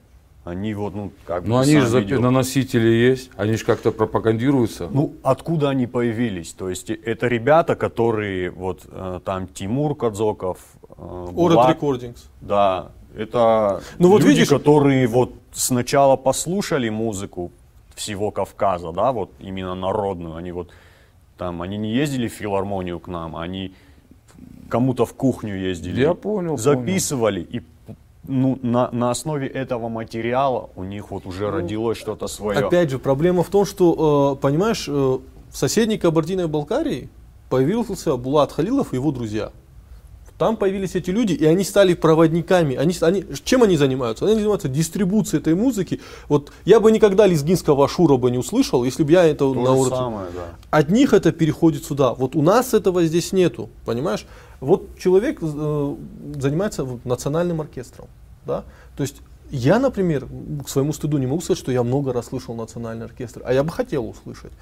они 0.44 0.74
вот, 0.74 0.94
ну, 0.94 1.10
как 1.26 1.42
бы 1.42 1.48
Ну 1.48 1.58
они 1.58 1.78
же 1.80 1.86
запи- 1.86 2.02
видел. 2.02 2.20
на 2.20 2.30
носители 2.30 2.86
есть, 2.88 3.30
они 3.36 3.54
же 3.56 3.64
как-то 3.64 3.92
пропагандируются. 3.92 4.88
Ну, 4.92 5.14
откуда 5.22 5.70
они 5.70 5.86
появились? 5.86 6.52
То 6.52 6.68
есть 6.68 6.90
э, 6.90 6.98
это 7.02 7.28
ребята, 7.28 7.76
которые, 7.76 8.50
вот 8.50 8.82
э, 8.86 9.20
там 9.24 9.46
Тимур 9.48 9.94
Кадзоков, 9.96 10.58
э, 10.98 11.26
Орет 11.34 11.54
Булат, 11.56 11.70
Рекордингс. 11.70 12.28
да, 12.42 12.92
это 13.16 13.80
Ну 13.98 14.08
вот 14.08 14.22
люди, 14.22 14.38
видишь- 14.38 14.48
которые 14.48 15.06
вот 15.06 15.32
сначала 15.52 16.16
послушали 16.16 16.88
музыку 16.88 17.52
всего 17.94 18.30
Кавказа, 18.30 18.92
да, 18.92 19.12
вот 19.12 19.30
именно 19.38 19.74
народную, 19.74 20.36
они 20.36 20.52
вот 20.52 20.70
там, 21.38 21.62
они 21.62 21.76
не 21.76 21.92
ездили 21.92 22.28
в 22.28 22.32
филармонию 22.32 22.98
к 23.00 23.08
нам, 23.08 23.36
они 23.36 23.72
кому-то 24.68 25.06
в 25.06 25.14
кухню 25.14 25.56
ездили, 25.56 26.00
Я 26.00 26.14
понял, 26.14 26.56
записывали 26.58 27.40
и 27.40 27.62
ну, 28.26 28.58
на, 28.62 28.90
на 28.90 29.10
основе 29.10 29.46
этого 29.46 29.88
материала 29.88 30.70
у 30.76 30.84
них 30.84 31.10
вот 31.10 31.26
уже 31.26 31.50
родилось 31.50 31.98
что-то 31.98 32.26
свое. 32.26 32.58
Опять 32.58 32.90
же, 32.90 32.98
проблема 32.98 33.42
в 33.42 33.50
том, 33.50 33.66
что, 33.66 34.38
э, 34.38 34.40
понимаешь, 34.40 34.86
э, 34.88 34.92
в 34.92 35.56
соседней 35.56 35.98
Кабардино-Балкарии 35.98 37.10
появился 37.50 38.16
Булат 38.16 38.50
Халилов 38.52 38.92
и 38.92 38.96
его 38.96 39.12
друзья. 39.12 39.52
Там 40.38 40.56
появились 40.56 40.96
эти 40.96 41.10
люди, 41.10 41.32
и 41.32 41.44
они 41.44 41.62
стали 41.62 41.94
проводниками. 41.94 42.74
Они, 42.74 42.94
они, 43.00 43.24
чем 43.44 43.62
они 43.62 43.76
занимаются? 43.76 44.24
Они 44.26 44.34
занимаются 44.34 44.68
дистрибуцией 44.68 45.40
этой 45.40 45.54
музыки. 45.54 46.00
Вот 46.28 46.50
я 46.64 46.80
бы 46.80 46.90
никогда 46.90 47.26
лезгинского 47.26 47.84
Ашура 47.84 48.16
бы 48.16 48.30
не 48.32 48.38
услышал, 48.38 48.82
если 48.82 49.04
бы 49.04 49.12
я 49.12 49.24
это 49.24 49.38
То 49.38 49.54
на 49.54 49.72
уровне. 49.72 49.96
самое, 49.96 50.26
да. 50.34 50.46
От 50.70 50.90
них 50.90 51.12
это 51.12 51.30
переходит 51.30 51.84
сюда. 51.84 52.14
Вот 52.14 52.34
у 52.34 52.42
нас 52.42 52.74
этого 52.74 53.04
здесь 53.04 53.32
нету, 53.32 53.70
понимаешь? 53.84 54.26
Вот 54.60 54.98
человек 54.98 55.38
э, 55.40 55.94
занимается 56.36 56.84
вот 56.84 57.04
национальным 57.04 57.60
оркестром, 57.60 58.08
да? 58.44 58.64
То 58.96 59.02
есть 59.02 59.16
я, 59.50 59.78
например, 59.78 60.26
к 60.64 60.68
своему 60.68 60.92
стыду 60.92 61.18
не 61.18 61.26
могу 61.26 61.42
сказать, 61.42 61.58
что 61.58 61.70
я 61.70 61.84
много 61.84 62.12
раз 62.12 62.26
слышал 62.26 62.56
национальный 62.56 63.06
оркестр, 63.06 63.42
а 63.44 63.52
я 63.52 63.62
бы 63.62 63.70
хотел 63.70 64.08
услышать. 64.08 64.52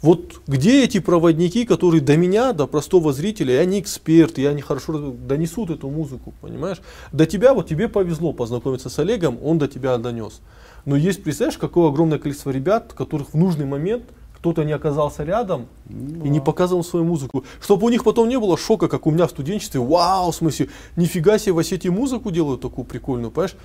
Вот 0.00 0.40
где 0.46 0.84
эти 0.84 1.00
проводники, 1.00 1.64
которые 1.64 2.00
до 2.00 2.16
меня, 2.16 2.52
до 2.52 2.68
простого 2.68 3.12
зрителя, 3.12 3.54
я 3.54 3.64
не 3.64 3.80
эксперт, 3.80 4.38
я 4.38 4.52
не 4.52 4.62
хорошо 4.62 5.10
донесут 5.10 5.70
эту 5.70 5.90
музыку, 5.90 6.32
понимаешь? 6.40 6.80
До 7.12 7.26
тебя, 7.26 7.52
вот 7.52 7.66
тебе 7.66 7.88
повезло 7.88 8.32
познакомиться 8.32 8.90
с 8.90 8.98
Олегом, 9.00 9.38
он 9.42 9.58
до 9.58 9.66
тебя 9.66 9.98
донес. 9.98 10.40
Но 10.84 10.94
есть, 10.94 11.24
представляешь, 11.24 11.58
какое 11.58 11.88
огромное 11.88 12.18
количество 12.18 12.50
ребят, 12.50 12.92
которых 12.92 13.34
в 13.34 13.36
нужный 13.36 13.66
момент 13.66 14.04
кто-то 14.38 14.62
не 14.62 14.72
оказался 14.72 15.24
рядом 15.24 15.66
и 15.88 16.28
не 16.28 16.38
показывал 16.38 16.84
свою 16.84 17.04
музыку. 17.04 17.44
Чтобы 17.60 17.86
у 17.86 17.88
них 17.88 18.04
потом 18.04 18.28
не 18.28 18.38
было 18.38 18.56
шока, 18.56 18.86
как 18.86 19.06
у 19.08 19.10
меня 19.10 19.26
в 19.26 19.30
студенчестве. 19.30 19.80
Вау, 19.80 20.30
в 20.30 20.34
смысле, 20.34 20.68
нифига 20.94 21.38
себе 21.38 21.54
в 21.54 21.58
Осетии 21.58 21.88
музыку 21.88 22.30
делают 22.30 22.60
такую 22.60 22.84
прикольную, 22.84 23.32
понимаешь? 23.32 23.56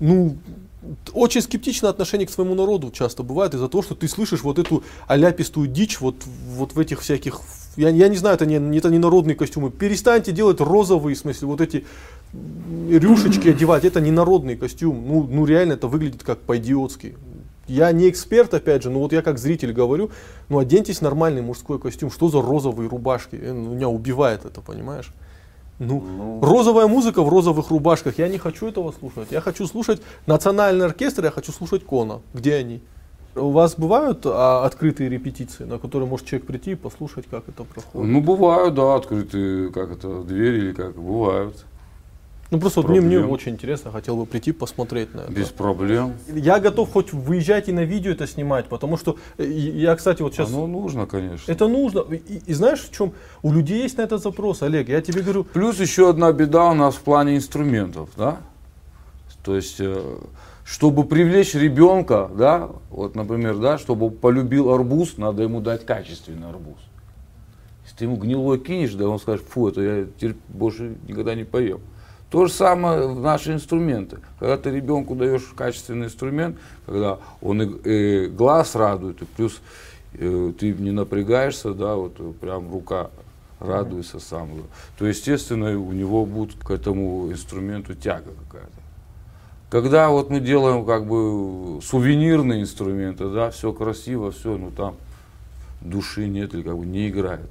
Ну, 0.00 0.36
очень 1.12 1.42
скептичное 1.42 1.90
отношение 1.90 2.26
к 2.26 2.30
своему 2.30 2.54
народу 2.54 2.90
часто 2.90 3.22
бывает 3.22 3.54
из-за 3.54 3.68
того, 3.68 3.82
что 3.82 3.94
ты 3.94 4.08
слышишь 4.08 4.42
вот 4.42 4.58
эту 4.58 4.82
аляпистую 5.06 5.68
дичь 5.68 6.00
вот, 6.00 6.16
вот 6.54 6.72
в 6.72 6.78
этих 6.78 7.00
всяких, 7.00 7.40
я, 7.76 7.90
я 7.90 8.08
не 8.08 8.16
знаю, 8.16 8.36
это 8.36 8.46
не, 8.46 8.78
это 8.78 8.88
не 8.88 8.98
народные 8.98 9.36
костюмы. 9.36 9.70
Перестаньте 9.70 10.32
делать 10.32 10.60
розовые, 10.60 11.14
в 11.14 11.18
смысле, 11.18 11.48
вот 11.48 11.60
эти 11.60 11.84
рюшечки 12.88 13.48
одевать, 13.48 13.84
это 13.84 14.00
не 14.00 14.10
народный 14.10 14.56
костюм. 14.56 15.04
Ну, 15.06 15.28
ну 15.30 15.44
реально 15.44 15.74
это 15.74 15.86
выглядит 15.86 16.22
как 16.22 16.38
по-идиотски. 16.38 17.16
Я 17.68 17.92
не 17.92 18.08
эксперт, 18.08 18.52
опять 18.54 18.82
же, 18.82 18.90
но 18.90 18.98
вот 19.00 19.12
я 19.12 19.22
как 19.22 19.38
зритель 19.38 19.72
говорю, 19.72 20.10
ну 20.48 20.58
оденьтесь 20.58 21.00
нормальный 21.02 21.42
мужской 21.42 21.78
костюм, 21.78 22.10
что 22.10 22.28
за 22.28 22.40
розовые 22.40 22.88
рубашки? 22.88 23.36
Э, 23.36 23.52
ну, 23.52 23.74
Меня 23.74 23.88
убивает 23.88 24.44
это, 24.44 24.60
понимаешь? 24.60 25.12
Ну, 25.80 26.04
Ну. 26.18 26.40
розовая 26.42 26.86
музыка 26.86 27.22
в 27.22 27.28
розовых 27.28 27.70
рубашках, 27.70 28.18
я 28.18 28.28
не 28.28 28.38
хочу 28.38 28.66
этого 28.66 28.92
слушать. 28.92 29.28
Я 29.32 29.40
хочу 29.40 29.66
слушать 29.66 30.02
национальный 30.26 30.84
оркестр, 30.84 31.24
я 31.24 31.30
хочу 31.30 31.52
слушать 31.52 31.84
Кона. 31.84 32.20
Где 32.34 32.54
они? 32.56 32.80
У 33.34 33.50
вас 33.50 33.76
бывают 33.76 34.26
а, 34.26 34.64
открытые 34.66 35.08
репетиции, 35.08 35.64
на 35.64 35.78
которые 35.78 36.06
может 36.08 36.26
человек 36.26 36.46
прийти 36.46 36.72
и 36.72 36.74
послушать, 36.74 37.24
как 37.30 37.48
это 37.48 37.64
проходит? 37.64 38.10
Ну, 38.12 38.20
бывают, 38.20 38.74
да, 38.74 38.94
открытые, 38.96 39.70
как 39.72 39.90
это, 39.92 40.22
двери 40.22 40.58
или 40.58 40.72
как, 40.72 40.96
бывают. 40.96 41.64
Ну 42.50 42.58
просто 42.58 42.80
вот 42.80 42.90
мне, 42.90 43.00
мне 43.00 43.20
очень 43.20 43.52
интересно, 43.52 43.92
хотел 43.92 44.16
бы 44.16 44.26
прийти 44.26 44.50
посмотреть 44.50 45.14
на 45.14 45.20
это. 45.20 45.32
Без 45.32 45.48
проблем. 45.48 46.14
Я 46.34 46.58
готов 46.58 46.90
хоть 46.90 47.12
выезжать 47.12 47.68
и 47.68 47.72
на 47.72 47.84
видео 47.84 48.10
это 48.10 48.26
снимать, 48.26 48.66
потому 48.66 48.96
что 48.96 49.16
э, 49.38 49.44
я, 49.46 49.94
кстати, 49.94 50.22
вот 50.22 50.34
сейчас... 50.34 50.48
Оно 50.48 50.66
нужно, 50.66 51.06
конечно. 51.06 51.50
Это 51.50 51.68
нужно. 51.68 52.00
И, 52.10 52.42
и 52.44 52.52
знаешь, 52.52 52.80
в 52.80 52.92
чем? 52.92 53.12
У 53.42 53.52
людей 53.52 53.82
есть 53.82 53.98
на 53.98 54.02
этот 54.02 54.20
запрос, 54.22 54.62
Олег. 54.62 54.88
Я 54.88 55.00
тебе 55.00 55.22
говорю, 55.22 55.44
Плюс 55.44 55.78
еще 55.78 56.10
одна 56.10 56.32
беда 56.32 56.70
у 56.70 56.74
нас 56.74 56.96
в 56.96 57.00
плане 57.02 57.36
инструментов, 57.36 58.08
да? 58.16 58.38
То 59.44 59.54
есть, 59.54 59.76
э, 59.78 60.18
чтобы 60.64 61.04
привлечь 61.04 61.54
ребенка, 61.54 62.28
да, 62.36 62.70
вот, 62.90 63.14
например, 63.14 63.58
да, 63.58 63.78
чтобы 63.78 64.10
полюбил 64.10 64.70
арбуз, 64.70 65.18
надо 65.18 65.44
ему 65.44 65.60
дать 65.60 65.86
качественный 65.86 66.48
арбуз. 66.48 66.78
Если 67.84 67.96
ты 67.96 68.04
ему 68.06 68.16
гнилой 68.16 68.58
кинешь, 68.58 68.94
да, 68.94 69.08
он 69.08 69.20
скажет, 69.20 69.46
фу, 69.48 69.68
это 69.68 69.80
я 69.80 70.04
теперь 70.04 70.34
больше 70.48 70.96
никогда 71.06 71.36
не 71.36 71.44
поем. 71.44 71.80
То 72.30 72.46
же 72.46 72.52
самое 72.52 73.08
в 73.08 73.20
наши 73.20 73.52
инструменты. 73.52 74.18
Когда 74.38 74.56
ты 74.56 74.70
ребенку 74.70 75.16
даешь 75.16 75.52
качественный 75.56 76.06
инструмент, 76.06 76.58
когда 76.86 77.18
он 77.42 77.60
и, 77.60 77.88
и 77.88 78.26
глаз 78.28 78.76
радует, 78.76 79.20
и 79.20 79.24
плюс 79.24 79.60
э, 80.14 80.52
ты 80.58 80.72
не 80.72 80.92
напрягаешься, 80.92 81.74
да, 81.74 81.96
вот 81.96 82.14
прям 82.38 82.70
рука 82.70 83.10
радуется 83.58 84.20
сам, 84.20 84.48
то 84.96 85.06
естественно 85.06 85.78
у 85.78 85.92
него 85.92 86.24
будет 86.24 86.56
к 86.62 86.70
этому 86.70 87.30
инструменту 87.30 87.94
тяга 87.94 88.30
какая-то. 88.46 88.80
Когда 89.68 90.08
вот 90.08 90.30
мы 90.30 90.40
делаем 90.40 90.84
как 90.84 91.06
бы 91.06 91.80
сувенирные 91.82 92.62
инструменты, 92.62 93.28
да, 93.28 93.50
все 93.50 93.72
красиво, 93.72 94.30
все, 94.30 94.56
ну 94.56 94.70
там 94.70 94.96
души 95.80 96.26
нет 96.26 96.54
или 96.54 96.62
как 96.62 96.78
бы 96.78 96.86
не 96.86 97.08
играет. 97.08 97.48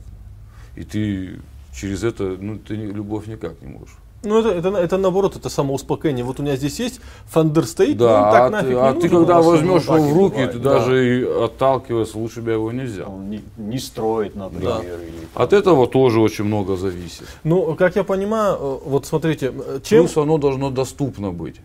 И 0.76 0.84
ты 0.84 1.40
через 1.74 2.04
это, 2.04 2.38
ну 2.40 2.58
ты 2.58 2.76
любовь 2.76 3.28
никак 3.28 3.62
не 3.62 3.68
можешь. 3.68 3.96
Ну, 4.22 4.40
это, 4.40 4.50
это, 4.50 4.78
это 4.78 4.98
наоборот, 4.98 5.38
это 5.38 5.50
самоуспокоение. 5.50 6.26
Вот 6.26 6.40
у 6.40 6.44
меня 6.44 6.58
здесь 6.58 6.80
есть 6.80 7.00
Фандерстейт, 7.28 7.98
Да, 7.98 8.26
он 8.26 8.32
так 8.32 8.42
а, 8.42 8.50
нафиг 8.50 8.68
ты, 8.68 8.74
не 8.74 8.80
а 8.82 8.90
ты 8.90 8.96
нужен. 8.96 9.10
когда 9.10 9.34
у 9.34 9.38
нас 9.38 9.46
возьмешь 9.46 9.84
так 9.86 10.00
его 10.00 10.10
в 10.10 10.18
руки, 10.18 10.32
бывает, 10.36 10.52
ты 10.52 10.60
да. 10.60 10.74
даже 10.74 11.20
и 11.20 11.24
отталкиваешься, 11.24 12.18
лучше 12.18 12.42
бы 12.42 12.52
его 12.52 12.72
не 12.72 12.82
взял. 12.82 13.14
Он 13.14 13.30
не, 13.30 13.44
не 13.58 13.78
строит, 13.80 14.36
например. 14.36 14.82
Или, 14.82 15.28
От 15.36 15.54
этого 15.54 15.88
тоже 15.88 16.20
очень 16.20 16.44
много 16.44 16.76
зависит. 16.76 17.28
Ну, 17.46 17.76
как 17.76 17.96
я 17.96 18.04
понимаю, 18.04 18.56
э, 18.60 18.78
вот 18.86 19.06
смотрите, 19.06 19.54
чем... 19.84 20.04
Плюс 20.04 20.18
оно 20.18 20.38
должно 20.38 20.70
доступно 20.70 21.32
быть. 21.32 21.56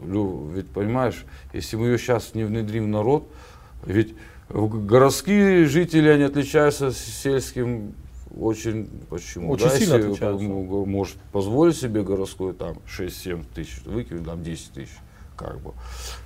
Ведь 0.00 0.66
понимаешь, 0.66 1.24
если 1.52 1.76
мы 1.76 1.86
ее 1.86 1.98
сейчас 1.98 2.34
не 2.34 2.42
внедрим 2.42 2.86
в 2.86 2.88
народ, 2.88 3.28
ведь 3.86 4.14
городские 4.50 5.66
жители, 5.66 6.08
они 6.08 6.24
отличаются 6.24 6.90
сельским 6.90 7.94
очень, 8.38 8.88
почему? 9.08 9.50
Очень 9.50 9.70
сильно 9.70 9.94
если 9.94 10.06
отличаются. 10.08 10.46
может 10.46 11.16
позволить 11.32 11.76
себе 11.76 12.02
городской 12.02 12.52
там 12.52 12.78
6-7 12.86 13.44
тысяч, 13.54 13.82
выкинуть 13.84 14.24
там 14.24 14.42
10 14.42 14.72
тысяч, 14.72 14.96
как 15.36 15.60
бы, 15.60 15.72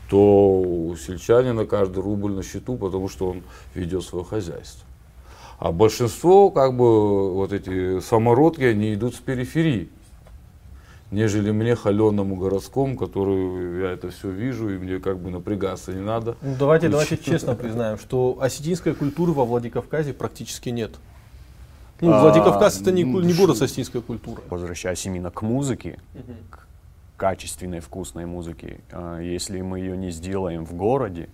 то 0.09 0.61
у 0.61 0.97
сельчанина 0.97 1.67
каждый 1.67 2.03
рубль 2.03 2.33
на 2.33 2.43
счету, 2.43 2.77
потому 2.77 3.09
что 3.09 3.31
он 3.31 3.43
ведет 3.75 4.05
свое 4.05 4.25
хозяйство. 4.25 4.87
А 5.59 5.73
большинство, 5.73 6.51
как 6.51 6.77
бы, 6.77 7.33
вот 7.33 7.53
эти 7.53 8.01
самородки, 8.01 8.63
они 8.63 8.95
идут 8.95 9.15
с 9.15 9.19
периферии 9.19 9.91
нежели 11.11 11.51
мне, 11.51 11.75
холеному 11.75 12.37
городскому, 12.37 12.97
который 12.97 13.83
я 13.83 13.93
это 13.93 14.11
все 14.11 14.31
вижу, 14.31 14.71
и 14.71 14.79
мне 14.79 14.99
как 14.99 15.19
бы 15.19 15.31
напрягаться 15.31 15.93
не 15.93 16.01
надо. 16.01 16.37
Ну, 16.43 16.57
давайте, 16.59 16.89
давайте 16.89 17.17
честно 17.25 17.55
признаем, 17.55 17.99
что 17.99 18.39
осетинской 18.41 18.95
культуры 18.95 19.33
во 19.33 19.45
Владикавказе 19.45 20.13
практически 20.13 20.71
нет. 20.71 20.93
Ну, 22.01 22.13
А, 22.13 22.21
Владикавказ 22.23 22.81
это 22.81 22.93
не, 22.93 23.05
ку- 23.05 23.21
не 23.21 23.33
ну, 23.33 23.39
город 23.41 23.57
с 23.57 23.89
культурой. 23.89 24.45
возвращаясь 24.51 25.05
именно 25.07 25.31
к 25.31 25.41
музыке, 25.43 25.99
к 26.51 26.67
качественной, 27.17 27.81
вкусной 27.81 28.27
музыке, 28.27 28.81
а, 28.93 29.19
если 29.21 29.63
мы 29.63 29.81
ее 29.81 29.97
не 29.97 30.11
сделаем 30.11 30.67
в 30.67 30.75
городе, 30.75 31.29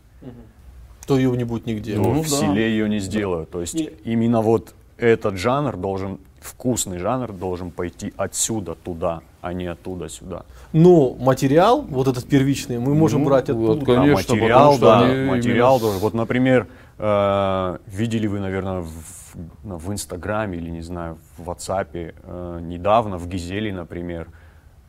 То 1.07 1.17
ее 1.17 1.37
не 1.37 1.45
будет 1.45 1.67
нигде. 1.67 1.95
то 1.97 2.01
Ну 2.03 2.23
в 2.23 2.31
да. 2.31 2.37
селе 2.37 2.71
ее 2.71 2.89
не 2.89 3.01
сделают. 3.01 3.51
То 3.51 3.61
есть 3.61 3.75
Не- 3.75 3.91
именно 4.05 4.41
вот 4.41 4.75
этот 4.99 5.37
жанр 5.37 5.77
должен, 5.77 6.19
вкусный 6.41 6.99
жанр 6.99 7.33
должен 7.33 7.73
пойти 7.73 8.13
отсюда 8.17 8.77
туда, 8.77 9.21
а 9.41 9.53
не 9.53 9.67
оттуда 9.67 10.09
сюда. 10.09 10.45
Но 10.73 11.15
материал, 11.15 11.83
вот 11.83 12.07
этот 12.07 12.25
первичный, 12.29 12.79
мы 12.79 12.95
можем 12.95 13.23
Ну, 13.23 13.27
брать 13.27 13.51
вот, 13.51 13.79
оттуда. 13.79 13.95
конечно. 13.97 14.13
а 14.13 14.35
материал, 14.37 14.75
потому 14.75 14.81
да, 14.81 15.31
материал 15.37 15.71
именно- 15.77 15.81
должен. 15.81 16.01
Вот, 16.01 16.15
например, 16.15 16.69
э, 16.99 17.79
видели 17.89 18.29
вы, 18.29 18.39
наверное, 18.39 18.83
в, 18.83 18.93
в 19.35 19.93
Инстаграме 19.93 20.59
или, 20.59 20.71
не 20.71 20.83
знаю, 20.83 21.19
в 21.39 21.49
WhatsApp 21.51 21.89
э, 21.95 22.59
недавно 22.63 23.19
в 23.19 23.27
Гизеле, 23.29 23.73
например, 23.73 24.29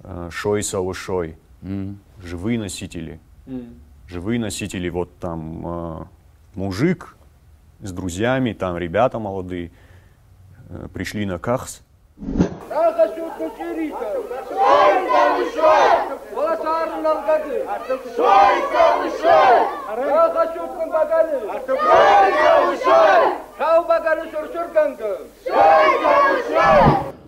э, 0.03 0.29
Шой 0.31 0.63
Савушой, 0.63 1.37
М. 1.61 1.99
живые 2.21 2.59
носители. 2.59 3.19
М. 3.47 3.75
живые 4.07 4.39
носители, 4.39 4.89
вот 4.89 5.17
там 5.19 5.65
э, 5.65 6.05
мужик 6.55 7.15
с 7.81 7.91
друзьями, 7.91 8.53
там 8.53 8.77
ребята 8.77 9.17
молодые, 9.19 9.71
э, 10.69 10.87
пришли 10.93 11.25
на 11.25 11.39
Кахс, 11.39 11.81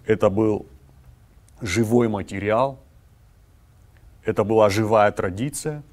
это 0.06 0.30
был 0.30 0.66
живой 1.62 2.08
материал, 2.08 2.80
это 4.24 4.43
была 4.43 4.70
живая 4.70 5.12
традиция, 5.12 5.84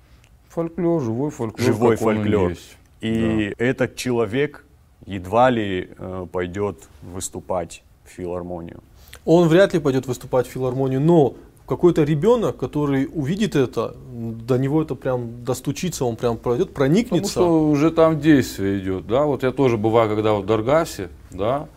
Фольклор, 0.49 1.03
живой 1.03 1.31
фольклор. 1.31 1.67
живой 1.67 1.97
фольклор. 1.97 2.51
есть. 2.51 2.77
И 3.01 3.55
этот 3.59 3.97
человек 3.97 4.65
едва 5.07 5.51
ли 5.51 5.91
э, 5.97 6.27
пойдет 6.31 6.89
выступать 7.03 7.83
в 8.05 8.11
филармонию. 8.11 8.81
Он 9.25 9.49
вряд 9.49 9.75
ли 9.75 9.81
пойдет 9.81 10.07
выступать 10.07 10.47
в 10.47 10.51
филармонию, 10.51 11.01
но 11.01 11.35
какой-то 11.67 12.05
ребенок, 12.05 12.57
который 12.59 13.09
увидит 13.13 13.57
это, 13.57 13.97
до 14.13 14.59
него 14.59 14.83
это 14.83 14.95
прям 14.95 15.45
достучится, 15.45 16.05
он 16.05 16.17
прям 16.17 16.37
пройдет, 16.37 16.69
Потому 16.69 16.75
проникнется. 16.75 17.31
что 17.31 17.69
уже 17.69 17.91
там 17.91 18.21
действие 18.21 18.79
идет, 18.79 19.07
да. 19.07 19.25
Вот 19.25 19.43
я 19.43 19.53
тоже 19.53 19.79
бываю, 19.79 20.09
когда 20.09 20.33
вот 20.35 20.45
в 20.45 20.47
Даргасе, 20.47 21.09
да, 21.31 21.69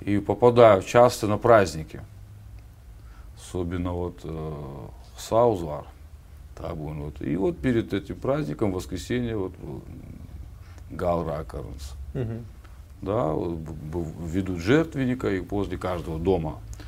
и 0.00 0.18
попадаю 0.18 0.82
часто 0.82 1.26
на 1.26 1.38
праздники. 1.38 2.00
Особенно 3.36 3.92
вот 3.92 4.20
э, 4.24 4.54
Саузвар. 5.16 5.84
Так 6.56 6.72
он 6.80 7.02
вот. 7.02 7.20
И 7.22 7.36
вот 7.36 7.58
перед 7.58 7.92
этим 7.94 8.16
праздником, 8.16 8.72
в 8.72 8.74
воскресенье, 8.74 9.36
вот 9.36 9.52
Галракарнс. 10.90 11.94
Мгм. 12.14 12.44
да, 13.02 13.26
вот 13.32 13.50
б- 13.58 13.72
б- 13.72 14.26
ведут 14.26 14.58
жертвенника 14.58 15.28
и 15.30 15.40
возле 15.40 15.76
каждого 15.78 16.18
дома 16.18 16.58
э, 16.78 16.82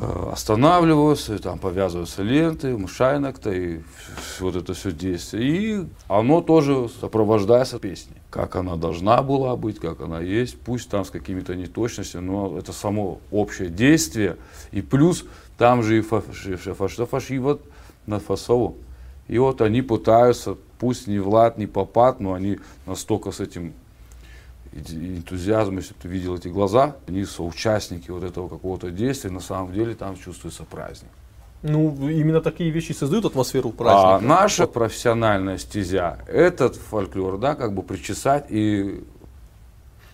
останавливаются, 0.00 1.34
и 1.34 1.38
там 1.38 1.58
повязываются 1.58 2.22
ленты, 2.22 2.76
мшайнок-то, 2.76 3.52
и 3.52 3.80
вот 4.40 4.56
это 4.56 4.72
все 4.72 4.92
действие. 4.92 5.44
И 5.44 5.86
оно 6.08 6.40
тоже 6.40 6.88
сопровождается 7.00 7.78
песней. 7.78 8.16
Как 8.30 8.56
она 8.56 8.76
должна 8.76 9.22
была 9.22 9.56
быть, 9.56 9.78
как 9.78 10.00
она 10.00 10.20
есть, 10.20 10.58
пусть 10.58 10.88
там 10.88 11.04
с 11.04 11.10
какими-то 11.10 11.54
неточностями, 11.54 12.24
но 12.24 12.56
это 12.58 12.72
само 12.72 13.20
общее 13.30 13.68
действие. 13.68 14.36
И 14.72 14.80
плюс 14.80 15.24
там 15.58 15.82
же 15.82 15.98
и 15.98 16.00
фаши 16.00 17.40
вот 17.40 17.62
на 18.06 18.20
фасову. 18.20 18.76
И 19.28 19.38
вот 19.38 19.60
они 19.60 19.82
пытаются, 19.82 20.56
пусть 20.78 21.06
не 21.06 21.18
Влад, 21.18 21.58
не 21.58 21.66
Попад, 21.66 22.20
но 22.20 22.32
они 22.32 22.58
настолько 22.86 23.32
с 23.32 23.40
этим 23.40 23.68
и- 23.68 23.72
энтузиазм, 24.72 25.76
если 25.78 25.94
бы 25.94 26.00
ты 26.02 26.08
видел 26.08 26.36
эти 26.36 26.48
глаза, 26.48 26.96
они 27.08 27.24
соучастники 27.24 28.10
вот 28.10 28.22
этого 28.22 28.48
какого-то 28.48 28.90
действия, 28.90 29.30
на 29.30 29.40
самом 29.40 29.72
деле 29.72 29.94
там 29.94 30.16
чувствуется 30.16 30.64
праздник. 30.64 31.10
Ну, 31.62 32.08
именно 32.08 32.40
такие 32.40 32.70
вещи 32.70 32.92
создают 32.92 33.26
атмосферу 33.26 33.70
праздника. 33.70 34.16
А 34.16 34.20
наша 34.20 34.66
профессиональная 34.66 35.58
стезя, 35.58 36.18
этот 36.26 36.76
фольклор, 36.76 37.38
да, 37.38 37.54
как 37.54 37.74
бы 37.74 37.82
причесать 37.82 38.46
и 38.48 39.04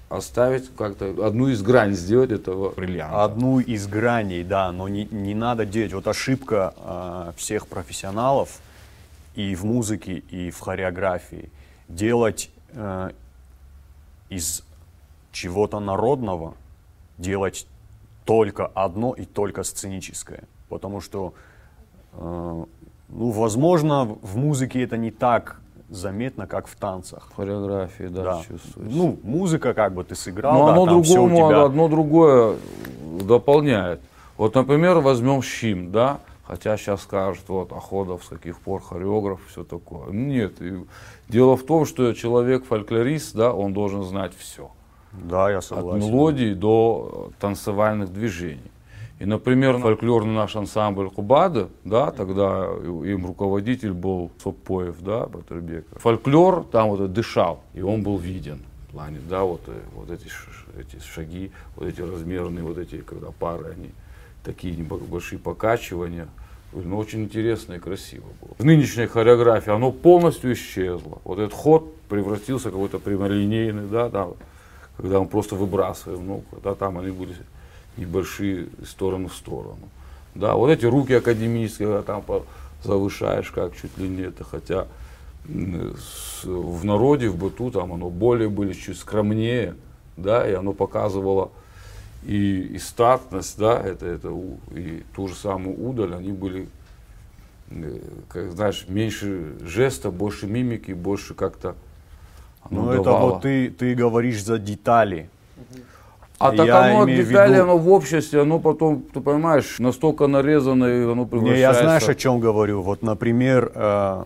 оставить 0.09 0.71
как-то 0.77 1.27
одну 1.27 1.49
из 1.49 1.63
грань 1.63 1.95
сделать 1.95 2.31
этого 2.33 2.71
бриллианта. 2.71 3.25
Одну 3.25 3.61
из 3.61 3.87
граней, 3.87 4.43
да, 4.43 4.73
но 4.73 4.89
не, 4.89 5.05
не 5.05 5.35
надо 5.35 5.67
делать. 5.67 5.93
Вот 5.93 6.09
ошибка 6.09 6.75
э, 6.77 7.33
всех 7.37 7.67
профессионалов 7.67 8.61
и 9.35 9.55
в 9.55 9.65
музыке, 9.65 10.15
и 10.31 10.51
в 10.51 10.59
хореографии. 10.59 11.51
Делать 11.89 12.51
э, 12.73 13.11
из 14.29 14.65
чего-то 15.33 15.81
народного, 15.81 16.55
делать 17.19 17.67
только 18.25 18.67
одно 18.67 19.13
и 19.13 19.25
только 19.25 19.63
сценическое. 19.63 20.45
Потому 20.69 21.01
что, 21.01 21.35
э, 22.15 22.65
ну, 23.09 23.31
возможно, 23.31 24.05
в 24.05 24.37
музыке 24.37 24.83
это 24.83 24.97
не 24.97 25.11
так 25.11 25.61
заметно, 25.89 26.47
как 26.47 26.67
в 26.67 26.75
танцах. 26.77 27.29
Хореографии, 27.37 28.05
да, 28.09 28.23
Да. 28.25 28.43
чувствуется. 28.49 28.97
Ну, 28.97 29.19
музыка 29.23 29.75
как 29.75 29.95
бы 29.95 30.03
ты 30.03 30.15
сыграл, 30.17 30.55
Но 30.59 30.67
да, 30.67 30.73
оно 30.73 30.87
другому, 30.87 31.37
тебя. 31.49 31.65
одно 31.65 31.89
другое 31.89 32.57
дополняет. 33.23 34.01
Вот, 34.37 34.55
например, 34.55 34.99
возьмем 34.99 35.43
Щим, 35.43 35.93
да, 35.93 36.19
хотя 36.47 36.77
сейчас 36.77 37.03
скажут, 37.03 37.49
вот, 37.49 37.73
Охотов, 37.73 38.25
с 38.25 38.29
каких 38.29 38.61
пор 38.61 38.83
хореограф, 38.83 39.41
все 39.49 39.65
такое. 39.65 40.11
Нет, 40.11 40.61
и 40.61 40.85
дело 41.29 41.57
в 41.57 41.65
том, 41.65 41.87
что 41.87 42.13
человек-фольклорист, 42.13 43.35
да, 43.35 43.53
он 43.53 43.73
должен 43.73 44.05
знать 44.05 44.33
все. 44.37 44.71
Да, 45.13 45.51
я 45.51 45.59
От 45.59 45.65
согласен. 45.65 46.07
мелодии 46.07 46.53
до 46.55 47.31
э, 47.31 47.41
танцевальных 47.41 48.13
движений. 48.13 48.71
И, 49.19 49.25
например, 49.25 49.79
фольклорный 49.79 50.35
наш 50.35 50.57
ансамбль 50.57 51.09
Кубада, 51.09 51.71
да, 51.85 52.11
тогда 52.11 52.67
им 52.85 53.25
руководитель 53.27 53.95
был 53.95 54.31
Сопоев, 54.43 55.01
да, 55.01 55.27
Батырбеков. 55.27 56.03
Фольклор 56.03 56.65
там 56.65 56.91
вот 56.91 57.13
дышал, 57.13 57.61
и 57.73 57.81
он 57.81 58.03
был 58.03 58.19
виден 58.19 58.61
в 58.89 58.93
плане, 58.93 59.19
да, 59.29 59.43
вот, 59.43 59.63
э, 59.69 59.81
вот 59.95 60.11
эти, 60.11 60.29
эти 60.79 61.03
шаги, 61.03 61.51
вот 61.77 61.89
эти 61.89 62.03
размерные, 62.03 62.63
вот 62.63 62.77
эти, 62.77 62.99
когда 63.01 63.29
пары, 63.31 63.73
они 63.73 63.91
такие 64.47 64.83
большие 64.85 65.39
покачивания. 65.39 66.29
Ну, 66.73 66.97
очень 66.99 67.25
интересно 67.25 67.75
и 67.75 67.79
красиво 67.79 68.27
было. 68.41 68.51
В 68.59 68.65
нынешней 68.65 69.07
хореографии 69.07 69.73
оно 69.73 69.91
полностью 69.91 70.53
исчезло. 70.53 71.21
Вот 71.25 71.39
этот 71.39 71.53
ход 71.53 71.95
превратился 72.09 72.69
в 72.69 72.73
какой-то 72.73 72.99
прямолинейный, 72.99 73.87
да, 73.87 74.09
да, 74.09 74.29
когда 74.97 75.21
мы 75.21 75.27
просто 75.27 75.57
выбрасываем, 75.57 76.27
ну, 76.27 76.45
когда 76.51 76.75
там 76.75 76.99
они 76.99 77.11
были 77.11 77.35
небольшие 77.97 78.69
сторону 78.87 79.29
в 79.29 79.35
сторону. 79.35 79.89
Да, 80.35 80.55
вот 80.55 80.71
эти 80.71 80.85
руки 80.85 81.15
академические, 81.15 81.89
когда 81.89 82.03
там 82.03 82.43
завышаешь, 82.85 83.51
как 83.51 83.75
чуть 83.75 83.97
ли 83.99 84.09
не 84.09 84.23
это, 84.23 84.45
хотя 84.45 84.87
в 85.45 86.85
народе, 86.85 87.29
в 87.29 87.37
быту 87.37 87.71
там 87.71 87.93
оно 87.93 88.11
более 88.11 88.49
были 88.49 88.75
чуть 88.75 88.99
скромнее, 88.99 89.75
да, 90.17 90.49
и 90.49 90.53
оно 90.53 90.73
показывало 90.73 91.51
и, 92.27 92.75
и 92.75 92.79
статность, 92.79 93.57
да, 93.57 93.81
это, 93.81 94.05
это, 94.05 94.33
и 94.75 95.05
ту 95.15 95.29
же 95.29 95.35
самую 95.37 95.81
удаль, 95.89 96.13
они 96.13 96.33
были, 96.33 96.69
э, 97.71 98.01
как 98.29 98.51
знаешь, 98.51 98.87
меньше 98.89 99.55
жеста, 99.61 100.11
больше 100.11 100.49
мимики, 100.49 100.91
больше 100.91 101.35
как-то 101.35 101.77
Ну, 102.69 102.91
это 102.91 103.13
вот 103.13 103.43
ты, 103.43 103.71
ты 103.71 103.95
говоришь 103.95 104.43
за 104.43 104.59
детали. 104.59 105.31
А 106.39 106.51
так 106.51 106.67
я 106.67 106.85
оно 106.85 107.07
детали, 107.09 107.55
виду... 107.55 107.63
оно 107.63 107.79
в 107.79 107.89
обществе, 107.89 108.43
оно 108.43 108.59
потом, 108.59 109.03
ты 109.03 109.21
понимаешь, 109.21 109.79
настолько 109.79 110.27
нарезано, 110.27 110.85
и 110.85 111.05
оно 111.05 111.27
превращается... 111.27 111.55
Не, 111.55 111.61
я 111.61 111.75
знаешь, 111.75 112.09
о 112.09 112.15
чем 112.15 112.41
говорю. 112.41 112.83
Вот, 112.83 113.03
например, 113.03 113.71
э, 113.73 114.25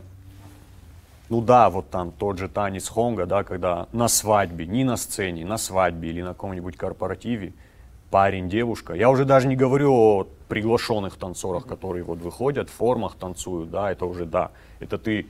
ну 1.29 1.41
да, 1.43 1.69
вот 1.69 1.91
там 1.91 2.13
тот 2.13 2.39
же 2.39 2.49
танец 2.49 2.89
Хонга, 2.89 3.27
да, 3.27 3.45
когда 3.45 3.87
на 3.93 4.09
свадьбе, 4.09 4.67
не 4.67 4.85
на 4.85 4.97
сцене, 4.97 5.45
на 5.45 5.59
свадьбе 5.59 6.09
или 6.09 6.23
на 6.23 6.31
каком-нибудь 6.31 6.77
корпоративе, 6.77 7.53
парень, 8.11 8.49
девушка. 8.49 8.95
Я 8.95 9.11
уже 9.11 9.25
даже 9.25 9.49
не 9.49 9.57
говорю 9.57 9.93
о 9.93 10.27
приглашенных 10.49 11.17
танцорах, 11.17 11.67
которые 11.67 12.03
вот 12.03 12.19
выходят 12.21 12.69
в 12.69 12.73
формах, 12.73 13.15
танцуют, 13.15 13.71
да, 13.71 13.91
это 13.91 14.05
уже 14.05 14.25
да. 14.27 14.51
Это 14.81 14.99
ты, 14.99 15.27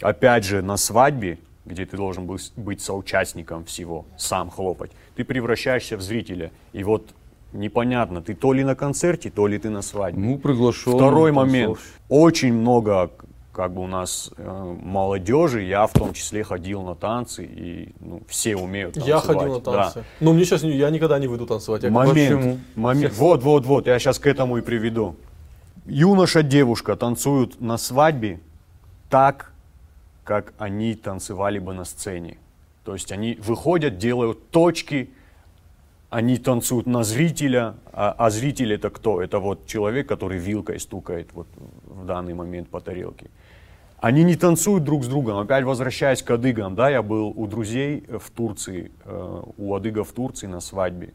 опять 0.00 0.44
же, 0.44 0.62
на 0.62 0.76
свадьбе, 0.76 1.38
где 1.64 1.86
ты 1.86 1.96
должен 1.96 2.26
был 2.26 2.38
быть 2.56 2.80
соучастником 2.80 3.64
всего, 3.64 4.06
сам 4.16 4.50
хлопать, 4.50 4.90
ты 5.14 5.24
превращаешься 5.24 5.96
в 5.96 6.02
зрителя. 6.02 6.50
И 6.72 6.82
вот 6.82 7.10
непонятно, 7.52 8.22
ты 8.22 8.34
то 8.34 8.52
ли 8.52 8.64
на 8.64 8.74
концерте, 8.74 9.30
то 9.30 9.46
ли 9.46 9.58
ты 9.58 9.70
на 9.70 9.82
свадьбе. 9.82 10.20
Ну, 10.20 10.38
приглашен. 10.38 10.94
Второй 10.94 11.32
момент. 11.32 11.78
Очень 12.08 12.54
много 12.54 13.10
как 13.52 13.74
бы 13.74 13.82
у 13.82 13.86
нас 13.86 14.30
э, 14.36 14.76
молодежи, 14.82 15.62
я 15.62 15.86
в 15.86 15.92
том 15.92 16.14
числе 16.14 16.42
ходил 16.42 16.82
на 16.82 16.94
танцы, 16.94 17.44
и 17.44 17.94
ну, 18.00 18.22
все 18.26 18.56
умеют 18.56 18.94
танцевать. 18.94 19.24
Я 19.24 19.34
ходил 19.34 19.54
на 19.54 19.60
танцы. 19.60 19.98
Да. 20.00 20.04
Но 20.20 20.32
мне 20.32 20.44
сейчас, 20.44 20.62
я 20.62 20.88
никогда 20.90 21.18
не 21.18 21.26
выйду 21.26 21.46
танцевать. 21.46 21.82
Я 21.82 21.90
момент, 21.90 22.60
момент. 22.74 23.14
Вот, 23.14 23.42
вот, 23.42 23.66
вот, 23.66 23.86
я 23.86 23.98
сейчас 23.98 24.18
к 24.18 24.26
этому 24.26 24.56
и 24.56 24.62
приведу. 24.62 25.16
Юноша, 25.84 26.42
девушка 26.42 26.96
танцуют 26.96 27.60
на 27.60 27.76
свадьбе 27.76 28.40
так, 29.10 29.52
как 30.24 30.54
они 30.56 30.94
танцевали 30.94 31.58
бы 31.58 31.74
на 31.74 31.84
сцене. 31.84 32.38
То 32.84 32.94
есть 32.94 33.12
они 33.12 33.34
выходят, 33.34 33.98
делают 33.98 34.50
точки, 34.50 35.10
они 36.08 36.36
танцуют 36.36 36.86
на 36.86 37.04
зрителя, 37.04 37.74
а, 37.92 38.14
а 38.16 38.30
зритель 38.30 38.72
это 38.72 38.90
кто? 38.90 39.20
Это 39.22 39.38
вот 39.38 39.66
человек, 39.66 40.08
который 40.08 40.38
вилкой 40.38 40.80
стукает 40.80 41.32
вот 41.32 41.46
в 41.84 42.06
данный 42.06 42.34
момент 42.34 42.68
по 42.68 42.80
тарелке. 42.80 43.26
Они 44.02 44.24
не 44.24 44.34
танцуют 44.34 44.82
друг 44.82 45.04
с 45.04 45.06
другом. 45.06 45.38
Опять 45.38 45.62
возвращаясь 45.62 46.24
к 46.24 46.30
адыгам, 46.32 46.74
да, 46.74 46.90
я 46.90 47.02
был 47.02 47.32
у 47.36 47.46
друзей 47.46 48.04
в 48.08 48.30
Турции, 48.32 48.90
э, 49.04 49.42
у 49.56 49.74
адыгов 49.76 50.08
в 50.08 50.12
Турции 50.12 50.48
на 50.48 50.58
свадьбе. 50.58 51.14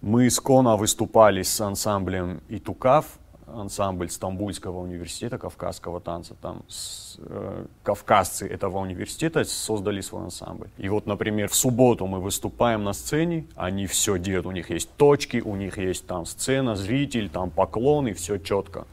Мы 0.00 0.30
с 0.30 0.40
Кона 0.40 0.78
выступали 0.78 1.42
с 1.42 1.60
ансамблем 1.60 2.40
Итукав, 2.48 3.18
ансамбль 3.46 4.08
Стамбульского 4.08 4.78
университета 4.78 5.36
кавказского 5.36 6.00
танца. 6.00 6.34
Там 6.40 6.62
с, 6.66 7.18
э, 7.18 7.66
кавказцы 7.82 8.48
этого 8.48 8.78
университета 8.78 9.44
создали 9.44 10.00
свой 10.00 10.24
ансамбль. 10.24 10.68
И 10.78 10.88
вот, 10.88 11.04
например, 11.04 11.50
в 11.50 11.54
субботу 11.54 12.06
мы 12.06 12.20
выступаем 12.20 12.84
на 12.84 12.94
сцене, 12.94 13.44
они 13.54 13.86
все 13.86 14.18
делают, 14.18 14.46
у 14.46 14.50
них 14.50 14.70
есть 14.70 14.88
точки, 14.96 15.42
у 15.44 15.56
них 15.56 15.76
есть 15.76 16.06
там 16.06 16.24
сцена, 16.24 16.74
зритель, 16.74 17.28
там 17.28 17.50
поклоны, 17.50 18.14
все 18.14 18.38
четко. 18.38 18.86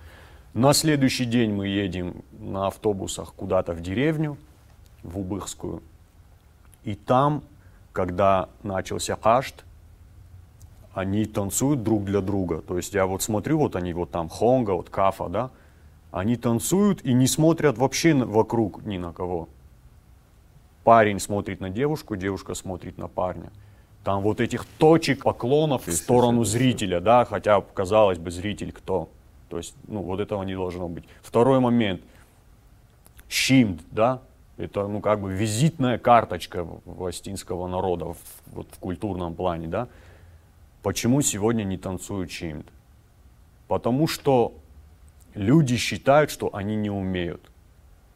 На 0.54 0.74
следующий 0.74 1.24
день 1.24 1.54
мы 1.54 1.68
едем 1.68 2.26
на 2.38 2.68
автобусах 2.68 3.34
куда-то 3.36 3.72
в 3.72 3.82
деревню, 3.82 4.38
в 5.02 5.18
Убыхскую. 5.18 5.82
И 6.84 6.96
там, 6.96 7.44
когда 7.94 8.50
начался 8.62 9.16
кашт, 9.16 9.64
они 10.94 11.24
танцуют 11.24 11.84
друг 11.84 12.04
для 12.04 12.20
друга. 12.20 12.62
То 12.62 12.76
есть 12.76 12.94
я 12.94 13.06
вот 13.06 13.22
смотрю, 13.22 13.60
вот 13.60 13.78
они 13.78 13.94
вот 13.94 14.12
там, 14.12 14.28
Хонга, 14.28 14.72
вот 14.72 14.90
Кафа, 14.90 15.30
да, 15.30 15.52
они 16.12 16.36
танцуют 16.36 17.02
и 17.06 17.14
не 17.14 17.28
смотрят 17.28 17.78
вообще 17.78 18.14
вокруг 18.14 18.84
ни 18.84 18.98
на 18.98 19.14
кого. 19.14 19.48
Парень 20.84 21.22
смотрит 21.22 21.62
на 21.62 21.70
девушку, 21.70 22.18
девушка 22.18 22.56
смотрит 22.56 22.98
на 22.98 23.08
парня. 23.08 23.52
Там 24.04 24.22
вот 24.22 24.42
этих 24.42 24.66
точек 24.78 25.24
поклонов 25.24 25.88
в 25.88 25.94
сторону 25.94 26.44
зрителя, 26.44 27.00
да, 27.00 27.24
хотя, 27.24 27.62
казалось 27.62 28.18
бы, 28.18 28.32
зритель 28.32 28.74
кто. 28.74 29.08
То 29.52 29.58
есть, 29.58 29.76
ну, 29.90 30.02
вот 30.02 30.22
этого 30.22 30.44
не 30.44 30.56
должно 30.56 30.88
быть. 30.88 31.04
Второй 31.22 31.60
момент. 31.60 32.02
Щимд, 33.28 33.82
да, 33.92 34.22
это, 34.56 34.88
ну, 34.88 35.02
как 35.02 35.20
бы 35.20 35.34
визитная 35.34 35.98
карточка 35.98 36.66
властинского 36.86 37.68
народа 37.68 38.06
в, 38.06 38.18
вот, 38.54 38.68
в 38.72 38.80
культурном 38.80 39.36
плане, 39.36 39.68
да. 39.68 39.90
Почему 40.84 41.22
сегодня 41.22 41.66
не 41.66 41.78
танцуют 41.78 42.30
чимд? 42.30 42.66
Потому 43.68 44.08
что 44.08 44.54
люди 45.34 45.76
считают, 45.76 46.32
что 46.32 46.50
они 46.56 46.78
не 46.78 46.90
умеют. 46.90 47.52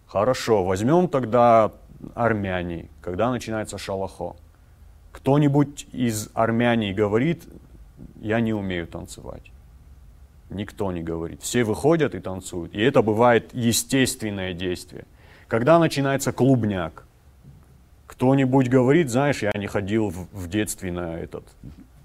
Хорошо, 0.08 0.64
возьмем 0.64 1.10
тогда 1.10 1.74
армяне, 2.14 2.88
когда 3.02 3.30
начинается 3.30 3.78
шалахо. 3.78 4.38
Кто-нибудь 5.12 5.88
из 5.92 6.30
армяне 6.34 6.94
говорит, 6.94 7.44
я 8.22 8.40
не 8.40 8.54
умею 8.54 8.88
танцевать. 8.88 9.52
Никто 10.50 10.92
не 10.92 11.02
говорит. 11.02 11.42
Все 11.42 11.64
выходят 11.64 12.16
и 12.16 12.20
танцуют. 12.20 12.74
И 12.74 12.82
это 12.82 13.02
бывает 13.02 13.50
естественное 13.54 14.54
действие. 14.54 15.06
Когда 15.48 15.80
начинается 15.80 16.32
клубняк, 16.32 17.06
кто-нибудь 18.08 18.70
говорит, 18.70 19.10
знаешь, 19.10 19.42
я 19.42 19.52
не 19.56 19.68
ходил 19.68 20.10
в, 20.10 20.28
в 20.32 20.48
детстве 20.48 20.92
на 20.92 21.18
этот 21.20 21.44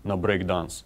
на 0.02 0.16
брейкданс. 0.16 0.84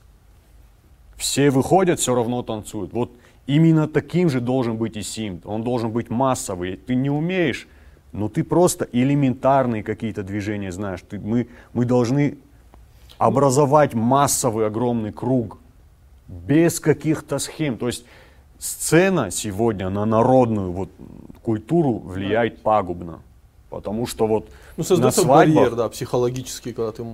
Все 1.16 1.50
выходят, 1.50 2.00
все 2.00 2.14
равно 2.14 2.42
танцуют. 2.42 2.92
Вот 2.92 3.12
именно 3.46 3.86
таким 3.86 4.28
же 4.28 4.40
должен 4.40 4.76
быть 4.76 4.96
и 4.96 5.02
симт. 5.02 5.46
Он 5.46 5.62
должен 5.62 5.92
быть 5.92 6.10
массовый. 6.10 6.76
Ты 6.76 6.96
не 6.96 7.10
умеешь, 7.10 7.68
но 8.12 8.28
ты 8.28 8.42
просто 8.42 8.88
элементарные 8.92 9.84
какие-то 9.84 10.24
движения 10.24 10.72
знаешь. 10.72 11.00
Ты, 11.08 11.20
мы, 11.20 11.48
мы 11.72 11.84
должны 11.84 12.38
образовать 13.18 13.94
массовый 13.94 14.66
огромный 14.66 15.12
круг 15.12 15.58
без 16.28 16.80
каких-то 16.80 17.38
схем. 17.38 17.78
То 17.78 17.86
есть 17.86 18.04
сцена 18.58 19.30
сегодня 19.30 19.90
на 19.90 20.04
народную 20.04 20.72
вот, 20.72 20.90
культуру 21.42 21.98
влияет 21.98 22.62
пагубно. 22.62 23.20
Потому 23.70 24.06
что 24.06 24.26
вот 24.26 24.48
ну, 24.76 24.84
на 24.96 25.10
свадьбах, 25.10 25.26
барьер, 25.26 25.74
да, 25.74 25.88
психологический, 25.88 26.72
когда 26.72 26.92
ты 26.92 27.04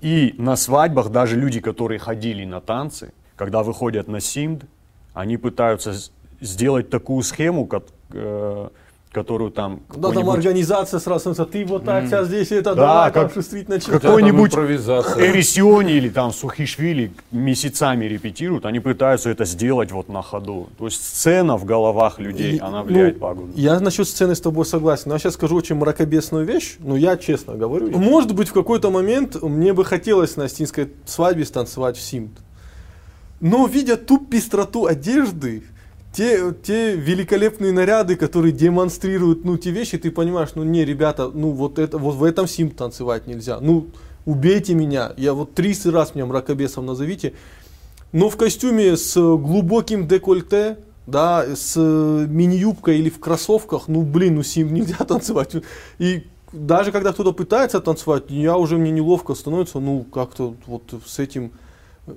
и 0.00 0.34
на 0.38 0.56
свадьбах 0.56 1.10
даже 1.10 1.36
люди, 1.36 1.60
которые 1.60 1.98
ходили 1.98 2.44
на 2.44 2.60
танцы, 2.60 3.12
когда 3.36 3.62
выходят 3.62 4.08
на 4.08 4.20
симд, 4.20 4.64
они 5.12 5.36
пытаются 5.36 5.94
сделать 6.40 6.88
такую 6.88 7.22
схему, 7.22 7.66
как, 7.66 7.84
э, 8.12 8.68
которую 9.12 9.50
там... 9.50 9.80
Да, 9.96 10.12
там 10.12 10.30
организация 10.30 11.00
сразу, 11.00 11.34
ты 11.46 11.64
вот 11.64 11.84
так, 11.84 12.06
сейчас 12.06 12.28
здесь 12.28 12.52
это, 12.52 12.76
да, 12.76 13.06
да 13.06 13.10
как, 13.10 13.32
шустрить 13.32 13.68
начать. 13.68 14.00
Какой-нибудь 14.00 14.54
Эрисиони 14.54 15.92
или 15.92 16.08
там 16.08 16.32
Сухишвили 16.32 17.12
месяцами 17.32 18.04
репетируют, 18.04 18.66
они 18.66 18.78
пытаются 18.78 19.28
это 19.30 19.44
сделать 19.44 19.90
вот 19.90 20.08
на 20.08 20.22
ходу. 20.22 20.68
То 20.78 20.84
есть 20.84 21.04
сцена 21.04 21.56
в 21.56 21.64
головах 21.64 22.20
людей, 22.20 22.56
И, 22.56 22.58
она 22.60 22.84
влияет 22.84 23.14
ну, 23.14 23.20
пагубно. 23.20 23.52
Я 23.56 23.80
насчет 23.80 24.06
сцены 24.06 24.36
с 24.36 24.40
тобой 24.40 24.64
согласен, 24.64 25.04
но 25.06 25.14
я 25.14 25.18
сейчас 25.18 25.34
скажу 25.34 25.56
очень 25.56 25.74
мракобесную 25.74 26.46
вещь, 26.46 26.76
но 26.78 26.96
я 26.96 27.16
честно 27.16 27.54
говорю. 27.54 27.90
Может 27.90 28.32
быть, 28.34 28.48
в 28.48 28.52
какой-то 28.52 28.90
момент 28.90 29.42
мне 29.42 29.72
бы 29.72 29.84
хотелось 29.84 30.36
на 30.36 30.44
Остинской 30.44 30.88
свадьбе 31.04 31.44
станцевать 31.44 31.96
в 31.96 32.00
Симт. 32.00 32.38
Но 33.40 33.66
видя 33.66 33.96
ту 33.96 34.18
пестроту 34.18 34.86
одежды, 34.86 35.64
те, 36.12 36.52
те 36.62 36.96
великолепные 36.96 37.72
наряды, 37.72 38.16
которые 38.16 38.52
демонстрируют, 38.52 39.44
ну, 39.44 39.56
те 39.56 39.70
вещи, 39.70 39.98
ты 39.98 40.10
понимаешь, 40.10 40.50
ну, 40.54 40.64
не, 40.64 40.84
ребята, 40.84 41.30
ну, 41.32 41.52
вот 41.52 41.78
это, 41.78 41.98
вот 41.98 42.16
в 42.16 42.24
этом 42.24 42.48
сим 42.48 42.70
танцевать 42.70 43.26
нельзя. 43.26 43.60
Ну, 43.60 43.86
убейте 44.26 44.74
меня, 44.74 45.12
я 45.16 45.34
вот 45.34 45.54
30 45.54 45.92
раз 45.92 46.14
меня 46.14 46.26
мракобесом 46.26 46.86
назовите. 46.86 47.34
но 48.12 48.28
в 48.28 48.36
костюме 48.36 48.96
с 48.96 49.14
глубоким 49.14 50.08
декольте, 50.08 50.78
да, 51.06 51.44
с 51.54 51.76
мини-юбкой 51.76 52.98
или 52.98 53.08
в 53.08 53.20
кроссовках, 53.20 53.88
ну 53.88 54.02
блин, 54.02 54.36
ну 54.36 54.42
с 54.42 54.56
ним 54.56 54.74
нельзя 54.74 54.96
танцевать. 55.08 55.54
И 55.98 56.26
даже 56.52 56.92
когда 56.92 57.12
кто-то 57.12 57.32
пытается 57.32 57.80
танцевать, 57.80 58.24
я 58.28 58.56
уже 58.56 58.76
мне 58.76 58.90
неловко 58.90 59.34
становится, 59.34 59.78
ну 59.78 60.04
как-то 60.04 60.54
вот 60.66 60.82
с 61.06 61.18
этим 61.18 61.52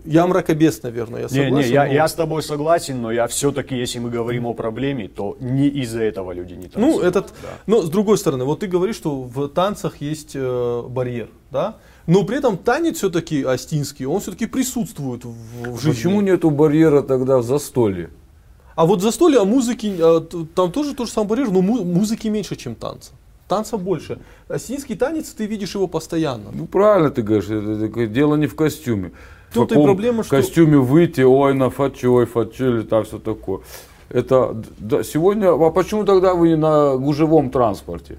я 0.06 0.26
мракобес, 0.28 0.82
наверное, 0.84 1.22
я 1.22 1.30
согласен. 1.30 1.56
Не, 1.56 1.64
не, 1.64 1.70
я, 1.70 1.86
но... 1.86 1.94
я 1.94 2.08
с 2.08 2.14
тобой 2.14 2.42
согласен, 2.42 3.02
но 3.02 3.12
я 3.12 3.28
все-таки, 3.28 3.76
если 3.76 4.00
мы 4.00 4.10
говорим 4.10 4.46
о 4.46 4.54
проблеме, 4.54 5.08
то 5.08 5.38
не 5.40 5.68
из-за 5.68 6.02
этого 6.02 6.32
люди 6.32 6.54
не 6.54 6.68
танцуют. 6.68 7.02
Ну, 7.02 7.02
этот, 7.02 7.34
да. 7.42 7.50
но 7.68 7.82
с 7.82 7.90
другой 7.90 8.18
стороны, 8.18 8.46
вот 8.46 8.62
ты 8.62 8.68
говоришь, 8.68 8.96
что 8.96 9.22
в 9.22 9.48
танцах 9.50 10.02
есть 10.02 10.32
э, 10.36 10.84
барьер, 10.90 11.30
да? 11.52 11.76
Но 12.08 12.24
при 12.24 12.38
этом 12.38 12.58
танец 12.58 12.98
все-таки 12.98 13.44
астинский, 13.44 14.06
он 14.06 14.20
все-таки 14.20 14.46
присутствует 14.46 15.24
в, 15.24 15.34
в 15.62 15.82
жизни. 15.82 15.92
Почему 15.92 16.22
нету 16.22 16.50
барьера 16.50 17.02
тогда 17.02 17.38
в 17.38 17.44
застолье? 17.44 18.10
А 18.76 18.86
вот 18.86 19.02
застолье, 19.02 19.40
а 19.40 19.46
музыки, 19.46 19.96
а, 20.00 20.20
там 20.56 20.72
тоже 20.72 20.96
тот 20.96 21.08
же 21.08 21.14
самый 21.14 21.28
барьер, 21.28 21.52
но 21.52 21.62
му- 21.62 21.84
музыки 21.84 22.28
меньше, 22.28 22.56
чем 22.56 22.76
танца. 22.76 23.12
Танца 23.48 23.78
больше. 23.78 24.20
Астинский 24.48 24.96
танец, 24.96 25.30
ты 25.30 25.46
видишь 25.46 25.76
его 25.76 25.88
постоянно. 25.88 26.50
Ну 26.52 26.66
правильно 26.66 27.12
ты 27.12 27.22
говоришь, 27.22 27.50
это, 27.50 27.86
это 27.86 28.08
дело 28.08 28.36
не 28.36 28.48
в 28.48 28.56
костюме. 28.56 29.12
В 29.54 29.68
Тут 29.68 29.72
и 29.72 29.76
проблема, 29.84 30.24
что- 30.24 30.36
костюме 30.36 30.78
выйти, 30.78 31.22
ой, 31.22 31.54
на 31.54 31.70
фачи, 31.70 32.08
ой, 32.08 32.26
фачи, 32.26 32.64
или 32.64 32.82
там 32.82 33.04
все 33.04 33.20
такое. 33.20 33.60
Это 34.10 34.56
да, 34.80 35.04
сегодня, 35.04 35.50
а 35.54 35.70
почему 35.70 36.06
тогда 36.06 36.34
вы 36.34 36.50
не 36.50 36.56
на 36.56 36.98
гужевом 36.98 37.50
транспорте? 37.52 38.18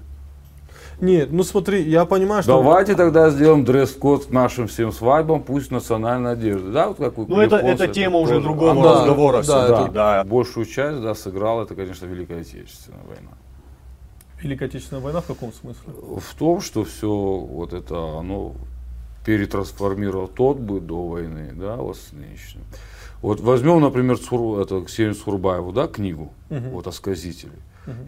Нет, 1.01 1.27
ну 1.33 1.43
смотри, 1.43 1.81
я 1.83 2.05
понимаю, 2.05 2.41
что... 2.41 2.53
Давайте 2.53 2.95
тогда 2.95 3.29
сделаем 3.29 3.65
дресс-код 3.65 4.27
к 4.27 4.29
нашим 4.31 4.67
всем 4.67 4.93
свадьбам, 4.93 5.43
пусть 5.43 5.69
национальная 5.69 6.31
одежда. 6.33 6.71
Да, 6.71 6.87
вот 6.87 6.97
как 6.97 7.17
у 7.17 7.25
Ну, 7.25 7.41
это, 7.41 7.57
это 7.57 7.87
тема 7.89 8.19
уже 8.19 8.35
тоже. 8.35 8.43
другого 8.45 8.71
Она 8.71 8.81
да, 8.81 8.99
разговора. 9.01 9.37
да, 9.37 9.41
всё, 9.43 9.57
это- 9.83 9.91
да. 9.91 10.23
Большую 10.23 10.65
часть 10.65 11.01
да, 11.01 11.13
сыграла, 11.13 11.63
это, 11.63 11.75
конечно, 11.75 12.05
Великая 12.05 12.39
Отечественная 12.41 13.01
война. 13.09 13.31
Великая 14.41 14.65
Отечественная 14.65 15.03
война 15.03 15.19
в 15.19 15.25
каком 15.25 15.51
смысле? 15.51 15.81
В 16.01 16.35
том, 16.39 16.61
что 16.61 16.85
все 16.85 17.09
вот 17.09 17.73
это, 17.73 18.19
оно 18.19 18.53
перетрансформировал 19.25 20.27
тот 20.27 20.57
быт 20.57 20.85
до 20.85 21.07
войны, 21.07 21.51
да, 21.53 21.75
вот 21.77 21.97
нынешним. 22.13 22.61
Вот 23.21 23.39
возьмем, 23.41 23.81
например, 23.81 24.17
Цур, 24.19 24.59
это, 24.59 24.81
Ксению 24.81 25.15
Цурбаеву, 25.15 25.71
да, 25.71 25.87
книгу, 25.87 26.31
Мгм. 26.49 26.69
вот 26.69 26.87
о 26.87 26.91
сказителе. 26.91 27.53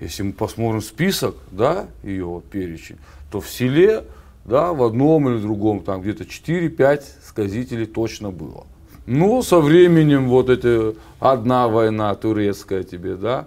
Если 0.01 0.23
мы 0.23 0.33
посмотрим 0.33 0.81
список, 0.81 1.35
да, 1.51 1.87
ее 2.03 2.25
вот 2.25 2.45
перечень, 2.45 2.97
то 3.31 3.39
в 3.41 3.49
селе, 3.49 4.05
да, 4.45 4.73
в 4.73 4.81
одном 4.83 5.29
или 5.29 5.39
другом, 5.39 5.81
там 5.81 6.01
где-то 6.01 6.23
4-5 6.25 7.03
сказителей 7.23 7.85
точно 7.85 8.31
было. 8.31 8.65
Ну, 9.05 9.41
со 9.43 9.59
временем 9.59 10.29
вот 10.29 10.49
эта 10.49 10.95
одна 11.19 11.67
война 11.67 12.13
турецкая 12.15 12.83
тебе, 12.83 13.15
да, 13.15 13.45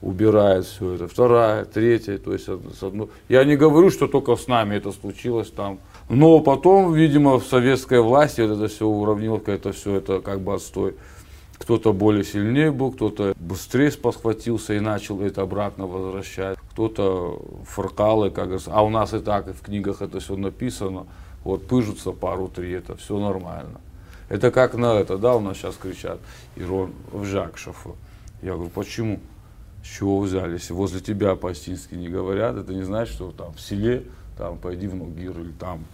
убирает 0.00 0.64
все 0.66 0.94
это, 0.94 1.08
вторая, 1.08 1.64
третья, 1.64 2.18
то 2.18 2.32
есть 2.32 2.46
с 2.46 2.82
одной. 2.82 3.08
Я 3.28 3.44
не 3.44 3.56
говорю, 3.56 3.90
что 3.90 4.06
только 4.06 4.36
с 4.36 4.46
нами 4.48 4.76
это 4.76 4.92
случилось 4.92 5.50
там, 5.50 5.78
но 6.08 6.40
потом, 6.40 6.92
видимо, 6.92 7.38
в 7.38 7.46
советской 7.46 8.00
власти 8.00 8.40
вот 8.40 8.56
это 8.56 8.68
все 8.68 8.86
уравнилось, 8.86 9.42
это 9.46 9.72
все 9.72 9.96
это 9.96 10.20
как 10.20 10.40
бы 10.40 10.54
отстой. 10.54 10.94
Кто-то 11.58 11.92
более 11.92 12.24
сильнее 12.24 12.72
был, 12.72 12.90
кто-то 12.90 13.34
быстрее 13.38 13.92
спохватился 13.92 14.74
и 14.74 14.80
начал 14.80 15.20
это 15.20 15.42
обратно 15.42 15.86
возвращать. 15.86 16.58
Кто-то 16.72 17.40
фыркал, 17.68 18.24
и 18.24 18.30
как 18.30 18.46
говорится, 18.46 18.72
а 18.74 18.82
у 18.82 18.90
нас 18.90 19.14
и 19.14 19.20
так 19.20 19.46
и 19.48 19.52
в 19.52 19.60
книгах 19.60 20.02
это 20.02 20.18
все 20.18 20.34
написано. 20.34 21.06
Вот 21.44 21.66
пыжутся 21.68 22.10
пару-три, 22.10 22.72
это 22.72 22.96
все 22.96 23.18
нормально. 23.18 23.80
Это 24.28 24.50
как 24.50 24.74
на 24.74 24.94
это, 24.94 25.18
да, 25.18 25.36
у 25.36 25.40
нас 25.40 25.58
сейчас 25.58 25.76
кричат, 25.76 26.18
Ирон 26.56 26.92
Вжакшев. 27.12 27.86
Я 28.40 28.54
говорю, 28.54 28.70
почему? 28.70 29.20
С 29.84 29.98
чего 29.98 30.18
вы 30.18 30.26
взяли? 30.26 30.54
Если 30.54 30.72
возле 30.72 31.00
тебя 31.00 31.36
по-астински 31.36 31.94
не 31.94 32.08
говорят, 32.08 32.56
это 32.56 32.72
не 32.72 32.82
значит, 32.82 33.14
что 33.14 33.30
там 33.30 33.52
в 33.52 33.60
селе, 33.60 34.04
там 34.38 34.58
пойди 34.58 34.86
в 34.88 34.94
Ногир 34.94 35.38
или 35.38 35.52
там 35.52 35.84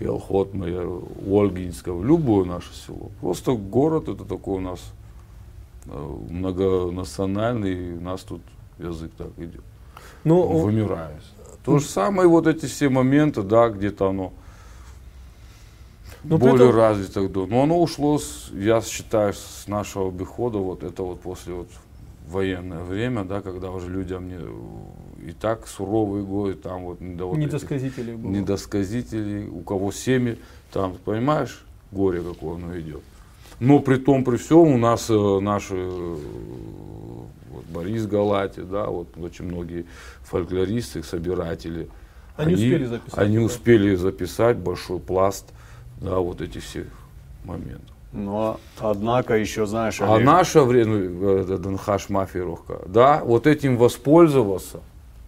Елхот, 0.00 0.50
у 0.54 1.40
Ольгинского, 1.40 2.02
любое 2.02 2.44
наше 2.44 2.74
село. 2.74 3.10
Просто 3.20 3.52
город 3.52 4.08
это 4.08 4.24
такой 4.24 4.56
у 4.56 4.60
нас 4.60 4.80
э, 5.86 6.16
многонациональный, 6.30 7.96
у 7.96 8.00
нас 8.00 8.22
тут 8.22 8.42
язык 8.78 9.12
так 9.16 9.28
идет, 9.38 9.62
Ну, 10.24 10.46
вымирает. 10.58 11.22
То 11.64 11.78
же 11.78 11.86
самое 11.86 12.28
вот 12.28 12.46
эти 12.46 12.66
все 12.66 12.88
моменты, 12.88 13.42
да, 13.42 13.68
где-то 13.70 14.08
оно 14.10 14.32
Но 16.24 16.38
при 16.38 16.50
более 16.50 16.68
этом- 16.68 16.76
развито. 16.78 17.20
Но 17.46 17.62
оно 17.62 17.80
ушло, 17.80 18.18
с- 18.18 18.50
я 18.52 18.80
считаю, 18.82 19.32
с 19.32 19.64
нашего 19.66 20.08
обихода, 20.08 20.58
вот 20.58 20.82
это 20.82 21.02
вот 21.02 21.20
после 21.20 21.54
вот 21.54 21.68
военное 22.28 22.82
время, 22.82 23.24
да, 23.24 23.40
когда 23.40 23.70
уже 23.70 23.88
людям 23.88 24.28
не, 24.28 24.38
и 25.24 25.32
так 25.32 25.66
суровые 25.66 26.24
годы, 26.24 26.54
там 26.54 26.84
вот 26.84 27.00
не 27.00 27.14
до 27.14 27.26
вот 27.26 27.38
не 27.38 27.46
этих 27.46 27.62
недосказителей, 27.62 29.48
у 29.48 29.60
кого 29.60 29.90
семьи, 29.90 30.38
там, 30.72 30.96
понимаешь, 31.04 31.64
горе 31.92 32.20
какое 32.20 32.56
оно 32.56 32.78
идет. 32.78 33.02
Но 33.60 33.78
при 33.78 33.96
том, 33.96 34.24
при 34.24 34.36
всем, 34.36 34.58
у 34.58 34.78
нас 34.78 35.08
э, 35.08 35.38
наши, 35.40 35.76
э, 35.76 36.16
вот 37.50 37.64
Борис 37.72 38.06
Галати, 38.06 38.60
да, 38.60 38.86
вот 38.86 39.08
очень 39.16 39.46
многие 39.46 39.86
фольклористы, 40.22 41.02
собиратели, 41.02 41.88
Они 42.36 42.54
успели 42.54 42.84
записать, 42.84 43.18
Они 43.18 43.38
да. 43.38 43.44
успели 43.44 43.94
записать 43.94 44.56
большой 44.58 44.98
пласт, 44.98 45.46
да, 46.00 46.18
вот 46.18 46.40
этих 46.40 46.64
всех 46.64 46.86
моментов. 47.44 47.94
Но, 48.12 48.60
однако, 48.78 49.36
еще, 49.36 49.66
знаешь, 49.66 50.00
А 50.00 50.14
Олег, 50.14 50.26
наше 50.26 50.60
время, 50.60 50.96
э, 50.96 51.40
это 51.42 51.58
Данхаш 51.58 52.10
мафия 52.10 52.44
Рохка, 52.44 52.82
да, 52.86 53.22
вот 53.24 53.46
этим 53.46 53.76
воспользовался, 53.76 54.80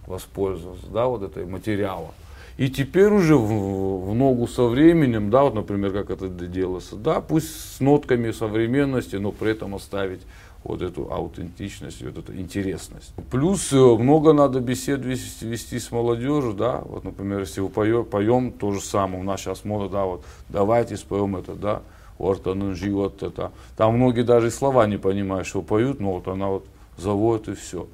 воспользовался, 0.06 0.86
да, 0.88 1.06
вот 1.06 1.22
этой 1.22 1.46
материала. 1.46 2.12
И 2.56 2.70
теперь 2.70 3.08
уже 3.08 3.36
в, 3.36 4.10
в 4.10 4.14
ногу 4.14 4.46
со 4.46 4.64
временем, 4.64 5.30
да, 5.30 5.42
вот, 5.42 5.54
например, 5.54 5.92
как 5.92 6.10
это 6.10 6.28
делается, 6.28 6.96
да, 6.96 7.20
пусть 7.20 7.76
с 7.76 7.80
нотками 7.80 8.30
современности, 8.30 9.16
но 9.16 9.30
при 9.30 9.50
этом 9.50 9.74
оставить 9.74 10.22
вот 10.64 10.82
эту 10.82 11.12
аутентичность, 11.12 12.02
вот 12.02 12.16
эту 12.16 12.34
интересность. 12.34 13.12
Плюс 13.30 13.72
э, 13.72 13.76
много 13.76 14.32
надо 14.32 14.60
бесед 14.60 15.04
вести, 15.04 15.46
вести 15.46 15.78
с 15.78 15.90
молодежью, 15.90 16.54
да, 16.54 16.82
вот, 16.84 17.04
например, 17.04 17.40
если 17.40 17.60
вы 17.60 17.68
поем, 17.68 18.04
поем 18.04 18.50
то 18.50 18.72
же 18.72 18.80
самое, 18.80 19.20
у 19.20 19.22
нас 19.22 19.40
сейчас 19.40 19.64
мода, 19.64 19.88
да, 19.90 20.04
вот, 20.06 20.24
давайте 20.48 20.96
споем 20.96 21.36
это, 21.36 21.54
да, 21.54 21.82
Ортанын 22.18 22.74
живот 22.74 23.22
это. 23.22 23.52
Там 23.76 23.96
многие 23.96 24.22
даже 24.22 24.50
слова 24.50 24.86
не 24.86 24.96
понимают, 24.96 25.46
что 25.46 25.62
поют, 25.62 26.00
но 26.00 26.14
вот 26.14 26.28
она 26.28 26.48
вот 26.48 26.66
заводит 26.96 27.48
и 27.48 27.54
все. 27.54 27.86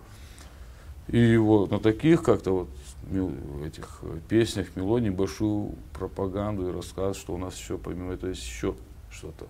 И 1.08 1.36
вот 1.36 1.70
на 1.70 1.78
таких 1.78 2.22
как-то 2.22 2.52
вот 2.52 2.68
этих 3.66 3.98
э, 4.02 4.18
песнях 4.28 4.68
мелодий 4.76 5.10
большую 5.10 5.74
пропаганду 5.92 6.68
и 6.68 6.72
рассказ, 6.72 7.16
что 7.16 7.34
у 7.34 7.38
нас 7.38 7.56
еще 7.56 7.78
помимо 7.78 8.14
этого 8.14 8.30
есть 8.30 8.44
еще 8.44 8.74
что-то 9.10 9.46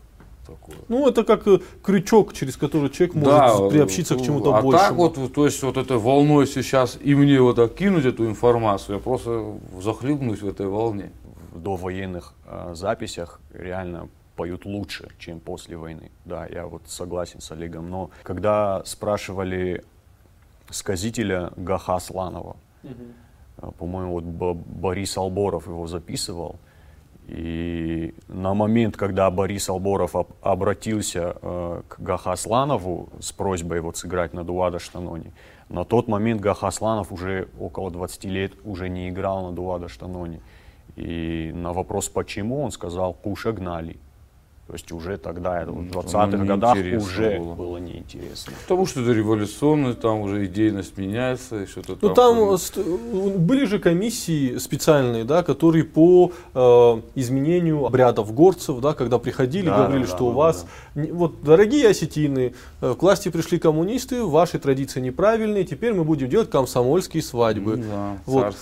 такое. 0.47 0.77
Ну, 0.89 1.09
это 1.09 1.25
как 1.25 1.47
э, 1.47 1.61
крючок, 1.83 2.33
через 2.33 2.57
который 2.57 2.91
человек 2.91 3.15
может 3.15 3.71
приобщиться 3.71 4.17
к 4.17 4.23
чему-то 4.23 4.57
а 4.57 4.63
большему. 4.63 4.73
так 4.73 4.93
вот, 4.95 5.19
вот, 5.19 5.35
то 5.35 5.45
есть 5.45 5.63
вот 5.63 5.77
этой 5.77 5.99
волной 5.99 6.47
сейчас 6.47 6.99
и 7.01 7.15
мне 7.15 7.41
вот 7.41 7.57
так 7.57 7.75
кинуть 7.75 8.05
эту 8.05 8.27
информацию, 8.27 8.97
я 8.97 9.03
просто 9.03 9.55
захлебнусь 9.81 10.43
в 10.43 10.49
этой 10.49 10.67
волне. 10.67 11.13
в 11.53 11.61
довоенных 11.61 12.35
э, 12.47 12.73
записях 12.75 13.41
реально 13.53 14.09
поют 14.37 14.65
лучше, 14.65 15.11
чем 15.19 15.41
после 15.41 15.77
войны. 15.77 16.11
Да, 16.25 16.47
я 16.47 16.67
вот 16.67 16.83
согласен 16.87 17.41
с 17.41 17.51
Олегом. 17.53 17.91
Но 17.91 18.11
когда 18.23 18.83
спрашивали 18.85 19.85
сказителя 20.73 21.51
Гаха 21.57 21.99
Сланова, 22.01 22.57
э, 23.63 23.71
по-моему, 23.79 24.13
вот 24.13 24.25
Бо- 24.25 24.55
Борис 24.55 25.17
Алборов 25.17 25.67
его 25.67 25.87
записывал, 25.87 26.57
и 27.29 28.15
на 28.29 28.55
момент, 28.55 28.97
когда 28.97 29.31
Борис 29.31 29.69
Алборов 29.69 30.17
об- 30.17 30.33
обратился 30.43 31.37
э, 31.41 31.83
к 31.89 32.01
Гахасланову 32.01 33.09
с 33.21 33.33
просьбой 33.33 33.81
вот 33.81 33.97
сыграть 33.97 34.35
на 34.35 34.45
Дуада 34.45 34.79
Штаноне, 34.79 35.33
на 35.69 35.85
тот 35.85 36.09
момент 36.09 36.41
Гахасланов 36.41 37.13
уже 37.13 37.49
около 37.61 37.91
20 37.91 38.25
лет 38.25 38.53
уже 38.65 38.89
не 38.89 39.09
играл 39.09 39.47
на 39.47 39.53
Дуада 39.53 39.89
Штаноне. 39.89 40.41
И 40.97 41.53
на 41.55 41.73
вопрос 41.73 42.09
почему 42.09 42.63
он 42.63 42.71
сказал 42.71 43.15
«Куша 43.15 43.53
гнали». 43.53 43.97
То 44.73 44.77
есть 44.77 44.91
уже 44.91 45.19
тогда, 45.19 45.67
в 45.67 45.69
М, 45.69 45.91
20-х 45.91 46.23
оно 46.39 46.47
годах 46.47 46.79
уже 46.97 47.39
было. 47.39 47.55
было 47.55 47.77
неинтересно. 47.77 48.55
Потому 48.63 48.87
что 48.87 49.03
это 49.03 49.13
революционно, 49.13 49.93
там 49.93 50.21
уже 50.23 50.47
идейность 50.47 50.97
меняется, 50.97 51.65
и 51.65 51.67
что-то 51.67 51.99
Ну 52.01 52.15
там 52.15 52.57
ст- 52.57 52.79
э, 52.79 52.83
были 53.37 53.67
же 53.67 53.79
комиссии 53.79 54.57
специальные, 54.57 55.25
да, 55.25 55.43
которые 55.43 55.85
по 55.85 56.33
э, 56.55 57.01
изменению 57.17 57.85
обрядов 57.85 58.33
горцев, 58.33 58.81
да, 58.81 58.95
когда 58.95 59.19
приходили, 59.19 59.67
Да, 59.67 59.77
говорили, 59.77 60.05
да, 60.05 60.09
что 60.09 60.19
да, 60.21 60.25
у 60.25 60.29
да, 60.31 60.37
вас, 60.37 60.67
не- 60.95 61.13
вот, 61.13 61.43
дорогие 61.43 61.89
осетины, 61.89 62.55
э, 62.81 62.95
к 62.99 63.03
власти 63.03 63.29
пришли 63.29 63.59
коммунисты, 63.59 64.25
ваши 64.25 64.59
традиции 64.59 65.01
неправильные, 65.03 65.65
теперь 65.65 65.93
мы 65.93 66.05
будем 66.05 66.31
делать 66.31 66.49
комсомольские 66.49 67.23
свадьбы. 67.23 67.77
Да, 67.77 68.17
Вот. 68.25 68.57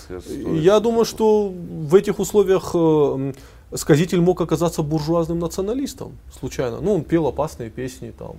Я 0.51 0.81
думаю, 0.81 1.05
что 1.05 1.53
в 1.87 1.95
этих 1.95 2.19
условиях 2.19 2.71
э, 2.73 3.31
сказитель 3.75 4.21
мог 4.21 4.41
оказаться 4.41 4.83
буржуазным 4.83 5.39
националистом 5.39 6.17
случайно. 6.39 6.79
Ну, 6.81 6.95
он 6.95 7.03
пел 7.03 7.27
опасные 7.27 7.69
песни 7.69 8.11
там. 8.11 8.31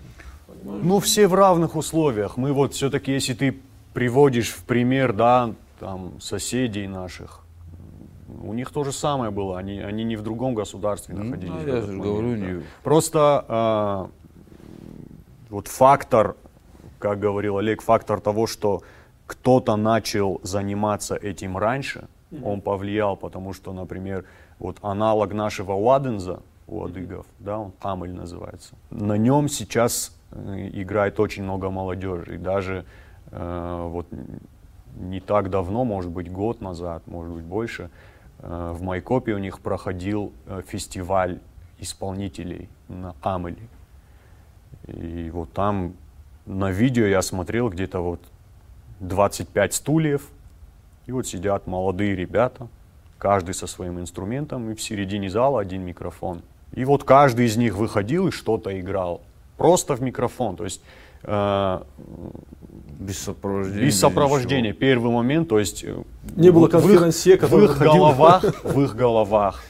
Ну, 0.64 0.99
все 1.01 1.26
в 1.26 1.35
равных 1.35 1.76
условиях. 1.76 2.37
Мы 2.37 2.53
вот 2.53 2.74
все-таки, 2.74 3.12
если 3.12 3.35
ты 3.35 3.59
приводишь 3.95 4.51
в 4.51 4.62
пример, 4.64 5.12
да, 5.12 5.55
там, 5.80 6.20
соседей 6.20 6.87
наших, 6.87 7.41
у 8.45 8.53
них 8.55 8.70
то 8.70 8.85
же 8.85 8.93
самое 8.93 9.30
было, 9.30 9.59
они, 9.59 9.80
они 9.80 10.05
не 10.05 10.16
в 10.16 10.22
другом 10.22 10.55
государстве 10.55 11.14
Ну, 11.14 11.24
находились. 11.24 11.53
да, 11.53 11.59
в 11.61 11.66
я 11.66 11.80
же 11.80 11.87
момент, 11.89 12.03
говорю, 12.05 12.30
да. 12.30 12.37
не- 12.37 12.62
Просто 12.83 13.45
а, 13.49 14.11
вот 15.51 15.68
фактор, 15.68 16.37
как 16.99 17.18
говорил 17.18 17.59
Олег, 17.59 17.83
фактор 17.83 18.20
того, 18.20 18.47
что 18.47 18.83
кто-то 19.26 19.76
начал 19.76 20.41
заниматься 20.43 21.14
этим 21.16 21.57
раньше, 21.59 22.07
он 22.43 22.61
повлиял, 22.61 23.16
потому 23.16 23.53
что, 23.53 23.72
например, 23.72 24.24
вот 24.59 24.78
аналог 24.83 25.33
нашего 25.33 25.72
Уаденза, 25.72 26.41
у 26.68 26.85
адыгов, 26.85 27.26
да, 27.39 27.59
он 27.59 27.72
Камель 27.72 28.14
называется. 28.14 28.74
На 28.91 29.18
нем 29.18 29.49
сейчас 29.49 30.16
э, 30.30 30.70
играет 30.72 31.20
очень 31.20 31.43
много 31.43 31.70
молодежи. 31.70 32.37
И 32.37 32.39
даже 32.39 32.85
э, 33.30 33.87
вот 33.91 34.07
не 34.97 35.20
так 35.20 35.51
давно, 35.51 35.85
может 35.85 36.11
быть, 36.11 36.30
год 36.30 36.61
назад, 36.61 37.03
может 37.07 37.33
быть, 37.33 37.45
больше, 37.45 37.91
э, 38.39 38.72
в 38.74 38.83
Майкопе 38.83 39.35
у 39.35 39.39
них 39.39 39.61
проходил 39.61 40.33
э, 40.47 40.62
фестиваль 40.66 41.41
исполнителей 41.78 42.68
на 42.89 43.14
Камеле. 43.22 43.68
И 44.87 45.30
вот 45.30 45.53
там 45.53 45.95
на 46.47 46.70
видео 46.70 47.07
я 47.07 47.22
смотрел 47.22 47.68
где-то 47.68 48.01
вот 48.01 48.20
25 49.01 49.74
стульев, 49.74 50.30
и 51.07 51.12
вот 51.12 51.26
сидят 51.26 51.66
молодые 51.66 52.14
ребята, 52.16 52.68
каждый 53.18 53.55
со 53.55 53.66
своим 53.66 53.98
инструментом, 54.00 54.70
и 54.70 54.74
в 54.74 54.82
середине 54.82 55.30
зала 55.30 55.61
один 55.61 55.82
микрофон. 55.84 56.42
И 56.74 56.84
вот 56.84 57.05
каждый 57.05 57.46
из 57.46 57.57
них 57.57 57.76
выходил 57.76 58.28
и 58.28 58.30
что-то 58.30 58.78
играл. 58.80 59.20
Просто 59.57 59.94
в 59.94 60.00
микрофон. 60.03 60.57
То 60.57 60.64
есть 60.64 60.80
э, 61.22 61.82
Без 62.98 63.18
сопровождения. 63.18 63.86
без 63.86 63.98
сопровождения. 64.00 64.62
ничего. 64.70 64.80
Первый 64.80 65.12
момент, 65.12 65.48
то 65.48 65.59
есть 65.59 65.84
э, 65.84 66.03
Не 66.36 66.50
было 66.50 66.64
в 66.64 66.66
их- 66.66 66.70
конферансье, 66.72 67.36
в 67.36 67.40
который 67.40 67.64
их 67.66 67.70
выходил. 67.72 67.92
головах, 67.94 68.64
в 68.64 68.80
их 68.82 68.96
головах 68.96 69.64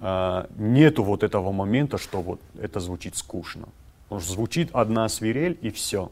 э, 0.00 0.46
нету 0.56 1.04
вот 1.04 1.22
этого 1.22 1.52
момента, 1.52 1.98
что 1.98 2.20
вот 2.22 2.40
это 2.60 2.80
звучит 2.80 3.16
скучно. 3.16 3.68
Потому 4.04 4.20
что 4.22 4.32
звучит 4.32 4.70
одна 4.72 5.08
свирель 5.08 5.58
и 5.60 5.70
все. 5.70 6.10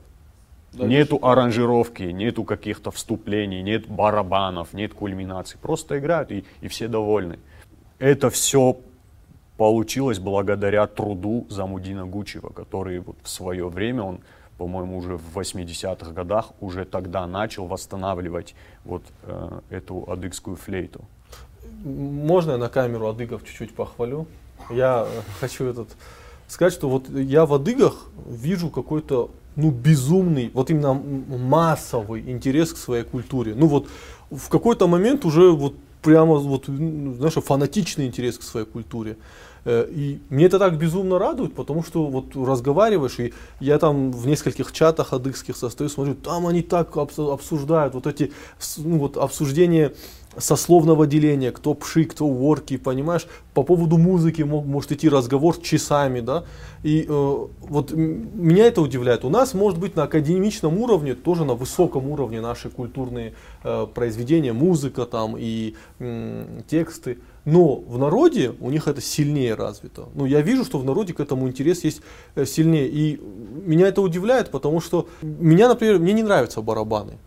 Нету 0.79 1.19
аранжировки, 1.23 2.03
нету 2.03 2.45
каких-то 2.45 2.91
вступлений, 2.91 3.63
нет 3.63 3.87
барабанов, 3.89 4.73
нет 4.73 4.95
кульминаций. 4.95 5.59
Просто 5.61 5.99
играют 5.99 6.31
и, 6.31 6.45
и 6.61 6.69
все 6.69 6.89
довольны. 6.89 7.39
Это 7.99 8.31
все 8.31 8.77
получилось 9.57 10.19
благодаря 10.19 10.87
труду 10.87 11.47
Замудина 11.49 12.07
Гучева, 12.07 12.51
который 12.51 12.99
вот 12.99 13.17
в 13.23 13.29
свое 13.29 13.69
время, 13.69 14.03
он, 14.03 14.21
по-моему, 14.59 14.99
уже 14.99 15.17
в 15.17 15.39
80-х 15.39 16.11
годах, 16.13 16.51
уже 16.61 16.85
тогда 16.85 17.27
начал 17.27 17.67
восстанавливать 17.67 18.55
вот 18.85 19.03
э, 19.23 19.61
эту 19.71 20.05
адыгскую 20.11 20.57
флейту. 20.57 21.05
Можно 21.85 22.53
я 22.53 22.59
на 22.59 22.69
камеру 22.69 23.09
адыгов 23.09 23.45
чуть-чуть 23.45 23.75
похвалю? 23.75 24.27
Я 24.71 25.07
э, 25.07 25.21
хочу 25.41 25.67
этот 25.67 25.89
сказать, 26.49 26.73
что 26.73 26.89
вот 26.89 27.09
я 27.09 27.47
в 27.47 27.55
адыгах 27.55 28.07
вижу 28.27 28.71
какой-то 28.71 29.31
ну 29.57 29.71
безумный, 29.71 30.51
вот 30.55 30.71
именно 30.71 30.95
массовый 30.95 32.21
интерес 32.31 32.73
к 32.73 32.77
своей 32.77 33.05
культуре. 33.05 33.55
Ну 33.55 33.67
вот 33.67 33.89
в 34.31 34.49
какой-то 34.49 34.87
момент 34.89 35.25
уже 35.25 35.51
вот 35.51 35.75
прямо 36.03 36.35
вот 36.37 36.67
знаешь 36.67 37.35
фанатичный 37.35 38.07
интерес 38.07 38.39
к 38.39 38.43
своей 38.43 38.67
культуре. 38.67 39.17
Э, 39.65 39.89
И 39.91 40.21
мне 40.29 40.45
это 40.47 40.59
так 40.59 40.79
безумно 40.79 41.19
радует, 41.19 41.55
потому 41.55 41.83
что 41.83 42.07
вот 42.07 42.37
разговариваешь, 42.37 43.19
и 43.19 43.33
я 43.61 43.79
там 43.79 44.13
в 44.13 44.27
нескольких 44.27 44.73
чатах 44.73 45.13
адыгских 45.13 45.57
состою, 45.57 45.89
смотрю, 45.89 46.15
там 46.15 46.47
они 46.47 46.63
так 46.63 46.97
обс- 46.97 47.33
обсуждают, 47.33 47.95
вот 47.95 48.07
эти 48.07 48.33
ну, 48.79 48.99
вот 48.99 49.17
обсуждения 49.17 49.93
сословного 50.39 51.07
деления, 51.07 51.53
кто 51.53 51.75
пши, 51.75 52.05
кто 52.05 52.27
ворки, 52.27 52.77
понимаешь, 52.77 53.27
по 53.55 53.63
поводу 53.63 53.99
музыки 53.99 54.43
мог, 54.43 54.65
может 54.65 54.93
идти 54.93 55.09
разговор 55.09 55.57
часами, 55.59 56.21
да, 56.21 56.45
и 56.83 57.07
э, 57.09 57.47
вот 57.61 57.93
меня 57.93 58.67
это 58.67 58.81
удивляет. 58.81 59.25
У 59.25 59.31
нас 59.31 59.55
может 59.55 59.79
быть 59.79 59.97
на 59.97 60.05
академичном 60.05 60.79
уровне, 60.79 61.15
тоже 61.15 61.45
на 61.45 61.55
высоком 61.55 62.11
уровне 62.11 62.41
наши 62.41 62.69
культурные 62.69 63.35
э, 63.63 63.87
произведения, 63.95 64.53
музыка 64.53 65.07
там 65.07 65.37
и 65.39 65.75
м, 65.99 66.65
тексты, 66.69 67.19
но 67.45 67.77
в 67.77 67.99
народе 67.99 68.55
у 68.61 68.71
них 68.71 68.89
это 68.89 69.01
сильнее 69.01 69.55
развито. 69.55 70.09
Ну, 70.15 70.25
я 70.25 70.41
вижу, 70.41 70.65
что 70.65 70.79
в 70.79 70.85
народе 70.85 71.13
к 71.13 71.21
этому 71.21 71.47
интерес 71.49 71.85
есть 71.85 72.01
э, 72.35 72.45
сильнее. 72.47 72.89
И 72.89 73.21
меня 73.67 73.89
это 73.89 74.01
удивляет, 74.01 74.51
потому 74.51 74.81
что 74.81 75.09
меня, 75.23 75.69
например, 75.69 75.99
мне 75.99 76.13
не 76.13 76.23
нравятся 76.23 76.63
барабаны. 76.63 77.19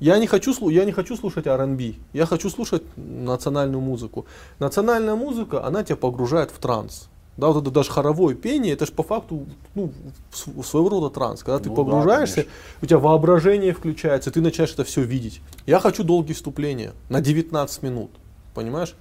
Я 0.00 0.18
не 0.18 0.26
хочу, 0.26 0.68
я 0.70 0.84
не 0.84 0.92
хочу 0.92 1.16
слушать 1.16 1.46
R&B, 1.46 1.92
я 2.14 2.26
хочу 2.26 2.48
слушать 2.50 2.82
национальную 2.96 3.80
музыку. 3.82 4.24
Национальная 4.58 5.14
музыка, 5.14 5.64
она 5.66 5.84
тебя 5.84 5.96
погружает 5.96 6.50
в 6.50 6.58
транс. 6.58 7.08
Да, 7.36 7.48
вот 7.48 7.62
это 7.62 7.70
даже 7.70 7.90
хоровое 7.90 8.34
пение, 8.34 8.72
это 8.72 8.86
же 8.86 8.92
по 8.92 9.02
факту 9.02 9.46
ну, 9.74 9.92
св- 10.32 10.66
своего 10.66 10.88
рода 10.88 11.10
транс. 11.10 11.42
Когда 11.42 11.58
ты 11.58 11.68
Ну 11.70 11.76
да, 11.76 11.82
погружаешься, 11.82 12.34
конечно. 12.36 12.52
у 12.82 12.86
тебя 12.86 12.98
воображение 12.98 13.72
включается, 13.72 14.30
ты 14.30 14.40
начинаешь 14.40 14.72
это 14.72 14.84
все 14.84 15.02
видеть. 15.02 15.40
Я 15.66 15.80
хочу 15.80 16.02
долгие 16.02 16.32
вступления 16.34 16.92
на 17.08 17.20
19 17.20 17.82
минут, 17.82 18.10
понимаешь? 18.54 18.94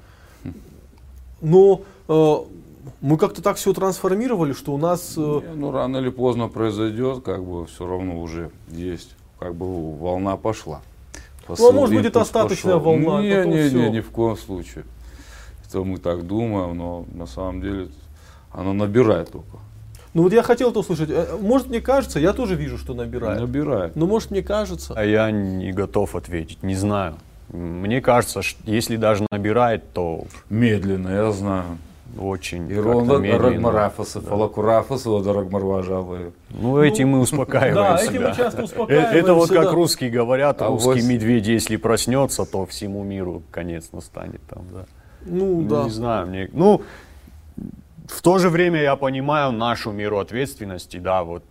Но 1.41 1.82
э, 2.08 2.36
мы 3.02 3.18
как-то 3.18 3.41
так 3.41 3.58
все 3.58 3.74
трансформировали, 3.74 4.54
что 4.54 4.74
у 4.74 4.78
нас... 4.78 5.14
э, 5.18 5.22
Не, 5.22 5.56
Ну, 5.56 5.72
рано 5.72 5.97
или 5.97 6.10
поздно 6.10 6.47
произойдет, 6.50 7.24
как 7.24 7.43
бы 7.43 7.66
все 7.66 7.88
равно 7.88 8.22
уже 8.22 8.52
есть, 8.70 9.16
как 9.39 9.56
бы 9.56 9.95
волна 9.97 10.36
пошла. 10.38 10.82
Ну, 11.58 11.70
а 11.70 11.72
может 11.72 11.95
быть, 11.95 12.06
это 12.06 12.22
остаточная 12.22 12.76
пошел. 12.78 13.00
волна, 13.00 13.22
Не, 13.22 13.36
потом 13.36 13.52
не, 13.54 13.68
всё. 13.68 13.78
не, 13.78 13.89
ни 13.89 14.00
в 14.02 14.10
коем 14.10 14.38
случае. 14.38 14.84
Это 15.68 15.84
мы 15.84 15.97
так 15.97 16.26
думаем, 16.26 16.78
но 16.78 17.06
на 17.14 17.26
самом 17.26 17.62
деле 17.62 17.89
оно 18.52 18.74
набирает 18.74 19.32
только. 19.32 19.58
Ну 20.14 20.24
вот 20.24 20.34
я 20.34 20.41
хотел 20.41 20.72
это 20.72 20.80
услышать. 20.80 21.10
Э, 21.12 21.38
Может 21.39 21.68
мне 21.70 21.82
кажется, 21.82 22.20
я 22.20 22.34
тоже 22.34 22.56
вижу, 22.56 22.78
что 22.78 22.93
набирает. 22.93 23.39
Набирает. 23.39 23.95
Но 23.95 24.08
может 24.08 24.32
мне 24.32 24.41
кажется. 24.41 24.93
А 24.95 25.06
я 25.06 25.30
не 25.32 25.72
готов 25.72 26.16
ответить, 26.16 26.64
не 26.64 26.76
знаю. 26.76 27.16
Мне 27.50 28.02
кажется, 28.02 28.41
что 28.41 28.60
если 28.66 28.95
даже 28.95 29.26
набирает, 29.32 29.91
то 29.93 30.26
Медленно, 30.50 31.10
я 31.10 31.32
знаю. 31.32 31.78
Очень 32.18 32.64
медленно. 32.64 33.38
Рагмарафаса, 33.38 34.22
Фалакурафаса, 34.22 35.10
Ода 35.10 35.34
Рагмарважавы. 35.34 36.34
Ну, 36.49 36.82
этим 36.82 37.10
мы 37.10 37.20
успокаиваем 37.20 37.76
Да, 37.76 38.01
этим 38.01 38.36
часто 38.36 38.62
Э, 38.62 38.64
успокаиваем 38.66 39.16
Это 39.16 39.34
вот 39.34 39.49
как 39.49 39.72
русские 39.74 40.10
говорят, 40.10 40.62
А 40.62 40.68
русский 40.68 41.01
медведь, 41.07 41.47
если 41.47 41.78
проснется, 41.78 42.45
то 42.45 42.66
всему 42.66 43.03
миру 43.03 43.43
конец 43.51 43.91
настанет 43.91 44.41
там, 44.49 44.64
да. 44.74 44.86
Ну 45.26 45.62
Ну, 45.62 45.68
да. 45.68 45.84
Не 45.84 45.89
знаю, 45.89 46.28
мне, 46.28 46.49
ну, 46.53 46.82
в 48.07 48.22
то 48.22 48.39
же 48.39 48.49
время 48.49 48.82
я 48.82 48.95
понимаю 48.95 49.51
нашу 49.51 49.91
меру 49.91 50.18
ответственности, 50.20 50.97
да, 50.97 51.24
вот 51.24 51.43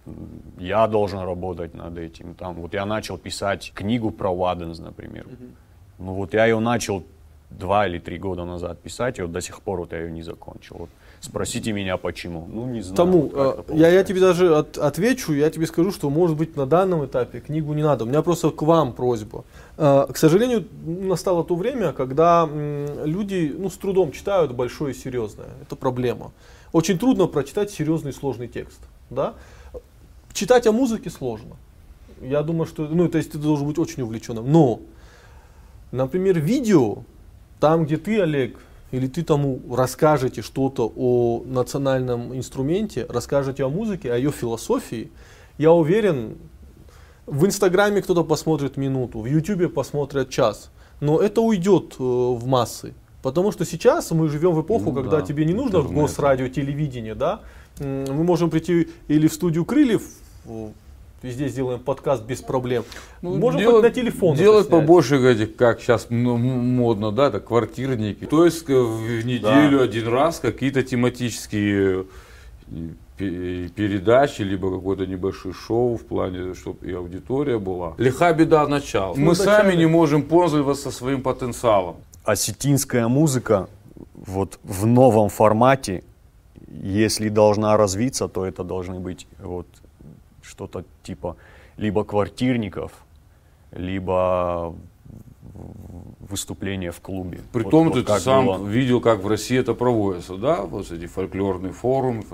я 0.58 0.86
должен 0.88 1.20
работать 1.20 1.74
над 1.74 1.96
этим, 1.98 2.34
там, 2.34 2.54
вот 2.54 2.74
я 2.74 2.84
начал 2.84 3.16
писать 3.16 3.72
книгу 3.74 4.10
про 4.10 4.30
Ладенс, 4.30 4.78
например, 4.80 5.26
ну 5.98 6.14
вот 6.14 6.34
я 6.34 6.46
ее 6.46 6.58
начал 6.58 7.04
два 7.50 7.86
или 7.86 7.98
три 7.98 8.18
года 8.18 8.44
назад 8.44 8.78
писать, 8.80 9.18
и 9.18 9.22
вот 9.22 9.32
до 9.32 9.40
сих 9.40 9.60
пор 9.62 9.80
вот 9.80 9.92
я 9.92 10.00
ее 10.00 10.10
не 10.10 10.22
закончил, 10.22 10.76
вот 10.78 10.90
спросите 11.20 11.72
меня 11.72 11.96
почему, 11.96 12.46
ну 12.48 12.66
не 12.66 12.80
знаю. 12.82 12.96
Тому, 12.96 13.22
вот 13.34 13.68
э, 13.70 13.76
я, 13.76 13.88
я 13.88 14.04
тебе 14.04 14.20
даже 14.20 14.54
от- 14.54 14.78
отвечу, 14.78 15.32
я 15.32 15.50
тебе 15.50 15.66
скажу, 15.66 15.90
что 15.90 16.10
может 16.10 16.36
быть 16.36 16.56
на 16.56 16.66
данном 16.66 17.04
этапе 17.04 17.40
книгу 17.40 17.72
не 17.74 17.82
надо. 17.82 18.04
У 18.04 18.06
меня 18.06 18.22
просто 18.22 18.50
к 18.50 18.62
вам 18.62 18.92
просьба. 18.92 19.44
Э, 19.76 20.06
К 20.12 20.16
сожалению, 20.16 20.66
настало 20.84 21.42
то 21.42 21.56
время, 21.56 21.92
когда 21.92 22.48
люди 23.04 23.54
ну, 23.58 23.70
с 23.70 23.76
трудом 23.76 24.12
читают 24.12 24.52
большое 24.52 24.94
и 24.94 24.96
серьезное. 24.96 25.48
Это 25.62 25.74
проблема. 25.74 26.30
Очень 26.72 26.98
трудно 26.98 27.26
прочитать 27.26 27.70
серьезный 27.70 28.12
сложный 28.12 28.46
текст. 28.46 28.80
Да? 29.10 29.34
Читать 30.34 30.66
о 30.66 30.72
музыке 30.72 31.10
сложно. 31.10 31.56
Я 32.20 32.42
думаю, 32.42 32.66
что 32.66 32.86
ну, 32.86 33.08
то 33.08 33.18
есть 33.18 33.32
ты 33.32 33.38
должен 33.38 33.66
быть 33.66 33.78
очень 33.78 34.02
увлеченным. 34.02 34.52
Но, 34.52 34.80
например, 35.92 36.38
видео, 36.38 36.98
там, 37.60 37.84
где 37.84 37.96
ты, 37.96 38.20
Олег, 38.20 38.58
или 38.90 39.06
ты 39.06 39.22
тому 39.22 39.60
расскажете 39.74 40.42
что-то 40.42 40.92
о 40.96 41.42
национальном 41.46 42.34
инструменте, 42.36 43.06
расскажете 43.08 43.64
о 43.64 43.68
музыке, 43.68 44.12
о 44.12 44.16
ее 44.16 44.30
философии, 44.30 45.10
я 45.58 45.72
уверен, 45.72 46.36
в 47.26 47.44
Инстаграме 47.44 48.00
кто-то 48.00 48.24
посмотрит 48.24 48.76
минуту, 48.76 49.20
в 49.20 49.26
Ютубе 49.26 49.68
посмотрят 49.68 50.30
час, 50.30 50.70
но 51.00 51.20
это 51.20 51.40
уйдет 51.42 51.96
э, 51.98 52.02
в 52.02 52.46
массы. 52.46 52.94
Потому 53.22 53.52
что 53.52 53.64
сейчас 53.64 54.10
мы 54.12 54.28
живем 54.28 54.52
в 54.52 54.62
эпоху, 54.62 54.86
Ну 54.86 54.94
когда 54.94 55.20
да, 55.20 55.26
тебе 55.26 55.44
не 55.44 55.52
нужно 55.52 55.78
интернет. 55.78 56.02
госрадио, 56.02 56.48
телевидение, 56.48 57.14
да? 57.14 57.40
Мы 57.80 58.24
можем 58.24 58.48
прийти 58.48 58.88
или 59.08 59.26
в 59.28 59.34
студию 59.34 59.64
Крыльев, 59.64 60.02
везде 61.22 61.48
сделаем 61.48 61.80
подкаст 61.80 62.24
без 62.24 62.40
проблем. 62.42 62.84
Ну, 63.22 63.36
Можем 63.36 63.60
делать- 63.60 63.74
хоть 63.76 63.82
на 63.84 63.90
телефон 63.90 64.34
это 64.34 64.42
Делать 64.42 64.68
побольше 64.68 65.16
этих, 65.16 65.56
как 65.56 65.80
сейчас 65.80 66.06
модно, 66.10 67.12
да, 67.12 67.30
так, 67.30 67.44
квартирники. 67.46 68.24
То 68.26 68.44
есть 68.44 68.68
э, 68.70 68.74
в 68.74 69.24
неделю 69.26 69.80
один 69.82 70.08
раз 70.08 70.38
какие-то 70.40 70.82
тематические 70.82 72.04
э, 72.70 72.74
пе- 73.16 73.68
передачи, 73.68 74.42
либо 74.42 74.70
какое-то 74.70 75.06
небольшое 75.06 75.54
шоу 75.54 75.96
в 75.96 76.04
плане, 76.04 76.54
чтобы 76.54 76.86
и 76.86 76.92
аудитория 76.94 77.58
была. 77.58 77.94
Лиха 77.98 78.32
беда 78.32 78.66
начала. 78.68 79.14
Ну, 79.14 79.20
Мы 79.26 79.32
вначале- 79.34 79.50
сами 79.70 79.74
не 79.76 79.86
можем 79.86 80.22
пользоваться 80.22 80.90
своим 80.90 81.22
потенциалом. 81.22 81.96
осетинская 82.24 83.08
музыка 83.08 83.68
вот 84.14 84.58
в 84.62 84.84
новом 84.86 85.30
формате, 85.30 86.02
если 86.82 87.28
должна 87.30 87.76
развиться, 87.76 88.28
то 88.28 88.44
это 88.44 88.62
должны 88.64 89.00
быть 89.00 89.26
вот 89.42 89.66
что-то 90.58 90.84
типа 91.04 91.36
либо 91.76 92.04
квартирников, 92.04 92.90
либо 93.70 94.74
выступления 96.28 96.90
в 96.90 97.00
клубе. 97.00 97.40
Притом 97.52 97.88
Вот- 97.88 97.94
ты 97.94 98.12
вот 98.12 98.20
сам 98.20 98.46
было. 98.46 98.66
видел, 98.66 99.00
как 99.00 99.22
в 99.22 99.28
России 99.28 99.56
это 99.56 99.74
проводится, 99.74 100.36
да? 100.36 100.62
Вот 100.62 100.90
эти 100.90 101.06
фольклорные 101.06 101.72
форумы, 101.72 102.24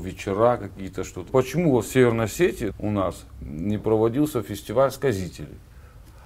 вечера 0.00 0.56
какие-то 0.56 1.04
что-то. 1.04 1.30
Почему 1.30 1.72
вот 1.72 1.84
в 1.84 1.92
Северной 1.92 2.24
Осетии 2.24 2.72
у 2.78 2.90
нас 2.90 3.26
не 3.42 3.78
проводился 3.78 4.42
фестиваль 4.42 4.90
сказителей? 4.90 5.58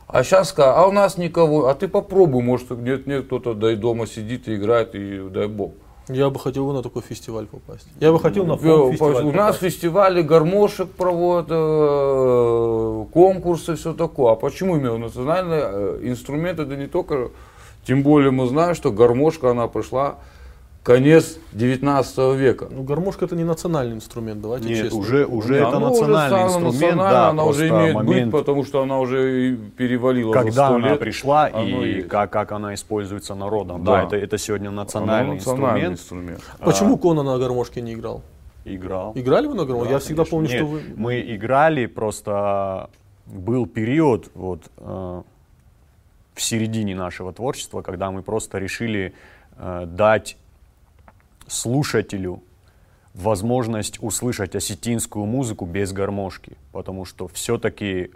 А 0.07 0.23
сейчас 0.23 0.55
а 0.57 0.87
у 0.87 0.93
нас 0.93 1.19
никого, 1.19 1.67
а 1.67 1.75
ты 1.75 1.87
попробуй, 1.89 2.43
может 2.43 2.71
нет, 2.71 3.07
нет, 3.07 3.27
кто-то 3.27 3.55
дай 3.55 3.77
дома 3.77 4.07
сидит 4.07 4.49
и 4.49 4.55
играет, 4.55 4.95
и 4.95 5.29
дай 5.29 5.49
бог. 5.49 5.73
Я 6.09 6.31
бы 6.31 6.41
хотел 6.41 6.71
на 6.73 6.83
такой 6.83 7.03
фестиваль 7.03 7.47
попасть. 7.47 7.87
Я 8.01 8.13
бы 8.13 8.21
хотел 8.21 8.47
на 8.47 8.57
фолк-фестиваль 8.57 9.25
У 9.25 9.33
нас 9.33 9.59
фестивали 9.59 10.23
гармошек 10.23 10.89
проводят, 10.91 11.49
э, 11.51 13.05
конкурсы, 13.13 13.77
все 13.77 13.93
такое. 13.93 14.33
А 14.33 14.37
почему 14.37 14.77
именно 14.77 14.99
национальный 14.99 15.61
э, 15.61 16.01
инструмент 16.05 16.59
это 16.61 16.77
не 16.77 16.87
только, 16.87 17.31
тем 17.87 18.03
более 18.03 18.31
мы 18.31 18.47
знаем, 18.47 18.75
что 18.75 18.91
гармошка 18.91 19.51
она 19.51 19.69
пришла 19.69 20.17
конец 20.89 21.39
19 21.53 22.19
века. 22.39 22.69
Ну, 22.71 22.83
гармошка 22.83 23.27
это 23.27 23.37
не 23.37 23.45
национальный 23.45 23.95
инструмент, 23.95 24.41
давайте 24.41 24.69
Нет, 24.69 24.85
честно. 24.85 24.99
уже, 24.99 25.27
уже 25.27 25.61
Да, 25.61 25.69
это 25.69 25.79
ну, 25.79 25.93
уже 25.93 26.07
национальный 26.07 26.49
стала 26.49 26.67
инструмент, 26.71 26.99
да, 26.99 27.29
она 27.29 27.45
уже 27.45 27.69
имеет 27.69 27.95
момент, 27.95 28.33
быть, 28.33 28.41
потому 28.41 28.65
что 28.65 28.83
она 28.83 28.99
уже 28.99 29.57
перевалила 29.77 30.33
за 30.33 30.39
когда 30.39 30.67
100 30.69 30.75
она 30.75 30.89
лет. 30.89 30.99
пришла 30.99 31.49
и 31.49 32.01
как, 32.03 32.31
как 32.31 32.53
она 32.53 32.73
используется 32.73 33.35
народом. 33.35 33.85
Да. 33.85 33.97
Да, 33.99 34.05
это, 34.05 34.17
это 34.17 34.39
сегодня 34.39 34.71
национальный, 34.71 35.35
национальный 35.35 35.93
инструмент. 35.93 36.39
инструмент. 36.39 36.59
Почему 36.61 36.97
Кона 36.97 37.23
на 37.23 37.37
гармошке 37.37 37.83
не 37.83 37.93
играл? 37.93 38.23
Играл. 38.65 39.13
Играли 39.15 39.47
вы 39.47 39.55
на 39.57 39.67
гармошке? 39.67 39.89
Да, 39.89 39.95
Я 39.95 39.99
всегда 39.99 40.25
конечно. 40.25 40.31
помню, 40.31 40.49
Нет, 40.49 40.57
что 40.57 40.67
вы... 40.67 40.83
Мы 40.97 41.37
играли, 41.37 41.85
просто 41.85 42.89
был 43.27 43.67
период 43.67 44.31
вот, 44.35 44.63
э, 44.79 45.23
в 46.35 46.43
середине 46.43 46.95
нашего 46.95 47.35
творчества, 47.35 47.83
когда 47.83 48.11
мы 48.11 48.23
просто 48.23 48.57
решили 48.57 49.13
э, 49.59 49.85
дать 49.87 50.39
слушателю 51.49 52.43
возможность 53.15 53.99
услышать 54.01 54.55
осетинскую 54.55 55.27
музыку 55.27 55.67
без 55.67 55.93
гармошки, 55.93 56.57
потому 56.73 57.05
что 57.05 57.29
все-таки 57.29 58.11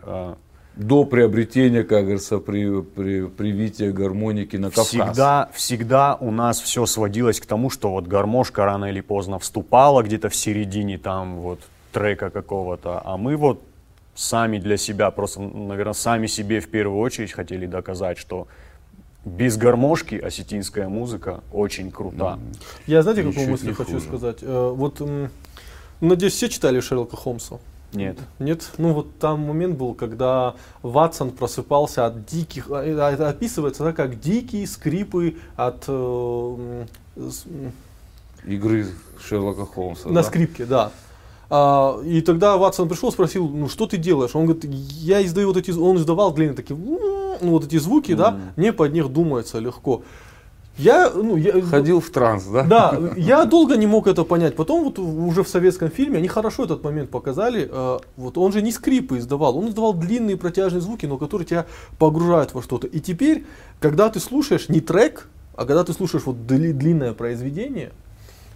До 0.77 1.05
приобретения, 1.05 1.83
как 1.83 2.03
говорится, 2.03 2.39
при, 2.39 2.81
при, 2.81 3.27
привития 3.27 3.93
гармоники 3.93 4.57
на 4.57 4.69
Кавказ. 4.69 4.89
всегда, 4.89 5.51
всегда 5.53 6.15
у 6.15 6.31
нас 6.31 6.61
все 6.61 6.87
сводилось 6.87 7.41
к 7.41 7.47
тому, 7.47 7.69
что 7.69 7.91
вот 7.91 8.07
гармошка 8.07 8.65
рано 8.65 8.87
или 8.87 9.01
поздно 9.01 9.39
вступала 9.39 10.03
где-то 10.03 10.29
в 10.31 10.35
середине 10.35 10.97
там 10.99 11.41
вот 11.41 11.61
трека 11.93 12.31
какого-то, 12.31 13.03
а 13.05 13.17
мы 13.19 13.37
вот 13.37 13.61
сами 14.15 14.59
для 14.59 14.77
себя, 14.77 15.11
просто, 15.11 15.41
наверное, 15.41 15.95
сами 15.95 16.27
себе 16.27 16.61
в 16.61 16.69
первую 16.69 17.01
очередь 17.01 17.33
хотели 17.33 17.67
доказать, 17.67 18.19
что 18.19 18.47
без 19.25 19.57
гармошки 19.57 20.17
осетинская 20.17 20.89
музыка 20.89 21.43
очень 21.53 21.91
крута. 21.91 22.39
Я 22.87 23.03
знаете, 23.03 23.23
какую 23.23 23.49
мысль 23.51 23.73
хочу 23.73 23.93
хуже. 23.93 24.05
сказать? 24.05 24.39
Э, 24.43 24.73
Вот, 24.75 25.01
надеюсь, 26.01 26.35
все 26.35 26.49
читали 26.49 26.81
Шерлока 26.81 27.17
Холмса? 27.17 27.59
Нет. 27.93 28.19
Нет? 28.39 28.71
Ну 28.79 28.95
вот 28.95 29.19
там 29.19 29.41
момент 29.41 29.77
был, 29.77 29.95
когда 29.95 30.55
Ватсон 30.83 31.31
просыпался 31.31 32.07
от 32.07 32.25
диких, 32.25 32.69
а, 32.71 32.83
это 32.83 33.29
описывается 33.29 33.85
да, 33.85 33.93
как 33.93 34.19
дикие 34.19 34.67
скрипы 34.67 35.37
от 35.57 35.85
э, 35.89 36.87
Игры 38.47 38.87
Шерлока 39.23 39.67
Холмса. 39.67 40.09
на 40.09 40.15
да? 40.17 40.23
скрипке, 40.23 40.65
да. 40.65 40.91
А, 41.55 42.01
и 42.03 42.23
тогда 42.23 42.57
Ватсон 42.57 42.89
пришел, 42.89 43.13
спросил, 43.13 43.47
ну 43.47 43.69
что 43.69 43.87
ты 43.87 43.99
делаешь? 43.99 44.35
Он 44.35 44.47
говорит, 44.47 44.65
я 44.65 45.23
издаю 45.23 45.49
вот 45.49 45.59
эти, 45.59 45.71
он 45.71 45.99
издавал 45.99 46.33
длинные 46.33 46.57
такие, 46.57 46.79
ну 46.79 47.37
вот 47.51 47.67
эти 47.67 47.77
звуки, 47.79 48.15
да, 48.15 48.39
мне 48.57 48.73
под 48.73 48.95
них 48.95 49.09
думается 49.13 49.59
легко. 49.59 50.03
Я, 50.79 51.11
ну, 51.15 51.37
я, 51.37 51.61
Ходил 51.61 52.01
в 52.01 52.09
транс, 52.09 52.45
да? 52.45 52.63
Да, 52.63 52.99
я 53.19 53.45
долго 53.45 53.77
не 53.77 53.87
мог 53.87 54.07
это 54.07 54.25
понять. 54.25 54.57
Потом 54.57 54.85
вот 54.85 54.99
уже 54.99 55.43
в 55.43 55.49
советском 55.49 55.91
фильме 55.91 56.17
они 56.17 56.29
хорошо 56.29 56.65
этот 56.65 56.83
момент 56.83 57.11
показали. 57.11 57.69
Э, 57.71 57.99
Вот 58.17 58.39
он 58.39 58.53
же 58.53 58.63
не 58.63 58.73
скрипы 58.73 59.19
издавал, 59.19 59.59
он 59.59 59.69
издавал 59.69 59.93
длинные 59.93 60.39
протяжные 60.39 60.81
звуки, 60.81 61.05
но 61.05 61.19
которые 61.19 61.47
тебя 61.47 61.67
погружают 61.99 62.55
во 62.55 62.63
что-то. 62.63 62.87
И 62.87 63.01
теперь, 63.01 63.45
когда 63.79 64.09
ты 64.09 64.19
слушаешь 64.21 64.71
не 64.71 64.81
трек, 64.81 65.29
а 65.55 65.67
когда 65.67 65.85
ты 65.85 65.93
слушаешь 65.93 66.25
вот 66.25 66.37
дли- 66.37 66.73
длинное 66.73 67.13
произведение, 67.13 67.93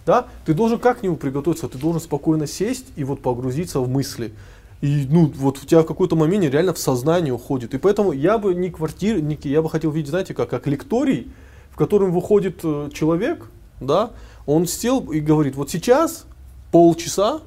да, 0.07 0.27
ты 0.45 0.53
должен 0.53 0.79
как 0.79 1.01
к 1.01 1.03
нему 1.03 1.17
приготовиться, 1.17 1.67
ты 1.67 1.77
должен 1.77 2.01
спокойно 2.01 2.47
сесть 2.47 2.85
и 2.95 3.03
вот 3.03 3.21
погрузиться 3.21 3.81
в 3.81 3.89
мысли. 3.89 4.33
И 4.79 5.05
ну 5.09 5.31
вот 5.35 5.61
у 5.61 5.65
тебя 5.65 5.81
в 5.81 5.85
какой-то 5.85 6.15
момент 6.15 6.45
реально 6.45 6.73
в 6.73 6.77
сознание 6.77 7.33
уходит. 7.33 7.73
И 7.73 7.77
поэтому 7.77 8.13
я 8.13 8.37
бы 8.37 8.55
не 8.55 8.69
квартир, 8.69 9.21
не, 9.21 9.37
я 9.43 9.61
бы 9.61 9.69
хотел 9.69 9.91
видеть, 9.91 10.09
знаете, 10.09 10.33
как, 10.33 10.49
как 10.49 10.65
лекторий, 10.65 11.29
в 11.71 11.75
котором 11.75 12.13
выходит 12.13 12.61
э, 12.63 12.89
человек, 12.93 13.49
да, 13.81 14.11
он 14.45 14.65
сел 14.65 15.11
и 15.11 15.19
говорит, 15.19 15.55
вот 15.55 15.69
сейчас 15.69 16.25
полчаса 16.71 17.41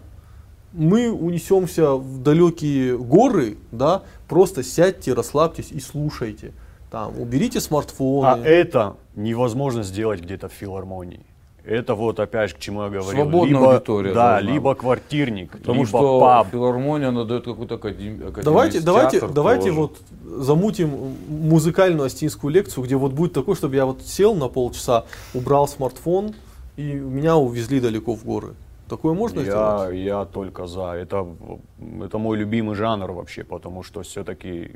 мы 0.74 1.10
унесемся 1.10 1.94
в 1.94 2.22
далекие 2.22 2.98
горы, 2.98 3.56
да, 3.72 4.02
просто 4.28 4.62
сядьте, 4.62 5.14
расслабьтесь 5.14 5.72
и 5.72 5.80
слушайте. 5.80 6.52
Там, 6.90 7.18
уберите 7.18 7.60
смартфоны. 7.60 8.26
А 8.26 8.38
это 8.44 8.96
невозможно 9.14 9.82
сделать 9.82 10.20
где-то 10.20 10.48
в 10.48 10.52
филармонии. 10.52 11.24
Это 11.64 11.94
вот 11.94 12.18
опять 12.20 12.54
к 12.54 12.58
чему 12.58 12.82
я 12.84 12.88
говорил. 12.88 13.22
Свободная 13.22 13.58
либо, 13.60 13.72
аудитория 13.74 14.12
Да, 14.12 14.32
должна 14.34 14.52
либо 14.52 14.74
квартирник, 14.74 15.52
Потому 15.52 15.84
либо 15.84 15.86
что 15.88 16.20
паб. 16.20 16.48
филармония, 16.50 17.08
она 17.08 17.24
дает 17.24 17.44
какую-то 17.44 17.74
академ... 17.76 18.14
академический 18.14 18.42
Давайте, 18.42 18.80
давайте, 18.80 19.20
театр 19.20 19.34
давайте 19.34 19.68
тоже. 19.68 19.80
вот 19.80 19.98
замутим 20.24 21.14
музыкальную 21.28 22.06
астинскую 22.06 22.52
лекцию, 22.52 22.84
где 22.84 22.96
вот 22.96 23.12
будет 23.12 23.32
такое, 23.32 23.54
чтобы 23.54 23.76
я 23.76 23.84
вот 23.86 24.02
сел 24.02 24.34
на 24.34 24.48
полчаса, 24.48 25.04
убрал 25.34 25.68
смартфон 25.68 26.34
и 26.76 26.82
меня 26.94 27.36
увезли 27.36 27.80
далеко 27.80 28.14
в 28.14 28.24
горы. 28.24 28.54
Такое 28.88 29.14
можно 29.14 29.40
Я, 29.40 29.44
сделать? 29.44 29.96
я 29.96 30.24
только 30.24 30.66
за. 30.66 30.92
Это, 30.94 31.26
это 32.02 32.18
мой 32.18 32.36
любимый 32.36 32.74
жанр 32.74 33.12
вообще, 33.12 33.44
потому 33.44 33.82
что 33.84 34.02
все-таки 34.02 34.72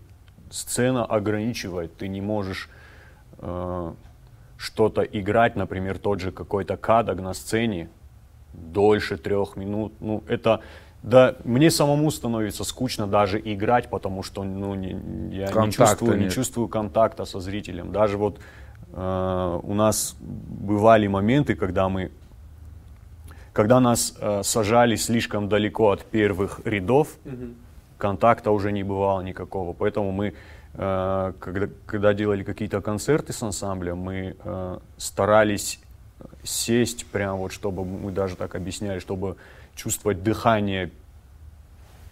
сцена 0.50 1.04
ограничивает. 1.04 1.96
Ты 1.96 2.06
не 2.06 2.20
можешь 2.20 2.68
э, 3.38 3.92
что-то 4.64 5.02
играть, 5.02 5.56
например, 5.56 5.98
тот 5.98 6.20
же 6.20 6.32
какой-то 6.32 6.76
кадок 6.76 7.20
на 7.20 7.34
сцене 7.34 7.88
дольше 8.52 9.16
трех 9.16 9.56
минут. 9.56 9.92
Ну, 10.00 10.22
это 10.26 10.60
да, 11.02 11.34
мне 11.44 11.70
самому 11.70 12.10
становится 12.10 12.64
скучно 12.64 13.06
даже 13.06 13.38
играть, 13.38 13.90
потому 13.90 14.22
что 14.22 14.42
ну, 14.42 14.74
не- 14.74 15.36
я 15.36 15.46
не 15.46 15.52
чувствую, 15.72 16.18
не 16.18 16.30
чувствую 16.30 16.68
контакта 16.68 17.26
со 17.26 17.40
зрителем. 17.40 17.92
Даже 17.92 18.16
вот 18.16 18.38
э, 18.92 19.60
у 19.62 19.74
нас 19.74 20.16
бывали 20.20 21.06
моменты, 21.08 21.54
когда 21.54 21.88
мы 21.88 22.10
когда 23.52 23.80
нас 23.80 24.14
э, 24.18 24.42
сажали 24.42 24.96
слишком 24.96 25.48
далеко 25.48 25.90
от 25.90 26.04
первых 26.04 26.60
рядов, 26.64 27.08
контакта 27.98 28.50
уже 28.50 28.72
не 28.72 28.82
бывало 28.82 29.20
никакого. 29.22 29.72
Поэтому 29.74 30.10
мы, 30.10 30.32
когда, 30.76 31.68
когда 31.86 32.14
делали 32.14 32.42
какие-то 32.42 32.80
концерты 32.80 33.32
с 33.32 33.42
ансамблем, 33.42 33.98
мы 33.98 34.36
э, 34.42 34.78
старались 34.96 35.78
сесть 36.42 37.06
прям 37.06 37.38
вот, 37.38 37.52
чтобы 37.52 37.84
мы 37.84 38.10
даже 38.10 38.36
так 38.36 38.54
объясняли, 38.54 38.98
чтобы 38.98 39.36
чувствовать 39.76 40.22
дыхание 40.22 40.90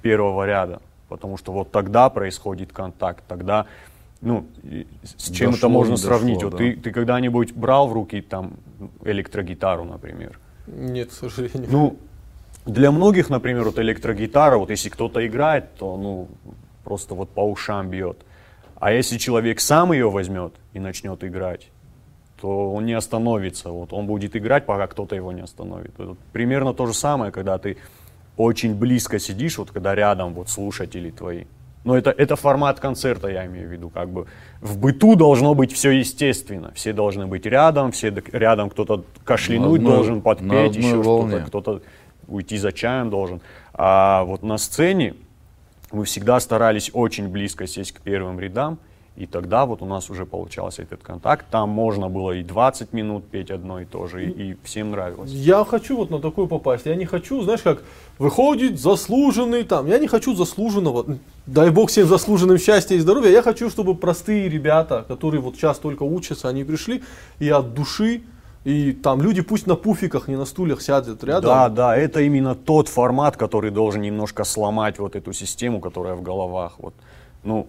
первого 0.02 0.46
ряда. 0.46 0.80
Потому 1.08 1.36
что 1.36 1.52
вот 1.52 1.70
тогда 1.70 2.08
происходит 2.08 2.72
контакт, 2.72 3.24
тогда, 3.28 3.66
ну, 4.20 4.46
с 5.02 5.30
чем 5.30 5.50
это 5.50 5.62
Дошло, 5.62 5.68
можно 5.68 5.90
не 5.90 5.96
дошло, 5.96 6.08
сравнить? 6.08 6.42
Вот 6.42 6.52
да. 6.52 6.58
ты, 6.58 6.76
ты 6.76 6.90
когда-нибудь 6.90 7.52
брал 7.52 7.88
в 7.88 7.92
руки 7.92 8.20
там 8.22 8.54
электрогитару, 9.04 9.84
например? 9.84 10.38
Нет, 10.66 11.10
к 11.10 11.12
сожалению. 11.12 11.68
Ну, 11.70 11.98
для 12.64 12.90
многих, 12.90 13.28
например, 13.28 13.64
вот 13.64 13.78
электрогитара, 13.78 14.56
вот 14.56 14.70
если 14.70 14.88
кто-то 14.88 15.26
играет, 15.26 15.74
то, 15.74 15.96
ну, 15.96 16.28
просто 16.84 17.14
вот 17.14 17.28
по 17.30 17.40
ушам 17.40 17.90
бьет. 17.90 18.18
А 18.82 18.90
если 18.90 19.16
человек 19.16 19.60
сам 19.60 19.92
ее 19.92 20.10
возьмет 20.10 20.54
и 20.72 20.80
начнет 20.80 21.22
играть, 21.22 21.68
то 22.40 22.72
он 22.72 22.84
не 22.84 22.94
остановится. 22.94 23.70
Вот 23.70 23.92
он 23.92 24.08
будет 24.08 24.34
играть, 24.34 24.66
пока 24.66 24.88
кто-то 24.88 25.14
его 25.14 25.30
не 25.30 25.42
остановит. 25.42 25.92
Это 26.00 26.16
примерно 26.32 26.74
то 26.74 26.86
же 26.86 26.92
самое, 26.92 27.30
когда 27.30 27.58
ты 27.58 27.76
очень 28.36 28.74
близко 28.74 29.20
сидишь, 29.20 29.58
вот 29.58 29.70
когда 29.70 29.94
рядом 29.94 30.34
вот 30.34 30.48
слушатели 30.50 31.12
твои. 31.12 31.44
Но 31.84 31.96
это, 31.96 32.10
это 32.10 32.34
формат 32.34 32.80
концерта, 32.80 33.28
я 33.28 33.46
имею 33.46 33.68
в 33.68 33.70
виду. 33.70 33.88
Как 33.88 34.08
бы 34.08 34.26
в 34.60 34.76
быту 34.78 35.14
должно 35.14 35.54
быть 35.54 35.70
все 35.70 35.92
естественно. 35.92 36.72
Все 36.74 36.92
должны 36.92 37.28
быть 37.28 37.46
рядом, 37.46 37.92
все 37.92 38.12
рядом 38.32 38.68
кто-то 38.68 39.04
кашлянуть 39.22 39.78
одной- 39.78 39.94
должен, 39.94 40.22
подпеть, 40.22 40.74
еще 40.74 41.00
что-то, 41.04 41.38
кто-то 41.46 41.82
уйти 42.26 42.56
за 42.56 42.72
чаем 42.72 43.10
должен. 43.10 43.42
А 43.74 44.24
вот 44.24 44.42
на 44.42 44.58
сцене 44.58 45.14
мы 45.92 46.04
всегда 46.04 46.40
старались 46.40 46.90
очень 46.92 47.28
близко 47.28 47.66
сесть 47.66 47.92
к 47.92 48.00
первым 48.00 48.40
рядам, 48.40 48.78
и 49.14 49.26
тогда 49.26 49.66
вот 49.66 49.82
у 49.82 49.84
нас 49.84 50.08
уже 50.08 50.24
получался 50.24 50.82
этот 50.82 51.02
контакт. 51.02 51.44
Там 51.50 51.68
можно 51.68 52.08
было 52.08 52.32
и 52.32 52.42
20 52.42 52.94
минут 52.94 53.28
петь 53.28 53.50
одно 53.50 53.80
и 53.80 53.84
то 53.84 54.06
же, 54.06 54.24
и, 54.24 54.52
и 54.52 54.56
всем 54.64 54.92
нравилось. 54.92 55.30
Я 55.30 55.64
хочу 55.64 55.98
вот 55.98 56.10
на 56.10 56.18
такой 56.18 56.48
попасть. 56.48 56.86
Я 56.86 56.94
не 56.94 57.04
хочу, 57.04 57.42
знаешь, 57.42 57.60
как 57.60 57.82
выходит 58.18 58.80
заслуженный 58.80 59.64
там. 59.64 59.86
Я 59.86 59.98
не 59.98 60.06
хочу 60.06 60.34
заслуженного. 60.34 61.18
Дай 61.44 61.68
бог 61.68 61.90
всем 61.90 62.08
заслуженным 62.08 62.56
счастья 62.56 62.94
и 62.94 62.98
здоровья. 63.00 63.30
Я 63.30 63.42
хочу, 63.42 63.68
чтобы 63.68 63.94
простые 63.94 64.48
ребята, 64.48 65.04
которые 65.06 65.42
вот 65.42 65.56
сейчас 65.56 65.78
только 65.78 66.04
учатся, 66.04 66.48
они 66.48 66.64
пришли 66.64 67.02
и 67.38 67.50
от 67.50 67.74
души, 67.74 68.22
и 68.64 68.92
там 68.92 69.20
люди 69.20 69.42
пусть 69.42 69.66
на 69.66 69.74
пуфиках, 69.74 70.28
не 70.28 70.36
на 70.36 70.44
стульях 70.44 70.80
сядут 70.82 71.24
рядом. 71.24 71.44
Да, 71.44 71.68
да, 71.68 71.96
это 71.96 72.20
именно 72.20 72.54
тот 72.54 72.88
формат, 72.88 73.36
который 73.36 73.70
должен 73.70 74.02
немножко 74.02 74.44
сломать 74.44 74.98
вот 74.98 75.16
эту 75.16 75.32
систему, 75.32 75.80
которая 75.80 76.14
в 76.14 76.22
головах. 76.22 76.74
Вот. 76.78 76.94
Ну, 77.42 77.66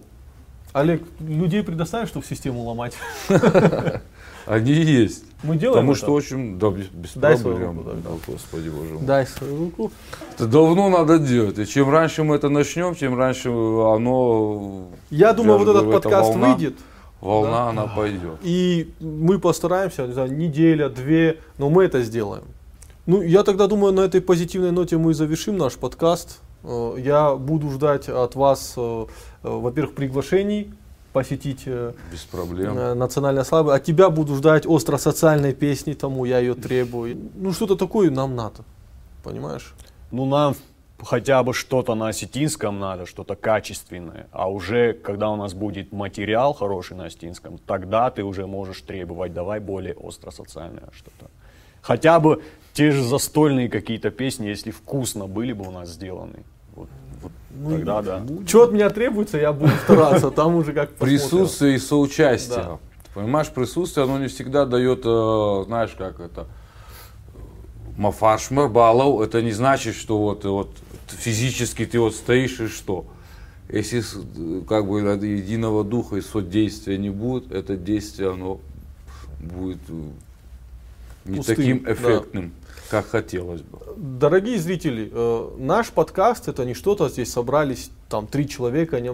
Олег, 0.72 1.02
людей 1.20 1.62
предоставишь, 1.62 2.08
чтобы 2.08 2.26
систему 2.26 2.62
ломать? 2.62 2.94
Они 4.46 4.72
есть. 4.72 5.24
Мы 5.42 5.56
делаем 5.56 5.74
Потому 5.74 5.92
это? 5.92 6.00
что 6.00 6.12
очень, 6.12 6.58
да, 6.58 6.70
без, 6.70 6.86
без 6.86 7.14
Дай 7.14 7.36
свою 7.36 7.56
проблем. 7.56 7.78
руку, 7.78 7.90
да, 7.90 8.10
Да, 8.10 8.16
Господи 8.26 8.68
боже 8.68 8.94
мой. 8.94 9.02
Дай 9.02 9.26
свою 9.26 9.58
руку. 9.58 9.92
Это 10.34 10.46
давно 10.46 10.88
надо 10.90 11.18
делать. 11.18 11.58
И 11.58 11.66
чем 11.66 11.90
раньше 11.90 12.24
мы 12.24 12.36
это 12.36 12.48
начнем, 12.48 12.94
тем 12.94 13.16
раньше 13.18 13.48
оно, 13.48 14.88
Я 15.10 15.32
думаю, 15.32 15.58
вот 15.58 15.68
этот 15.68 15.90
подкаст 15.90 16.30
волна. 16.30 16.54
выйдет. 16.54 16.74
Волна, 17.24 17.50
Да. 17.50 17.68
она 17.70 17.86
пойдет. 17.86 18.38
И 18.42 18.92
мы 19.00 19.38
постараемся, 19.38 20.06
не 20.06 20.12
знаю, 20.12 20.32
неделя, 20.36 20.88
две, 20.88 21.38
но 21.58 21.70
мы 21.70 21.84
это 21.84 22.02
сделаем. 22.02 22.44
Ну, 23.06 23.22
я 23.22 23.42
тогда 23.42 23.66
думаю, 23.66 23.92
на 23.92 24.00
этой 24.00 24.20
позитивной 24.20 24.70
ноте 24.70 24.96
мы 24.96 25.10
и 25.10 25.14
завершим 25.14 25.56
наш 25.58 25.74
подкаст. 25.74 26.40
Э, 26.62 26.94
Я 26.98 27.34
буду 27.34 27.70
ждать 27.70 28.08
от 28.08 28.34
вас, 28.34 28.74
э, 28.76 29.06
э, 29.42 29.48
во-первых, 29.48 29.94
приглашений 29.94 30.72
посетить 31.12 31.66
Без 31.66 32.20
проблем. 32.30 32.98
национальное 32.98 33.44
слабое. 33.44 33.76
От 33.76 33.84
тебя 33.84 34.10
буду 34.10 34.34
ждать 34.36 34.66
остро-социальной 34.66 35.52
песни, 35.52 35.92
тому 35.92 36.24
я 36.24 36.38
ее 36.40 36.54
требую. 36.54 37.16
Ну, 37.34 37.52
что-то 37.52 37.76
такое 37.76 38.10
нам 38.10 38.34
надо. 38.36 38.64
Понимаешь? 39.22 39.74
ну 40.10 40.26
нам 40.26 40.54
хотя 41.04 41.42
бы 41.42 41.54
что-то 41.54 41.94
на 41.94 42.08
осетинском 42.08 42.78
надо, 42.78 43.06
что-то 43.06 43.36
качественное. 43.36 44.26
А 44.32 44.50
уже, 44.50 44.92
когда 44.92 45.30
у 45.30 45.36
нас 45.36 45.54
будет 45.54 45.92
материал 45.92 46.54
хороший 46.54 46.96
на 46.96 47.06
осетинском, 47.06 47.58
тогда 47.58 48.10
ты 48.10 48.24
уже 48.24 48.46
можешь 48.46 48.80
требовать, 48.80 49.32
давай 49.32 49.60
более 49.60 49.94
остро-социальное 49.94 50.88
что-то. 50.92 51.30
Хотя 51.80 52.18
бы 52.18 52.42
те 52.72 52.90
же 52.90 53.02
застольные 53.04 53.68
какие-то 53.68 54.10
песни, 54.10 54.46
если 54.46 54.70
вкусно 54.70 55.26
были 55.26 55.52
бы 55.52 55.68
у 55.68 55.70
нас 55.70 55.90
сделаны. 55.90 56.44
Вот, 56.74 56.88
вот 57.22 57.32
тогда 57.70 58.02
да. 58.02 58.22
Что 58.46 58.64
от 58.64 58.72
меня 58.72 58.90
требуется, 58.90 59.38
я 59.38 59.52
буду 59.52 59.72
стараться. 59.84 60.30
Там 60.30 60.54
уже 60.56 60.72
как. 60.72 60.94
Присутствие 60.94 61.76
и 61.76 61.78
соучастие. 61.78 62.64
Да. 62.64 62.78
Понимаешь, 63.14 63.48
присутствие, 63.48 64.04
оно 64.04 64.18
не 64.18 64.26
всегда 64.26 64.66
дает, 64.66 65.02
э, 65.04 65.64
знаешь, 65.66 65.94
как 65.96 66.18
это, 66.18 66.48
мафарш 67.96 68.50
марбалов, 68.50 69.20
это 69.20 69.40
не 69.40 69.52
значит, 69.52 69.94
что 69.94 70.18
вот, 70.18 70.44
вот 70.44 70.70
физически 71.14 71.86
ты 71.86 71.98
вот 71.98 72.14
стоишь 72.14 72.60
и 72.60 72.68
что. 72.68 73.06
Если 73.68 74.02
как 74.68 74.86
бы 74.86 75.00
от 75.10 75.22
единого 75.22 75.84
духа 75.84 76.16
и 76.16 76.20
содействия 76.20 76.98
не 76.98 77.10
будет, 77.10 77.50
это 77.50 77.76
действие, 77.76 78.32
оно 78.32 78.60
будет 79.40 79.78
э, 79.88 80.10
не 81.24 81.36
Пустым, 81.36 81.56
таким 81.56 81.82
да. 81.82 81.92
эффектным, 81.92 82.52
как 82.90 83.06
хотелось 83.06 83.62
бы. 83.62 83.78
Дорогие 83.96 84.58
зрители, 84.58 85.10
э, 85.10 85.50
наш 85.58 85.90
подкаст 85.90 86.48
это 86.48 86.64
не 86.66 86.74
что-то, 86.74 87.08
здесь 87.08 87.32
собрались 87.32 87.90
там 88.10 88.26
три 88.26 88.46
человека, 88.46 88.98
они 88.98 89.10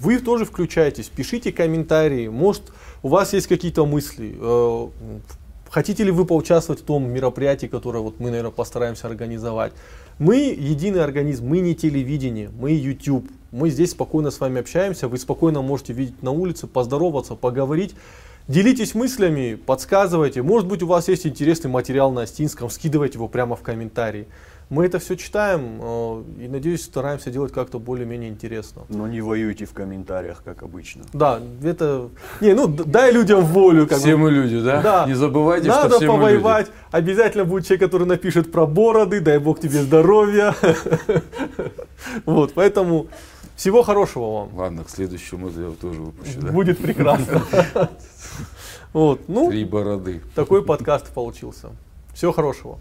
вы 0.00 0.18
тоже 0.18 0.44
включайтесь, 0.44 1.08
пишите 1.08 1.50
комментарии, 1.52 2.28
может 2.28 2.72
у 3.02 3.08
вас 3.08 3.32
есть 3.32 3.48
какие-то 3.48 3.86
мысли, 3.86 4.36
э, 4.38 4.88
хотите 5.70 6.04
ли 6.04 6.10
вы 6.10 6.26
поучаствовать 6.26 6.82
в 6.82 6.84
том 6.84 7.10
мероприятии, 7.10 7.66
которое 7.66 8.00
вот 8.00 8.20
мы, 8.20 8.30
наверное, 8.30 8.52
постараемся 8.52 9.06
организовать. 9.06 9.72
Мы 10.20 10.54
единый 10.54 11.02
организм, 11.02 11.46
мы 11.46 11.60
не 11.60 11.74
телевидение, 11.74 12.50
мы 12.60 12.72
YouTube, 12.72 13.26
мы 13.52 13.70
здесь 13.70 13.92
спокойно 13.92 14.30
с 14.30 14.38
вами 14.38 14.60
общаемся, 14.60 15.08
вы 15.08 15.16
спокойно 15.16 15.62
можете 15.62 15.94
видеть 15.94 16.22
на 16.22 16.30
улице, 16.30 16.66
поздороваться, 16.66 17.36
поговорить. 17.36 17.94
Делитесь 18.46 18.94
мыслями, 18.94 19.54
подсказывайте. 19.54 20.42
Может 20.42 20.68
быть, 20.68 20.82
у 20.82 20.86
вас 20.86 21.08
есть 21.08 21.26
интересный 21.26 21.70
материал 21.70 22.12
на 22.12 22.20
астинском, 22.20 22.68
скидывайте 22.68 23.14
его 23.14 23.28
прямо 23.28 23.56
в 23.56 23.62
комментарии. 23.62 24.26
Мы 24.70 24.86
это 24.86 25.00
все 25.00 25.16
читаем 25.16 25.80
э, 25.82 26.22
и, 26.44 26.48
надеюсь, 26.48 26.84
стараемся 26.84 27.32
делать 27.32 27.52
как-то 27.52 27.80
более-менее 27.80 28.30
интересно. 28.30 28.82
Но 28.88 29.08
не 29.08 29.20
воюйте 29.20 29.64
в 29.64 29.72
комментариях, 29.72 30.42
как 30.44 30.62
обычно. 30.62 31.02
Да, 31.12 31.40
это... 31.64 32.08
Не, 32.40 32.54
ну 32.54 32.68
дай 32.68 33.10
людям 33.10 33.44
волю. 33.44 33.88
Как 33.88 33.98
Все 33.98 34.12
бы. 34.12 34.22
мы 34.22 34.30
люди, 34.30 34.60
да? 34.60 34.80
Да. 34.80 35.06
Не 35.08 35.14
забывайте, 35.14 35.66
Надо 35.66 35.88
что 35.88 35.96
все 35.96 36.06
мы 36.06 36.30
люди. 36.30 36.40
повоевать. 36.40 36.70
Обязательно 36.92 37.44
будет 37.44 37.66
человек, 37.66 37.82
который 37.82 38.06
напишет 38.06 38.52
про 38.52 38.64
бороды. 38.64 39.20
Дай 39.20 39.38
бог 39.38 39.60
тебе 39.60 39.82
здоровья. 39.82 40.54
Вот, 42.24 42.54
поэтому 42.54 43.08
всего 43.56 43.82
хорошего 43.82 44.32
вам. 44.32 44.56
Ладно, 44.56 44.84
к 44.84 44.90
следующему 44.90 45.50
я 45.50 45.70
тоже 45.72 46.00
выпущу, 46.00 46.40
да? 46.40 46.52
Будет 46.52 46.78
прекрасно. 46.78 47.42
Вот, 48.92 49.28
ну, 49.28 49.50
Три 49.50 49.64
бороды. 49.64 50.20
такой 50.34 50.64
подкаст 50.64 51.12
получился. 51.12 51.70
Всего 52.14 52.32
хорошего. 52.32 52.80